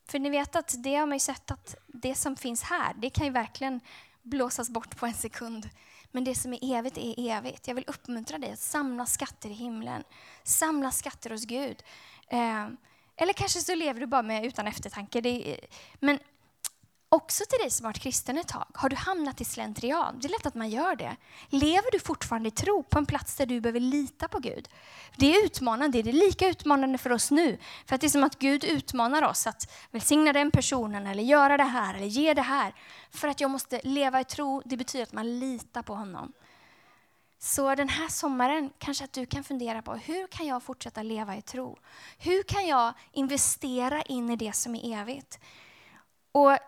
För 0.08 0.18
ni 0.18 0.30
vet 0.30 0.56
att 0.56 0.74
det 0.82 0.94
har 0.94 1.06
man 1.06 1.16
ju 1.16 1.20
sett 1.20 1.50
att 1.50 1.76
det 1.86 2.14
som 2.14 2.36
finns 2.36 2.62
här, 2.62 2.94
det 2.94 3.10
kan 3.10 3.26
ju 3.26 3.32
verkligen 3.32 3.80
blåsas 4.22 4.70
bort 4.70 4.96
på 4.96 5.06
en 5.06 5.14
sekund. 5.14 5.68
Men 6.10 6.24
det 6.24 6.34
som 6.34 6.52
är 6.52 6.78
evigt 6.78 6.98
är 6.98 7.14
evigt. 7.30 7.68
Jag 7.68 7.74
vill 7.74 7.84
uppmuntra 7.86 8.38
dig 8.38 8.52
att 8.52 8.58
samla 8.58 9.06
skatter 9.06 9.50
i 9.50 9.52
himlen. 9.52 10.04
Samla 10.42 10.90
skatter 10.90 11.30
hos 11.30 11.44
Gud. 11.44 11.82
Eh, 12.28 12.68
eller 13.16 13.32
kanske 13.32 13.60
så 13.60 13.74
lever 13.74 14.00
du 14.00 14.06
bara 14.06 14.22
med 14.22 14.44
utan 14.44 14.66
eftertanke. 14.66 15.18
Är, 15.18 15.60
men 16.00 16.18
också 17.08 17.44
till 17.48 17.58
dig 17.58 17.70
som 17.70 17.84
har 17.84 17.92
varit 17.92 18.02
kristen 18.02 18.38
ett 18.38 18.48
tag. 18.48 18.66
Har 18.74 18.88
du 18.88 18.96
hamnat 18.96 19.40
i 19.40 19.44
slentrian? 19.44 20.18
Det 20.20 20.28
är 20.28 20.30
lätt 20.30 20.46
att 20.46 20.54
man 20.54 20.70
gör 20.70 20.96
det. 20.96 21.16
Lever 21.48 21.90
du 21.92 22.00
fortfarande 22.00 22.48
i 22.48 22.50
tro 22.50 22.82
på 22.82 22.98
en 22.98 23.06
plats 23.06 23.36
där 23.36 23.46
du 23.46 23.60
behöver 23.60 23.80
lita 23.80 24.28
på 24.28 24.38
Gud? 24.38 24.68
Det 25.16 25.34
är 25.34 25.44
utmanande. 25.44 26.02
Det 26.02 26.10
är 26.10 26.12
lika 26.12 26.48
utmanande 26.48 26.98
för 26.98 27.12
oss 27.12 27.30
nu. 27.30 27.58
För 27.86 27.94
att 27.94 28.00
det 28.00 28.06
är 28.06 28.08
som 28.08 28.24
att 28.24 28.38
Gud 28.38 28.64
utmanar 28.64 29.22
oss 29.22 29.46
att 29.46 29.72
välsigna 29.90 30.32
den 30.32 30.50
personen 30.50 31.06
eller 31.06 31.22
göra 31.22 31.56
det 31.56 31.64
här 31.64 31.94
eller 31.94 32.06
ge 32.06 32.34
det 32.34 32.42
här. 32.42 32.74
För 33.10 33.28
att 33.28 33.40
jag 33.40 33.50
måste 33.50 33.80
leva 33.84 34.20
i 34.20 34.24
tro, 34.24 34.62
det 34.64 34.76
betyder 34.76 35.02
att 35.02 35.12
man 35.12 35.38
litar 35.38 35.82
på 35.82 35.94
honom. 35.94 36.32
Så 37.38 37.74
den 37.74 37.88
här 37.88 38.08
sommaren 38.08 38.70
kanske 38.78 39.04
att 39.04 39.12
du 39.12 39.26
kan 39.26 39.44
fundera 39.44 39.82
på 39.82 39.94
hur 39.94 40.26
kan 40.26 40.46
jag 40.46 40.62
fortsätta 40.62 41.02
leva 41.02 41.36
i 41.36 41.42
tro? 41.42 41.78
Hur 42.18 42.42
kan 42.42 42.66
jag 42.66 42.92
investera 43.12 44.02
in 44.02 44.30
i 44.30 44.36
det 44.36 44.52
som 44.52 44.74
är 44.74 45.00
evigt? 45.00 45.38
Och 46.32 46.58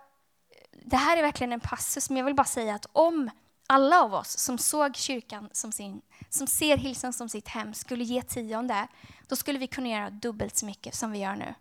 det 0.84 0.96
här 0.96 1.16
är 1.16 1.22
verkligen 1.22 1.52
en 1.52 1.60
passus, 1.60 2.10
men 2.10 2.16
jag 2.16 2.24
vill 2.24 2.34
bara 2.34 2.44
säga 2.44 2.74
att 2.74 2.86
om 2.92 3.30
alla 3.66 4.02
av 4.02 4.14
oss 4.14 4.38
som 4.38 4.58
såg 4.58 4.96
kyrkan 4.96 5.48
som 5.52 5.72
sin, 5.72 6.02
som 6.30 6.46
ser 6.46 6.76
Hillsong 6.76 7.12
som 7.12 7.28
sitt 7.28 7.48
hem, 7.48 7.74
skulle 7.74 8.04
ge 8.04 8.22
tionde, 8.22 8.88
då 9.28 9.36
skulle 9.36 9.58
vi 9.58 9.66
kunna 9.66 9.88
göra 9.88 10.10
dubbelt 10.10 10.56
så 10.56 10.66
mycket 10.66 10.94
som 10.94 11.12
vi 11.12 11.18
gör 11.18 11.36
nu. 11.36 11.54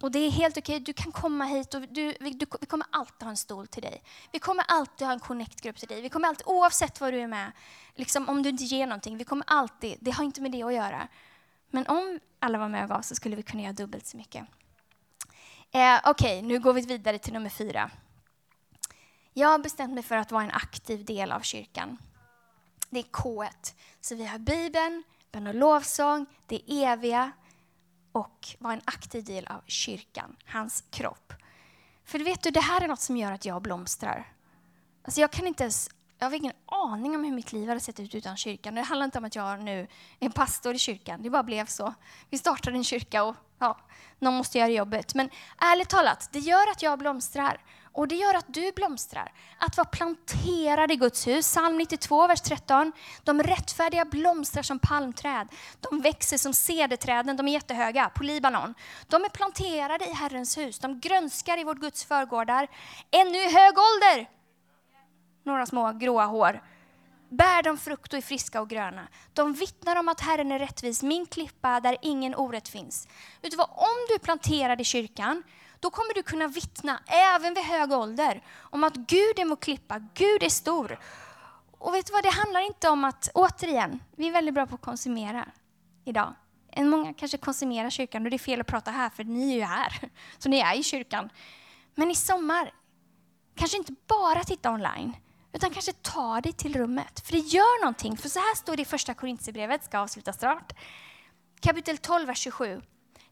Och 0.00 0.10
det 0.10 0.18
är 0.18 0.30
helt 0.30 0.58
okej, 0.58 0.80
du 0.80 0.92
kan 0.92 1.12
komma 1.12 1.44
hit 1.44 1.74
och 1.74 1.80
du, 1.80 2.14
vi, 2.20 2.30
du, 2.30 2.46
vi 2.60 2.66
kommer 2.66 2.86
alltid 2.90 3.22
ha 3.22 3.30
en 3.30 3.36
stol 3.36 3.66
till 3.66 3.82
dig. 3.82 4.02
Vi 4.32 4.38
kommer 4.38 4.64
alltid 4.68 5.06
ha 5.06 5.12
en 5.12 5.20
connect-grupp 5.20 5.76
till 5.76 5.88
dig. 5.88 6.00
Vi 6.00 6.08
kommer 6.08 6.28
alltid, 6.28 6.46
oavsett 6.46 7.00
vad 7.00 7.12
du 7.12 7.20
är 7.20 7.26
med, 7.26 7.52
liksom, 7.94 8.28
om 8.28 8.42
du 8.42 8.48
inte 8.48 8.64
ger 8.64 8.86
någonting, 8.86 9.18
vi 9.18 9.24
kommer 9.24 9.44
alltid, 9.46 9.98
det 10.00 10.10
har 10.10 10.24
inte 10.24 10.40
med 10.40 10.52
det 10.52 10.62
att 10.62 10.74
göra. 10.74 11.08
Men 11.70 11.86
om 11.86 12.20
alla 12.38 12.58
var 12.58 12.68
med 12.68 12.82
och 12.82 12.88
gav 12.88 13.02
så 13.02 13.14
skulle 13.14 13.36
vi 13.36 13.42
kunna 13.42 13.62
göra 13.62 13.72
dubbelt 13.72 14.06
så 14.06 14.16
mycket. 14.16 14.46
Eh, 15.70 16.00
Okej, 16.04 16.38
okay, 16.38 16.42
nu 16.42 16.58
går 16.58 16.72
vi 16.72 16.80
vidare 16.80 17.18
till 17.18 17.32
nummer 17.32 17.50
fyra. 17.50 17.90
Jag 19.34 19.48
har 19.48 19.58
bestämt 19.58 19.94
mig 19.94 20.02
för 20.02 20.16
att 20.16 20.32
vara 20.32 20.44
en 20.44 20.50
aktiv 20.50 21.04
del 21.04 21.32
av 21.32 21.40
kyrkan. 21.40 21.98
Det 22.90 22.98
är 22.98 23.02
K1. 23.04 23.74
Så 24.00 24.14
vi 24.14 24.26
har 24.26 24.38
Bibeln, 24.38 25.02
bön 25.32 25.46
och 25.46 25.54
lovsång, 25.54 26.26
det 26.46 26.84
eviga 26.84 27.32
och 28.12 28.48
vara 28.58 28.72
en 28.72 28.82
aktiv 28.84 29.24
del 29.24 29.46
av 29.46 29.60
kyrkan, 29.66 30.36
hans 30.46 30.84
kropp. 30.90 31.32
För 32.04 32.18
vet 32.18 32.42
du, 32.42 32.50
det 32.50 32.60
här 32.60 32.80
är 32.80 32.88
något 32.88 33.00
som 33.00 33.16
gör 33.16 33.32
att 33.32 33.44
jag 33.44 33.62
blomstrar. 33.62 34.32
Alltså 35.02 35.20
jag 35.20 35.30
kan 35.30 35.46
inte 35.46 35.62
ens, 35.62 35.90
jag 36.22 36.30
har 36.30 36.36
ingen 36.36 36.52
aning 36.66 37.14
om 37.14 37.24
hur 37.24 37.32
mitt 37.32 37.52
liv 37.52 37.68
hade 37.68 37.80
sett 37.80 38.00
ut 38.00 38.14
utan 38.14 38.36
kyrkan. 38.36 38.74
Det 38.74 38.82
handlar 38.82 39.04
inte 39.04 39.18
om 39.18 39.24
att 39.24 39.34
jag 39.34 39.62
nu 39.62 39.86
är 40.20 40.28
pastor 40.28 40.74
i 40.74 40.78
kyrkan, 40.78 41.22
det 41.22 41.30
bara 41.30 41.42
blev 41.42 41.66
så. 41.66 41.94
Vi 42.30 42.38
startade 42.38 42.76
en 42.76 42.84
kyrka 42.84 43.24
och 43.24 43.36
ja, 43.58 43.78
någon 44.18 44.34
måste 44.34 44.58
göra 44.58 44.68
jobbet. 44.68 45.14
Men 45.14 45.30
ärligt 45.58 45.88
talat, 45.88 46.28
det 46.32 46.38
gör 46.38 46.70
att 46.70 46.82
jag 46.82 46.98
blomstrar. 46.98 47.60
Och 47.92 48.08
det 48.08 48.14
gör 48.14 48.34
att 48.34 48.44
du 48.48 48.72
blomstrar. 48.72 49.32
Att 49.58 49.76
vara 49.76 49.84
planterad 49.84 50.92
i 50.92 50.96
Guds 50.96 51.26
hus. 51.26 51.46
Psalm 51.46 51.78
92, 51.78 52.26
vers 52.26 52.40
13. 52.40 52.92
De 53.22 53.42
rättfärdiga 53.42 54.04
blomstrar 54.04 54.62
som 54.62 54.78
palmträd. 54.78 55.48
De 55.80 56.00
växer 56.00 56.38
som 56.38 56.54
cederträden, 56.54 57.36
de 57.36 57.48
är 57.48 57.52
jättehöga, 57.52 58.10
på 58.14 58.22
Libanon. 58.22 58.74
De 59.06 59.24
är 59.24 59.28
planterade 59.28 60.04
i 60.08 60.12
Herrens 60.12 60.58
hus. 60.58 60.78
De 60.78 61.00
grönskar 61.00 61.58
i 61.58 61.64
vårt 61.64 61.78
Guds 61.78 62.04
förgårdar. 62.04 62.68
Ännu 63.10 63.38
i 63.38 63.54
hög 63.54 63.74
ålder. 63.78 64.41
Några 65.42 65.66
små 65.66 65.92
gråa 65.92 66.24
hår. 66.24 66.62
Bär 67.28 67.62
de 67.62 67.78
frukt 67.78 68.12
och 68.12 68.18
är 68.18 68.22
friska 68.22 68.60
och 68.60 68.68
gröna. 68.68 69.08
De 69.32 69.52
vittnar 69.52 69.96
om 69.96 70.08
att 70.08 70.20
Herren 70.20 70.52
är 70.52 70.58
rättvis, 70.58 71.02
min 71.02 71.26
klippa 71.26 71.80
där 71.80 71.96
ingen 72.02 72.34
orätt 72.34 72.68
finns. 72.68 73.08
Vet 73.42 73.50
du 73.50 73.56
vad, 73.56 73.70
om 73.70 74.06
du 74.08 74.14
är 74.14 74.18
planterad 74.18 74.80
i 74.80 74.84
kyrkan 74.84 75.42
då 75.82 75.90
kommer 75.90 76.14
du 76.14 76.22
kunna 76.22 76.48
vittna, 76.48 77.00
även 77.06 77.54
vid 77.54 77.64
hög 77.64 77.92
ålder, 77.92 78.42
om 78.60 78.84
att 78.84 78.94
Gud 78.94 79.38
är 79.38 79.48
vår 79.48 79.56
klippa, 79.56 79.98
Gud 80.14 80.42
är 80.42 80.48
stor. 80.48 80.98
Och 81.78 81.94
vet 81.94 82.06
du 82.06 82.12
vad, 82.12 82.22
det 82.22 82.30
handlar 82.30 82.60
inte 82.60 82.88
om 82.88 83.04
att, 83.04 83.30
återigen, 83.34 84.00
vi 84.16 84.28
är 84.28 84.32
väldigt 84.32 84.54
bra 84.54 84.66
på 84.66 84.74
att 84.74 84.80
konsumera 84.80 85.48
idag. 86.04 86.34
Många 86.76 87.14
kanske 87.14 87.38
konsumerar 87.38 87.90
kyrkan 87.90 88.24
och 88.24 88.30
det 88.30 88.36
är 88.36 88.38
fel 88.38 88.60
att 88.60 88.66
prata 88.66 88.90
här 88.90 89.10
för 89.10 89.24
ni 89.24 89.52
är 89.52 89.56
ju 89.56 89.62
här, 89.62 90.10
så 90.38 90.48
ni 90.48 90.58
är 90.58 90.78
i 90.78 90.82
kyrkan. 90.82 91.30
Men 91.94 92.10
i 92.10 92.14
sommar, 92.14 92.72
kanske 93.56 93.76
inte 93.76 93.94
bara 94.06 94.44
titta 94.44 94.70
online, 94.70 95.16
utan 95.52 95.70
kanske 95.70 95.92
ta 95.92 96.40
dig 96.40 96.52
till 96.52 96.76
rummet. 96.76 97.20
För 97.20 97.32
det 97.32 97.38
gör 97.38 97.80
någonting. 97.80 98.16
För 98.16 98.28
så 98.28 98.38
här 98.38 98.54
står 98.56 98.76
det 98.76 98.82
i 98.82 98.84
första 98.84 99.14
Korintierbrevet, 99.14 99.84
ska 99.84 99.98
avsluta 99.98 100.32
snart. 100.32 100.72
Kapitel 101.60 101.98
12, 101.98 102.26
vers 102.26 102.38
27. 102.38 102.82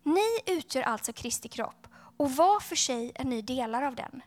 Ni 0.03 0.53
utgör 0.53 0.83
alltså 0.83 1.13
Kristi 1.13 1.49
kropp 1.49 1.87
och 2.17 2.33
var 2.33 2.61
för 2.61 2.77
sig 2.77 3.13
är 3.15 3.25
ni 3.25 3.43
delar 3.43 3.83
av 3.83 3.95
den. 3.95 4.23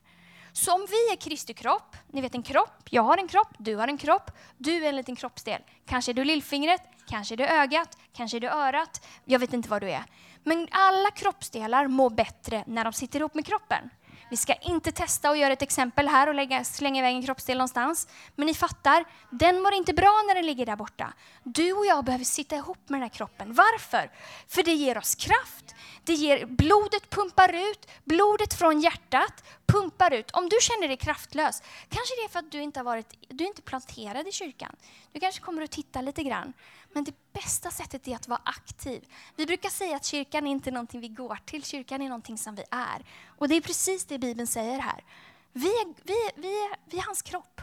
Så 0.54 0.74
om 0.74 0.86
vi 0.90 1.12
är 1.12 1.16
Kristi 1.16 1.54
kropp, 1.54 1.96
ni 2.08 2.22
vet 2.22 2.36
en 2.36 2.44
kropp, 2.44 2.88
jag 2.90 3.02
har 3.02 3.18
en 3.18 3.28
kropp, 3.28 3.48
du 3.58 3.76
har 3.76 3.88
en 3.88 3.98
kropp, 3.98 4.32
du 4.58 4.86
är 4.86 4.90
en 4.90 4.96
liten 4.96 5.16
kroppsdel. 5.16 5.62
Kanske 5.86 6.12
är 6.12 6.14
du 6.14 6.24
lillfingret, 6.24 6.82
kanske 7.08 7.36
är 7.36 7.38
du 7.38 7.46
ögat, 7.46 7.98
kanske 8.14 8.38
är 8.38 8.42
du 8.42 8.50
örat, 8.50 9.06
jag 9.26 9.40
vet 9.40 9.54
inte 9.54 9.70
vad 9.70 9.82
du 9.82 9.92
är. 9.92 10.04
Men 10.44 10.68
alla 10.72 11.12
kroppsdelar 11.12 11.88
mår 11.88 12.10
bättre 12.10 12.64
när 12.68 12.84
de 12.84 12.94
sitter 12.94 13.20
ihop 13.20 13.34
med 13.34 13.46
kroppen. 13.46 13.90
Vi 14.34 14.38
ska 14.38 14.54
inte 14.54 14.92
testa 14.92 15.30
och 15.30 15.38
göra 15.38 15.54
ett 15.54 15.62
exempel 15.62 16.08
här 16.08 16.28
och 16.28 16.34
lägga, 16.34 16.64
slänga 16.64 17.00
iväg 17.00 17.16
en 17.16 17.24
kroppsdel 17.24 17.58
någonstans. 17.58 18.08
Men 18.36 18.48
ni 18.48 18.54
fattar, 18.54 19.06
den 19.30 19.62
mår 19.62 19.74
inte 19.74 19.94
bra 19.94 20.24
när 20.28 20.36
den 20.36 20.46
ligger 20.46 20.66
där 20.66 20.76
borta. 20.76 21.14
Du 21.44 21.74
och 21.74 21.86
jag 21.86 22.06
behöver 22.06 22.26
sitta 22.26 22.56
ihop 22.56 22.90
med 22.90 23.00
den 23.00 23.02
här 23.02 23.10
kroppen. 23.10 23.54
Varför? 23.54 24.12
För 24.48 24.64
det 24.64 24.74
ger 24.74 24.98
oss 24.98 25.16
kraft. 25.16 25.76
Det 26.04 26.14
ger, 26.14 26.46
blodet 26.46 27.10
pumpar 27.10 27.54
ut, 27.70 27.88
blodet 28.04 28.54
från 28.54 28.82
hjärtat 28.82 29.44
pumpar 29.66 30.14
ut. 30.14 30.32
Om 30.32 30.50
du 30.50 30.58
känner 30.62 30.88
dig 30.88 30.98
kraftlös, 30.98 31.62
kanske 31.90 32.16
det 32.16 32.24
är 32.24 32.30
för 32.30 32.40
att 32.40 32.52
du 32.52 32.62
inte 32.62 32.80
har 32.80 32.86
varit, 32.86 33.14
du 33.30 33.44
är 33.44 33.48
inte 33.48 33.62
planterad 33.62 34.28
i 34.28 34.32
kyrkan. 34.32 34.76
Du 35.12 35.20
kanske 35.20 35.42
kommer 35.42 35.62
att 35.62 35.72
titta 35.72 36.02
lite 36.02 36.24
grann. 36.24 36.54
Men 36.94 37.04
det 37.04 37.34
bästa 37.34 37.72
sättet 37.72 38.08
är 38.08 38.16
att 38.16 38.28
vara 38.28 38.42
aktiv. 38.46 39.08
Vi 39.36 39.46
brukar 39.46 39.70
säga 39.70 39.96
att 39.96 40.06
kyrkan 40.06 40.48
är 40.48 40.52
inte 40.52 40.72
någonting 40.72 41.02
vi 41.02 41.08
går 41.08 41.40
till, 41.46 41.64
kyrkan 41.64 42.02
är 42.02 42.10
någonting 42.10 42.38
som 42.38 42.56
vi 42.56 42.64
är. 42.72 43.06
Och 43.38 43.48
det 43.48 43.56
är 43.56 43.62
precis 43.62 44.06
det 44.06 44.20
Bibeln 44.20 44.48
säger 44.48 44.80
här. 44.80 45.04
Vi 45.52 45.68
är, 45.68 45.86
vi, 46.04 46.42
vi, 46.42 46.64
är, 46.64 46.76
vi 46.86 46.98
är 46.98 47.04
hans 47.04 47.22
kropp. 47.22 47.62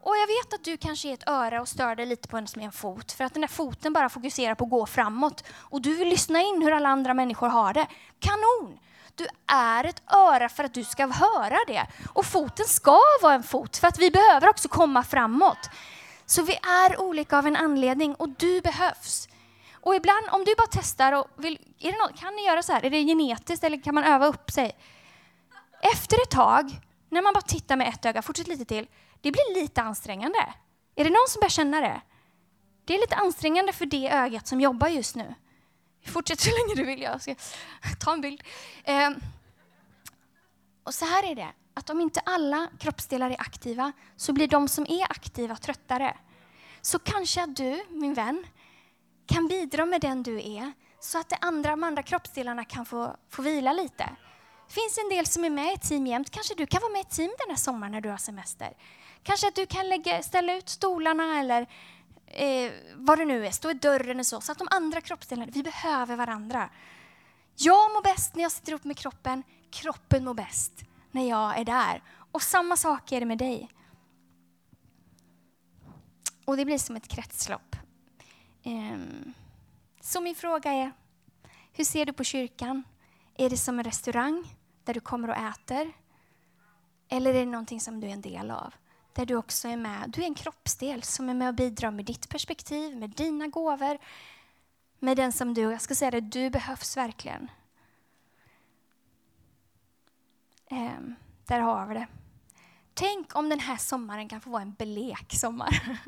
Och 0.00 0.16
jag 0.16 0.26
vet 0.26 0.54
att 0.54 0.64
du 0.64 0.76
kanske 0.76 1.08
är 1.08 1.14
ett 1.14 1.28
öra 1.28 1.60
och 1.60 1.68
stör 1.68 1.96
dig 1.96 2.06
lite 2.06 2.28
på 2.28 2.36
en 2.36 2.46
som 2.46 2.62
är 2.62 2.66
en 2.66 2.72
fot, 2.72 3.12
för 3.12 3.24
att 3.24 3.34
den 3.34 3.40
där 3.40 3.48
foten 3.48 3.92
bara 3.92 4.08
fokuserar 4.08 4.54
på 4.54 4.64
att 4.64 4.70
gå 4.70 4.86
framåt. 4.86 5.44
Och 5.52 5.82
du 5.82 5.94
vill 5.94 6.08
lyssna 6.08 6.40
in 6.40 6.62
hur 6.62 6.72
alla 6.72 6.88
andra 6.88 7.14
människor 7.14 7.48
har 7.48 7.74
det. 7.74 7.86
Kanon! 8.18 8.78
Du 9.14 9.26
är 9.46 9.84
ett 9.84 10.02
öra 10.12 10.48
för 10.48 10.64
att 10.64 10.74
du 10.74 10.84
ska 10.84 11.06
höra 11.06 11.58
det. 11.66 11.86
Och 12.12 12.26
foten 12.26 12.66
ska 12.66 12.98
vara 13.22 13.34
en 13.34 13.42
fot, 13.42 13.76
för 13.76 13.88
att 13.88 13.98
vi 13.98 14.10
behöver 14.10 14.48
också 14.48 14.68
komma 14.68 15.02
framåt. 15.02 15.70
Så 16.26 16.42
vi 16.42 16.58
är 16.62 17.00
olika 17.00 17.38
av 17.38 17.46
en 17.46 17.56
anledning 17.56 18.14
och 18.14 18.28
du 18.28 18.60
behövs. 18.60 19.28
Och 19.72 19.94
ibland, 19.94 20.28
om 20.30 20.44
du 20.44 20.54
bara 20.54 20.68
testar 20.70 21.12
och 21.12 21.26
vill, 21.36 21.58
är 21.78 21.92
det 21.92 21.98
något, 21.98 22.20
kan 22.20 22.34
ni 22.36 22.46
göra 22.46 22.62
så 22.62 22.72
här? 22.72 22.84
Är 22.84 22.90
det 22.90 23.04
genetiskt 23.04 23.64
eller 23.64 23.82
kan 23.82 23.94
man 23.94 24.04
öva 24.04 24.26
upp 24.26 24.50
sig? 24.50 24.76
Efter 25.92 26.22
ett 26.22 26.30
tag, 26.30 26.80
när 27.08 27.22
man 27.22 27.34
bara 27.34 27.42
tittar 27.42 27.76
med 27.76 27.88
ett 27.88 28.04
öga, 28.04 28.22
fortsätt 28.22 28.48
lite 28.48 28.64
till, 28.64 28.86
det 29.20 29.32
blir 29.32 29.60
lite 29.60 29.82
ansträngande. 29.82 30.38
Är 30.96 31.04
det 31.04 31.10
någon 31.10 31.28
som 31.28 31.40
börjar 31.40 31.50
känna 31.50 31.80
det? 31.80 32.00
Det 32.84 32.94
är 32.94 32.98
lite 32.98 33.16
ansträngande 33.16 33.72
för 33.72 33.86
det 33.86 34.10
ögat 34.10 34.46
som 34.46 34.60
jobbar 34.60 34.88
just 34.88 35.16
nu. 35.16 35.34
Fortsätt 36.06 36.40
så 36.40 36.50
länge 36.50 36.74
du 36.74 36.84
vill, 36.84 37.02
jag 37.02 37.22
ska 37.22 37.34
ta 38.00 38.12
en 38.12 38.20
bild. 38.20 38.42
Ehm, 38.84 39.20
och 40.86 40.94
så 40.94 41.04
här 41.04 41.30
är 41.30 41.34
det, 41.34 41.48
att 41.74 41.90
om 41.90 42.00
inte 42.00 42.20
alla 42.20 42.68
kroppsdelar 42.78 43.30
är 43.30 43.40
aktiva 43.40 43.92
så 44.16 44.32
blir 44.32 44.48
de 44.48 44.68
som 44.68 44.86
är 44.88 45.02
aktiva 45.02 45.56
tröttare. 45.56 46.16
Så 46.80 46.98
kanske 46.98 47.42
att 47.42 47.56
du, 47.56 47.84
min 47.88 48.14
vän, 48.14 48.46
kan 49.26 49.48
bidra 49.48 49.86
med 49.86 50.00
den 50.00 50.22
du 50.22 50.36
är 50.36 50.72
så 51.00 51.18
att 51.18 51.28
de 51.28 51.36
andra, 51.40 51.70
de 51.70 51.82
andra 51.82 52.02
kroppsdelarna 52.02 52.64
kan 52.64 52.86
få, 52.86 53.16
få 53.30 53.42
vila 53.42 53.72
lite. 53.72 54.16
Det 54.68 54.72
finns 54.72 54.98
en 54.98 55.08
del 55.08 55.26
som 55.26 55.44
är 55.44 55.50
med 55.50 55.74
i 55.74 55.78
team 55.78 56.06
jämt. 56.06 56.30
Kanske 56.30 56.54
du 56.54 56.66
kan 56.66 56.80
vara 56.80 56.92
med 56.92 57.00
i 57.00 57.04
team 57.04 57.30
den 57.38 57.50
här 57.50 57.56
sommaren 57.56 57.92
när 57.92 58.00
du 58.00 58.08
har 58.08 58.16
semester. 58.16 58.72
Kanske 59.22 59.48
att 59.48 59.54
du 59.54 59.66
kan 59.66 59.88
lägga, 59.88 60.22
ställa 60.22 60.56
ut 60.56 60.68
stolarna 60.68 61.40
eller 61.40 61.66
eh, 62.26 62.72
vad 62.94 63.18
det 63.18 63.24
nu 63.24 63.46
är, 63.46 63.50
stå 63.50 63.70
i 63.70 63.74
dörren 63.74 64.20
och 64.20 64.26
så, 64.26 64.40
så 64.40 64.52
att 64.52 64.58
de 64.58 64.68
andra 64.70 65.00
kroppsdelarna, 65.00 65.52
vi 65.54 65.62
behöver 65.62 66.16
varandra. 66.16 66.70
Jag 67.56 67.92
mår 67.92 68.02
bäst 68.02 68.34
när 68.34 68.42
jag 68.42 68.52
sitter 68.52 68.72
upp 68.72 68.84
med 68.84 68.96
kroppen, 68.96 69.42
kroppen 69.70 70.24
mår 70.24 70.34
bäst 70.34 70.84
när 71.10 71.28
jag 71.28 71.58
är 71.58 71.64
där. 71.64 72.02
Och 72.32 72.42
samma 72.42 72.76
sak 72.76 73.12
är 73.12 73.20
det 73.20 73.26
med 73.26 73.38
dig. 73.38 73.70
Och 76.44 76.56
det 76.56 76.64
blir 76.64 76.78
som 76.78 76.96
ett 76.96 77.08
kretslopp. 77.08 77.76
Ehm, 78.62 79.34
så 80.00 80.20
min 80.20 80.34
fråga 80.34 80.72
är, 80.72 80.92
hur 81.72 81.84
ser 81.84 82.06
du 82.06 82.12
på 82.12 82.24
kyrkan? 82.24 82.82
Är 83.34 83.50
det 83.50 83.56
som 83.56 83.78
en 83.78 83.84
restaurang 83.84 84.54
där 84.84 84.94
du 84.94 85.00
kommer 85.00 85.30
och 85.30 85.36
äter? 85.36 85.92
Eller 87.08 87.34
är 87.34 87.40
det 87.40 87.46
någonting 87.50 87.80
som 87.80 88.00
du 88.00 88.06
är 88.06 88.12
en 88.12 88.20
del 88.20 88.50
av? 88.50 88.74
Där 89.12 89.26
du 89.26 89.36
också 89.36 89.68
är 89.68 89.76
med. 89.76 90.10
Du 90.10 90.22
är 90.22 90.26
en 90.26 90.34
kroppsdel 90.34 91.02
som 91.02 91.28
är 91.28 91.34
med 91.34 91.48
och 91.48 91.54
bidrar 91.54 91.90
med 91.90 92.04
ditt 92.04 92.28
perspektiv, 92.28 92.96
med 92.96 93.10
dina 93.10 93.46
gåvor, 93.46 93.98
med 94.98 95.16
den 95.16 95.32
som 95.32 95.54
du, 95.54 95.62
jag 95.62 95.80
ska 95.80 95.94
säga 95.94 96.10
det, 96.10 96.20
du 96.20 96.50
behövs 96.50 96.96
verkligen. 96.96 97.50
Eh, 100.70 101.00
där 101.46 101.60
har 101.60 101.86
vi 101.86 101.94
det. 101.94 102.06
Tänk 102.94 103.36
om 103.36 103.48
den 103.48 103.60
här 103.60 103.76
sommaren 103.76 104.28
kan 104.28 104.40
få 104.40 104.50
vara 104.50 104.62
en 104.62 104.74
blek 104.74 105.32
sommar. 105.34 105.98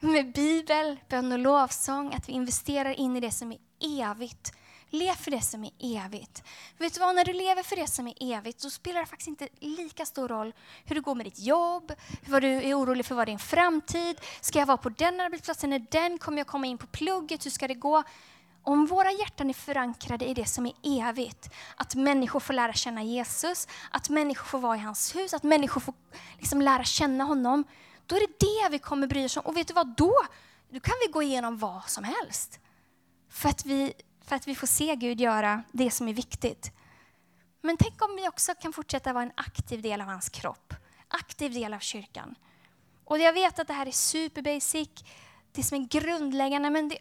Med 0.00 0.32
bibel, 0.32 1.00
bön 1.08 1.32
och 1.32 1.38
lovsång, 1.38 2.14
att 2.14 2.28
vi 2.28 2.32
investerar 2.32 3.00
in 3.00 3.16
i 3.16 3.20
det 3.20 3.30
som 3.30 3.52
är 3.52 3.58
evigt. 3.80 4.52
Lev 4.90 5.14
för 5.14 5.30
det 5.30 5.40
som 5.40 5.64
är 5.64 5.70
evigt. 5.80 6.42
Vet 6.78 6.94
du 6.94 7.00
vad, 7.00 7.14
när 7.14 7.24
du 7.24 7.32
lever 7.32 7.62
för 7.62 7.76
det 7.76 7.86
som 7.86 8.06
är 8.06 8.14
evigt, 8.20 8.60
så 8.60 8.70
spelar 8.70 9.00
det 9.00 9.06
faktiskt 9.06 9.28
inte 9.28 9.48
lika 9.60 10.06
stor 10.06 10.28
roll 10.28 10.54
hur 10.84 10.94
det 10.94 11.00
går 11.00 11.14
med 11.14 11.26
ditt 11.26 11.38
jobb, 11.38 11.92
vad 12.26 12.42
du 12.42 12.48
är 12.48 12.74
orolig 12.74 13.06
för 13.06 13.14
vad 13.14 13.28
din 13.28 13.38
framtid, 13.38 14.20
ska 14.40 14.58
jag 14.58 14.66
vara 14.66 14.76
på 14.76 14.88
den 14.88 15.20
arbetsplatsen, 15.20 15.72
är 15.72 15.86
den, 15.90 16.18
kommer 16.18 16.38
jag 16.38 16.46
komma 16.46 16.66
in 16.66 16.78
på 16.78 16.86
plugget, 16.86 17.46
hur 17.46 17.50
ska 17.50 17.68
det 17.68 17.74
gå? 17.74 18.02
Om 18.62 18.86
våra 18.86 19.12
hjärtan 19.12 19.48
är 19.48 19.54
förankrade 19.54 20.24
i 20.24 20.34
det 20.34 20.46
som 20.46 20.66
är 20.66 20.72
evigt, 20.82 21.50
att 21.76 21.94
människor 21.94 22.40
får 22.40 22.54
lära 22.54 22.72
känna 22.72 23.02
Jesus, 23.02 23.68
att 23.90 24.08
människor 24.08 24.44
får 24.44 24.58
vara 24.58 24.76
i 24.76 24.80
hans 24.80 25.16
hus, 25.16 25.34
att 25.34 25.42
människor 25.42 25.80
får 25.80 25.94
liksom 26.38 26.62
lära 26.62 26.84
känna 26.84 27.24
honom, 27.24 27.64
då 28.06 28.16
är 28.16 28.20
det 28.20 28.38
det 28.40 28.68
vi 28.70 28.78
kommer 28.78 29.06
bry 29.06 29.24
oss 29.24 29.36
om. 29.36 29.46
Och 29.46 29.56
vet 29.56 29.68
du 29.68 29.74
vad, 29.74 29.96
då, 29.96 30.14
då 30.70 30.80
kan 30.80 30.94
vi 31.06 31.12
gå 31.12 31.22
igenom 31.22 31.58
vad 31.58 31.88
som 31.88 32.04
helst. 32.04 32.60
För 33.28 33.48
att, 33.48 33.66
vi, 33.66 33.92
för 34.24 34.36
att 34.36 34.48
vi 34.48 34.54
får 34.54 34.66
se 34.66 34.96
Gud 34.96 35.20
göra 35.20 35.62
det 35.72 35.90
som 35.90 36.08
är 36.08 36.14
viktigt. 36.14 36.72
Men 37.60 37.76
tänk 37.76 38.02
om 38.02 38.16
vi 38.16 38.28
också 38.28 38.54
kan 38.54 38.72
fortsätta 38.72 39.12
vara 39.12 39.24
en 39.24 39.32
aktiv 39.34 39.82
del 39.82 40.00
av 40.00 40.06
hans 40.06 40.28
kropp, 40.28 40.74
aktiv 41.08 41.52
del 41.52 41.74
av 41.74 41.78
kyrkan. 41.78 42.34
Och 43.04 43.18
jag 43.18 43.32
vet 43.32 43.58
att 43.58 43.66
det 43.66 43.74
här 43.74 43.86
är 43.86 43.90
super 43.90 44.42
basic, 44.42 44.88
det 45.52 45.62
som 45.62 45.82
är 45.82 45.86
grundläggande, 45.88 46.70
men 46.70 46.88
det, 46.88 46.98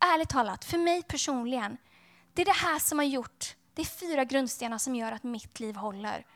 ärligt 0.00 0.28
talat, 0.28 0.64
för 0.64 0.78
mig 0.78 1.02
personligen, 1.02 1.76
det 2.34 2.42
är 2.42 2.46
det 2.46 2.52
här 2.52 2.78
som 2.78 2.98
har 2.98 3.06
gjort, 3.06 3.56
det 3.74 3.82
är 3.82 3.86
fyra 3.86 4.24
grundstenar 4.24 4.78
som 4.78 4.94
gör 4.94 5.12
att 5.12 5.22
mitt 5.22 5.60
liv 5.60 5.76
håller. 5.76 6.26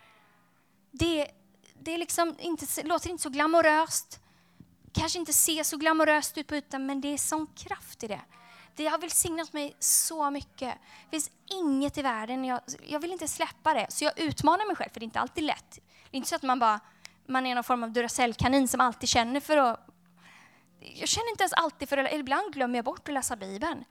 Det, 0.91 1.31
det 1.79 1.95
är 1.95 1.99
liksom 1.99 2.37
inte, 2.39 2.83
låter 2.83 3.11
inte 3.11 3.23
så 3.23 3.31
glamoröst, 3.31 4.21
kanske 4.93 5.19
inte 5.19 5.33
ser 5.33 5.63
så 5.63 5.77
glamoröst 5.77 6.39
ut 6.39 6.47
på 6.47 6.57
ytan, 6.57 6.87
men 6.87 7.01
det 7.01 7.09
är 7.09 7.19
sån 7.19 7.47
kraft 7.47 8.05
i 8.05 8.07
det. 8.07 8.21
Det 8.75 8.87
har 8.87 8.99
välsignat 8.99 9.53
mig 9.53 9.77
så 9.79 10.31
mycket. 10.31 10.75
Det 11.05 11.11
finns 11.11 11.31
inget 11.47 11.99
i 11.99 12.03
världen, 12.03 12.45
jag, 12.45 12.61
jag 12.87 13.01
vill 13.01 13.13
inte 13.13 13.29
släppa 13.29 13.75
det. 13.75 13.87
Så 13.89 14.05
jag 14.05 14.19
utmanar 14.19 14.67
mig 14.67 14.77
själv, 14.77 14.91
för 14.93 15.01
det 15.01 15.05
är 15.05 15.07
inte 15.07 15.21
alltid 15.21 15.45
lätt. 15.45 15.71
Det 15.71 16.17
är 16.17 16.17
inte 16.17 16.29
så 16.29 16.37
att 16.37 16.43
man 16.43 16.59
bara 16.59 16.81
man 17.31 17.47
är 17.47 17.55
någon 17.55 17.65
form 17.65 17.83
av 17.83 17.91
Duracell-kanin 17.91 18.69
som 18.69 18.81
alltid 18.81 19.09
känner 19.09 19.41
för 19.41 19.57
att 19.57 19.87
jag 20.81 21.09
känner 21.09 21.31
inte 21.31 21.43
ens 21.43 21.53
alltid 21.53 21.89
för 21.89 21.97
det, 21.97 22.15
ibland 22.15 22.55
glömmer 22.55 22.79
jag 22.79 22.85
bort 22.85 23.09
att 23.09 23.15
läsa 23.15 23.37
Bibeln. 23.37 23.85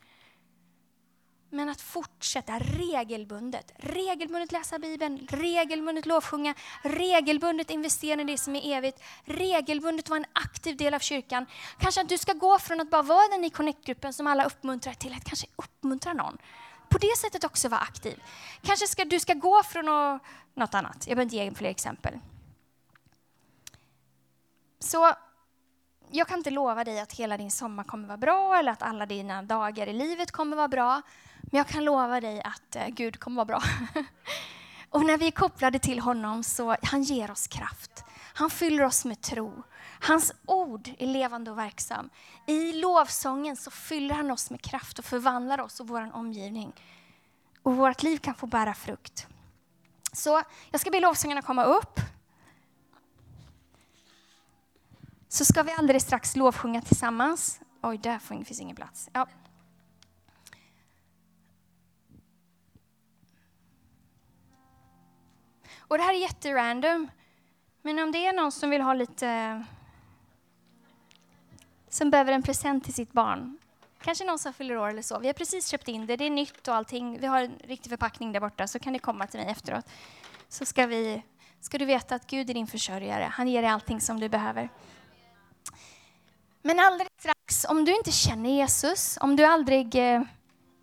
Men 1.52 1.70
att 1.70 1.82
fortsätta 1.82 2.60
regelbundet, 2.60 3.72
regelbundet 3.78 4.52
läsa 4.52 4.80
Bibeln, 4.80 5.28
regelbundet 5.30 6.06
lovsjunga, 6.06 6.54
regelbundet 6.84 7.70
investera 7.70 8.22
i 8.22 8.24
det 8.24 8.38
som 8.38 8.56
är 8.56 8.78
evigt, 8.78 9.04
regelbundet 9.24 10.10
vara 10.10 10.20
en 10.20 10.26
aktiv 10.34 10.78
del 10.78 10.94
av 10.94 11.00
kyrkan. 11.00 11.46
Kanske 11.80 12.02
att 12.02 12.10
du 12.10 12.18
ska 12.18 12.34
gå 12.34 12.60
från 12.60 12.82
att 12.82 12.90
bara 12.90 13.02
vara 13.02 13.28
den 13.28 13.44
i 13.44 13.50
Connect-gruppen 13.50 14.14
som 14.14 14.28
alla 14.28 14.46
uppmuntrar 14.46 14.94
till 14.94 15.14
att 15.14 15.24
kanske 15.24 15.48
uppmuntra 15.56 16.14
någon. 16.14 16.38
På 16.90 16.98
det 16.98 17.18
sättet 17.18 17.44
också 17.44 17.70
vara 17.70 17.82
aktiv. 17.82 18.24
Kanske 18.62 18.88
ska 18.88 19.06
du 19.06 19.20
ska 19.20 19.34
gå 19.34 19.64
från 19.64 19.90
att, 19.90 20.22
något 20.54 20.74
annat. 20.74 21.08
Jag 21.08 21.18
behöver 21.18 21.24
inte 21.24 21.36
ge 21.36 21.52
fler 21.52 21.70
exempel. 21.70 22.20
Så 24.80 25.14
jag 26.12 26.28
kan 26.28 26.38
inte 26.38 26.50
lova 26.50 26.84
dig 26.84 27.00
att 27.00 27.14
hela 27.14 27.38
din 27.38 27.52
sommar 27.52 27.84
kommer 27.84 28.08
vara 28.08 28.18
bra 28.18 28.58
eller 28.58 28.72
att 28.72 28.82
alla 28.82 29.06
dina 29.06 29.44
dagar 29.44 29.88
i 29.88 29.94
livet 29.94 30.32
kommer 30.32 30.58
vara 30.58 30.68
bra. 30.68 31.02
Men 31.42 31.58
jag 31.58 31.68
kan 31.68 31.86
lova 31.86 32.22
dig 32.22 32.42
att 32.42 32.76
eh, 32.76 32.88
Gud 32.88 33.20
kommer 33.20 33.36
vara 33.36 33.46
bra. 33.46 33.62
och 34.90 35.06
när 35.06 35.18
vi 35.18 35.28
är 35.28 35.32
kopplade 35.32 35.80
till 35.80 36.00
honom 36.00 36.44
så 36.44 36.76
han 36.84 37.04
ger 37.04 37.32
oss 37.32 37.48
kraft. 37.48 38.04
Han 38.34 38.50
fyller 38.50 38.84
oss 38.84 39.06
med 39.06 39.22
tro. 39.22 39.64
Hans 40.02 40.34
ord 40.46 40.90
är 40.98 41.08
levande 41.08 41.52
och 41.52 41.58
verksam. 41.58 42.10
I 42.46 42.74
lovsången 42.74 43.56
så 43.56 43.72
fyller 43.72 44.16
han 44.16 44.32
oss 44.32 44.50
med 44.50 44.62
kraft 44.62 45.00
och 45.00 45.06
förvandlar 45.06 45.62
oss 45.62 45.80
och 45.80 45.88
vår 45.88 46.12
omgivning. 46.14 46.74
Och 47.64 47.76
vårt 47.76 48.04
liv 48.04 48.18
kan 48.18 48.34
få 48.36 48.48
bära 48.48 48.74
frukt. 48.74 49.28
Så 50.14 50.42
jag 50.72 50.82
ska 50.82 50.90
be 50.90 51.00
lovsångarna 51.00 51.42
komma 51.42 51.64
upp. 51.64 52.00
så 55.32 55.46
ska 55.46 55.64
vi 55.64 55.72
alldeles 55.72 56.04
strax 56.04 56.36
lovsjunga 56.36 56.82
tillsammans. 56.82 57.62
Oj, 57.82 57.98
där 57.98 58.20
finns 58.20 58.60
ingen 58.60 58.76
plats. 58.76 59.10
Ja. 59.14 59.28
Och 65.78 65.98
det 65.98 66.04
här 66.04 66.14
är 66.14 66.18
jätterandom. 66.18 67.08
Men 67.82 68.00
om 68.00 68.12
det 68.12 68.26
är 68.26 68.34
någon 68.34 68.52
som 68.52 68.70
vill 68.70 68.82
ha 68.82 68.94
lite... 68.94 69.66
Som 71.90 72.12
behöver 72.12 72.34
en 72.34 72.44
present 72.44 72.84
till 72.84 72.94
sitt 72.94 73.12
barn. 73.12 73.58
Kanske 74.02 74.26
någon 74.26 74.40
som 74.40 74.54
fyller 74.54 74.78
år 74.78 74.90
eller 74.90 75.02
så. 75.02 75.20
Vi 75.20 75.28
har 75.28 75.34
precis 75.34 75.68
köpt 75.68 75.88
in 75.88 76.06
det, 76.06 76.16
det 76.16 76.26
är 76.26 76.30
nytt 76.30 76.68
och 76.68 76.76
allting. 76.76 77.20
Vi 77.20 77.28
har 77.28 77.44
en 77.44 77.60
riktig 77.64 77.90
förpackning 77.90 78.32
där 78.32 78.40
borta, 78.40 78.68
så 78.68 78.80
kan 78.80 78.94
ni 78.94 79.00
komma 79.00 79.28
till 79.28 79.40
mig 79.40 79.50
efteråt. 79.50 79.86
Så 80.48 80.66
ska, 80.66 80.86
vi, 80.86 81.24
ska 81.62 81.78
du 81.78 81.86
veta 81.86 82.16
att 82.16 82.28
Gud 82.28 82.50
är 82.50 82.54
din 82.54 82.68
försörjare. 82.68 83.24
Han 83.24 83.48
ger 83.48 83.62
dig 83.62 83.72
allting 83.72 84.02
som 84.02 84.20
du 84.20 84.30
behöver. 84.30 84.70
Men 86.62 86.80
alldeles 86.80 87.14
strax, 87.20 87.66
om 87.70 87.86
du 87.86 87.96
inte 87.96 88.12
känner 88.12 88.50
Jesus, 88.50 89.18
om 89.22 89.36
du 89.36 89.46
aldrig... 89.46 89.96
Eh, 89.96 90.22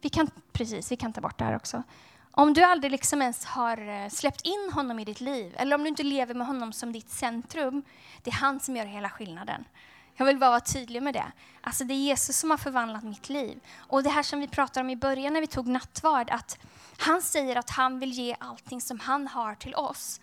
vi 0.00 0.08
kan, 0.08 0.30
precis, 0.52 0.92
vi 0.92 0.96
kan 0.96 1.12
ta 1.12 1.20
bort 1.20 1.38
det 1.38 1.44
här 1.44 1.56
också. 1.56 1.82
Om 2.30 2.54
du 2.54 2.62
aldrig 2.62 2.90
liksom 2.90 3.22
ens 3.22 3.44
har 3.44 3.88
eh, 3.88 4.08
släppt 4.08 4.40
in 4.40 4.70
honom 4.72 4.98
i 4.98 5.04
ditt 5.04 5.20
liv, 5.20 5.54
eller 5.56 5.76
om 5.76 5.82
du 5.82 5.88
inte 5.88 6.02
lever 6.02 6.34
med 6.34 6.46
honom 6.46 6.72
som 6.72 6.92
ditt 6.92 7.10
centrum, 7.10 7.82
det 8.22 8.30
är 8.30 8.34
han 8.34 8.60
som 8.60 8.76
gör 8.76 8.86
hela 8.86 9.10
skillnaden. 9.10 9.64
Jag 10.14 10.26
vill 10.26 10.38
bara 10.38 10.50
vara 10.50 10.60
tydlig 10.60 11.02
med 11.02 11.14
det. 11.14 11.32
Alltså 11.60 11.84
det 11.84 11.94
är 11.94 11.98
Jesus 11.98 12.38
som 12.38 12.50
har 12.50 12.56
förvandlat 12.56 13.04
mitt 13.04 13.28
liv. 13.28 13.60
Och 13.76 14.02
det 14.02 14.10
här 14.10 14.22
som 14.22 14.40
vi 14.40 14.48
pratade 14.48 14.84
om 14.84 14.90
i 14.90 14.96
början 14.96 15.32
när 15.32 15.40
vi 15.40 15.46
tog 15.46 15.66
nattvard, 15.66 16.30
att 16.30 16.58
han 16.98 17.22
säger 17.22 17.56
att 17.56 17.70
han 17.70 17.98
vill 17.98 18.12
ge 18.12 18.36
allting 18.40 18.80
som 18.80 19.00
han 19.00 19.26
har 19.26 19.54
till 19.54 19.74
oss. 19.74 20.20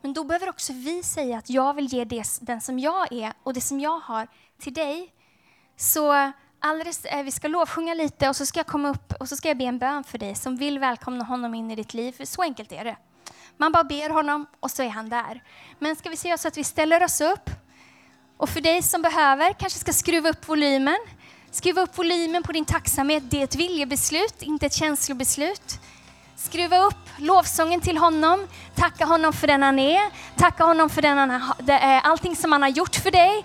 Men 0.00 0.12
då 0.12 0.24
behöver 0.24 0.48
också 0.48 0.72
vi 0.72 1.02
säga 1.02 1.38
att 1.38 1.50
jag 1.50 1.74
vill 1.74 1.86
ge 1.92 2.04
det, 2.04 2.38
den 2.40 2.60
som 2.60 2.78
jag 2.78 3.12
är 3.12 3.32
och 3.42 3.54
det 3.54 3.60
som 3.60 3.80
jag 3.80 4.00
har 4.00 4.28
till 4.58 4.74
dig. 4.74 5.12
Så 5.76 6.32
alldeles, 6.58 7.04
eh, 7.04 7.22
vi 7.22 7.30
ska 7.30 7.48
lovsjunga 7.48 7.94
lite 7.94 8.28
och 8.28 8.36
så 8.36 8.46
ska 8.46 8.58
jag 8.58 8.66
komma 8.66 8.88
upp 8.88 9.12
och 9.20 9.28
så 9.28 9.36
ska 9.36 9.48
jag 9.48 9.58
be 9.58 9.64
en 9.64 9.78
bön 9.78 10.04
för 10.04 10.18
dig 10.18 10.34
som 10.34 10.56
vill 10.56 10.78
välkomna 10.78 11.24
honom 11.24 11.54
in 11.54 11.70
i 11.70 11.76
ditt 11.76 11.94
liv. 11.94 12.12
För 12.12 12.24
så 12.24 12.42
enkelt 12.42 12.72
är 12.72 12.84
det. 12.84 12.96
Man 13.56 13.72
bara 13.72 13.84
ber 13.84 14.10
honom 14.10 14.46
och 14.60 14.70
så 14.70 14.82
är 14.82 14.88
han 14.88 15.08
där. 15.08 15.42
Men 15.78 15.96
ska 15.96 16.10
vi 16.10 16.16
se 16.16 16.38
så 16.38 16.48
att 16.48 16.56
vi 16.56 16.64
ställer 16.64 17.04
oss 17.04 17.20
upp. 17.20 17.50
Och 18.36 18.48
för 18.48 18.60
dig 18.60 18.82
som 18.82 19.02
behöver 19.02 19.52
kanske 19.52 19.78
ska 19.78 19.92
skruva 19.92 20.28
upp 20.28 20.48
volymen. 20.48 20.98
Skruva 21.50 21.82
upp 21.82 21.98
volymen 21.98 22.42
på 22.42 22.52
din 22.52 22.64
tacksamhet. 22.64 23.22
Det 23.30 23.40
är 23.40 23.44
ett 23.44 23.56
viljebeslut, 23.56 24.42
inte 24.42 24.66
ett 24.66 24.72
känslobeslut. 24.72 25.80
Skruva 26.36 26.78
upp 26.78 27.08
lovsången 27.16 27.80
till 27.80 27.98
honom. 27.98 28.48
Tacka 28.74 29.04
honom 29.04 29.32
för 29.32 29.46
den 29.46 29.62
han 29.62 29.78
är. 29.78 30.00
Tacka 30.36 30.64
honom 30.64 30.90
för 30.90 31.02
den 31.02 31.18
han 31.18 31.30
eh, 31.68 32.06
allting 32.06 32.36
som 32.36 32.52
han 32.52 32.62
har 32.62 32.68
gjort 32.68 32.96
för 32.96 33.10
dig. 33.10 33.44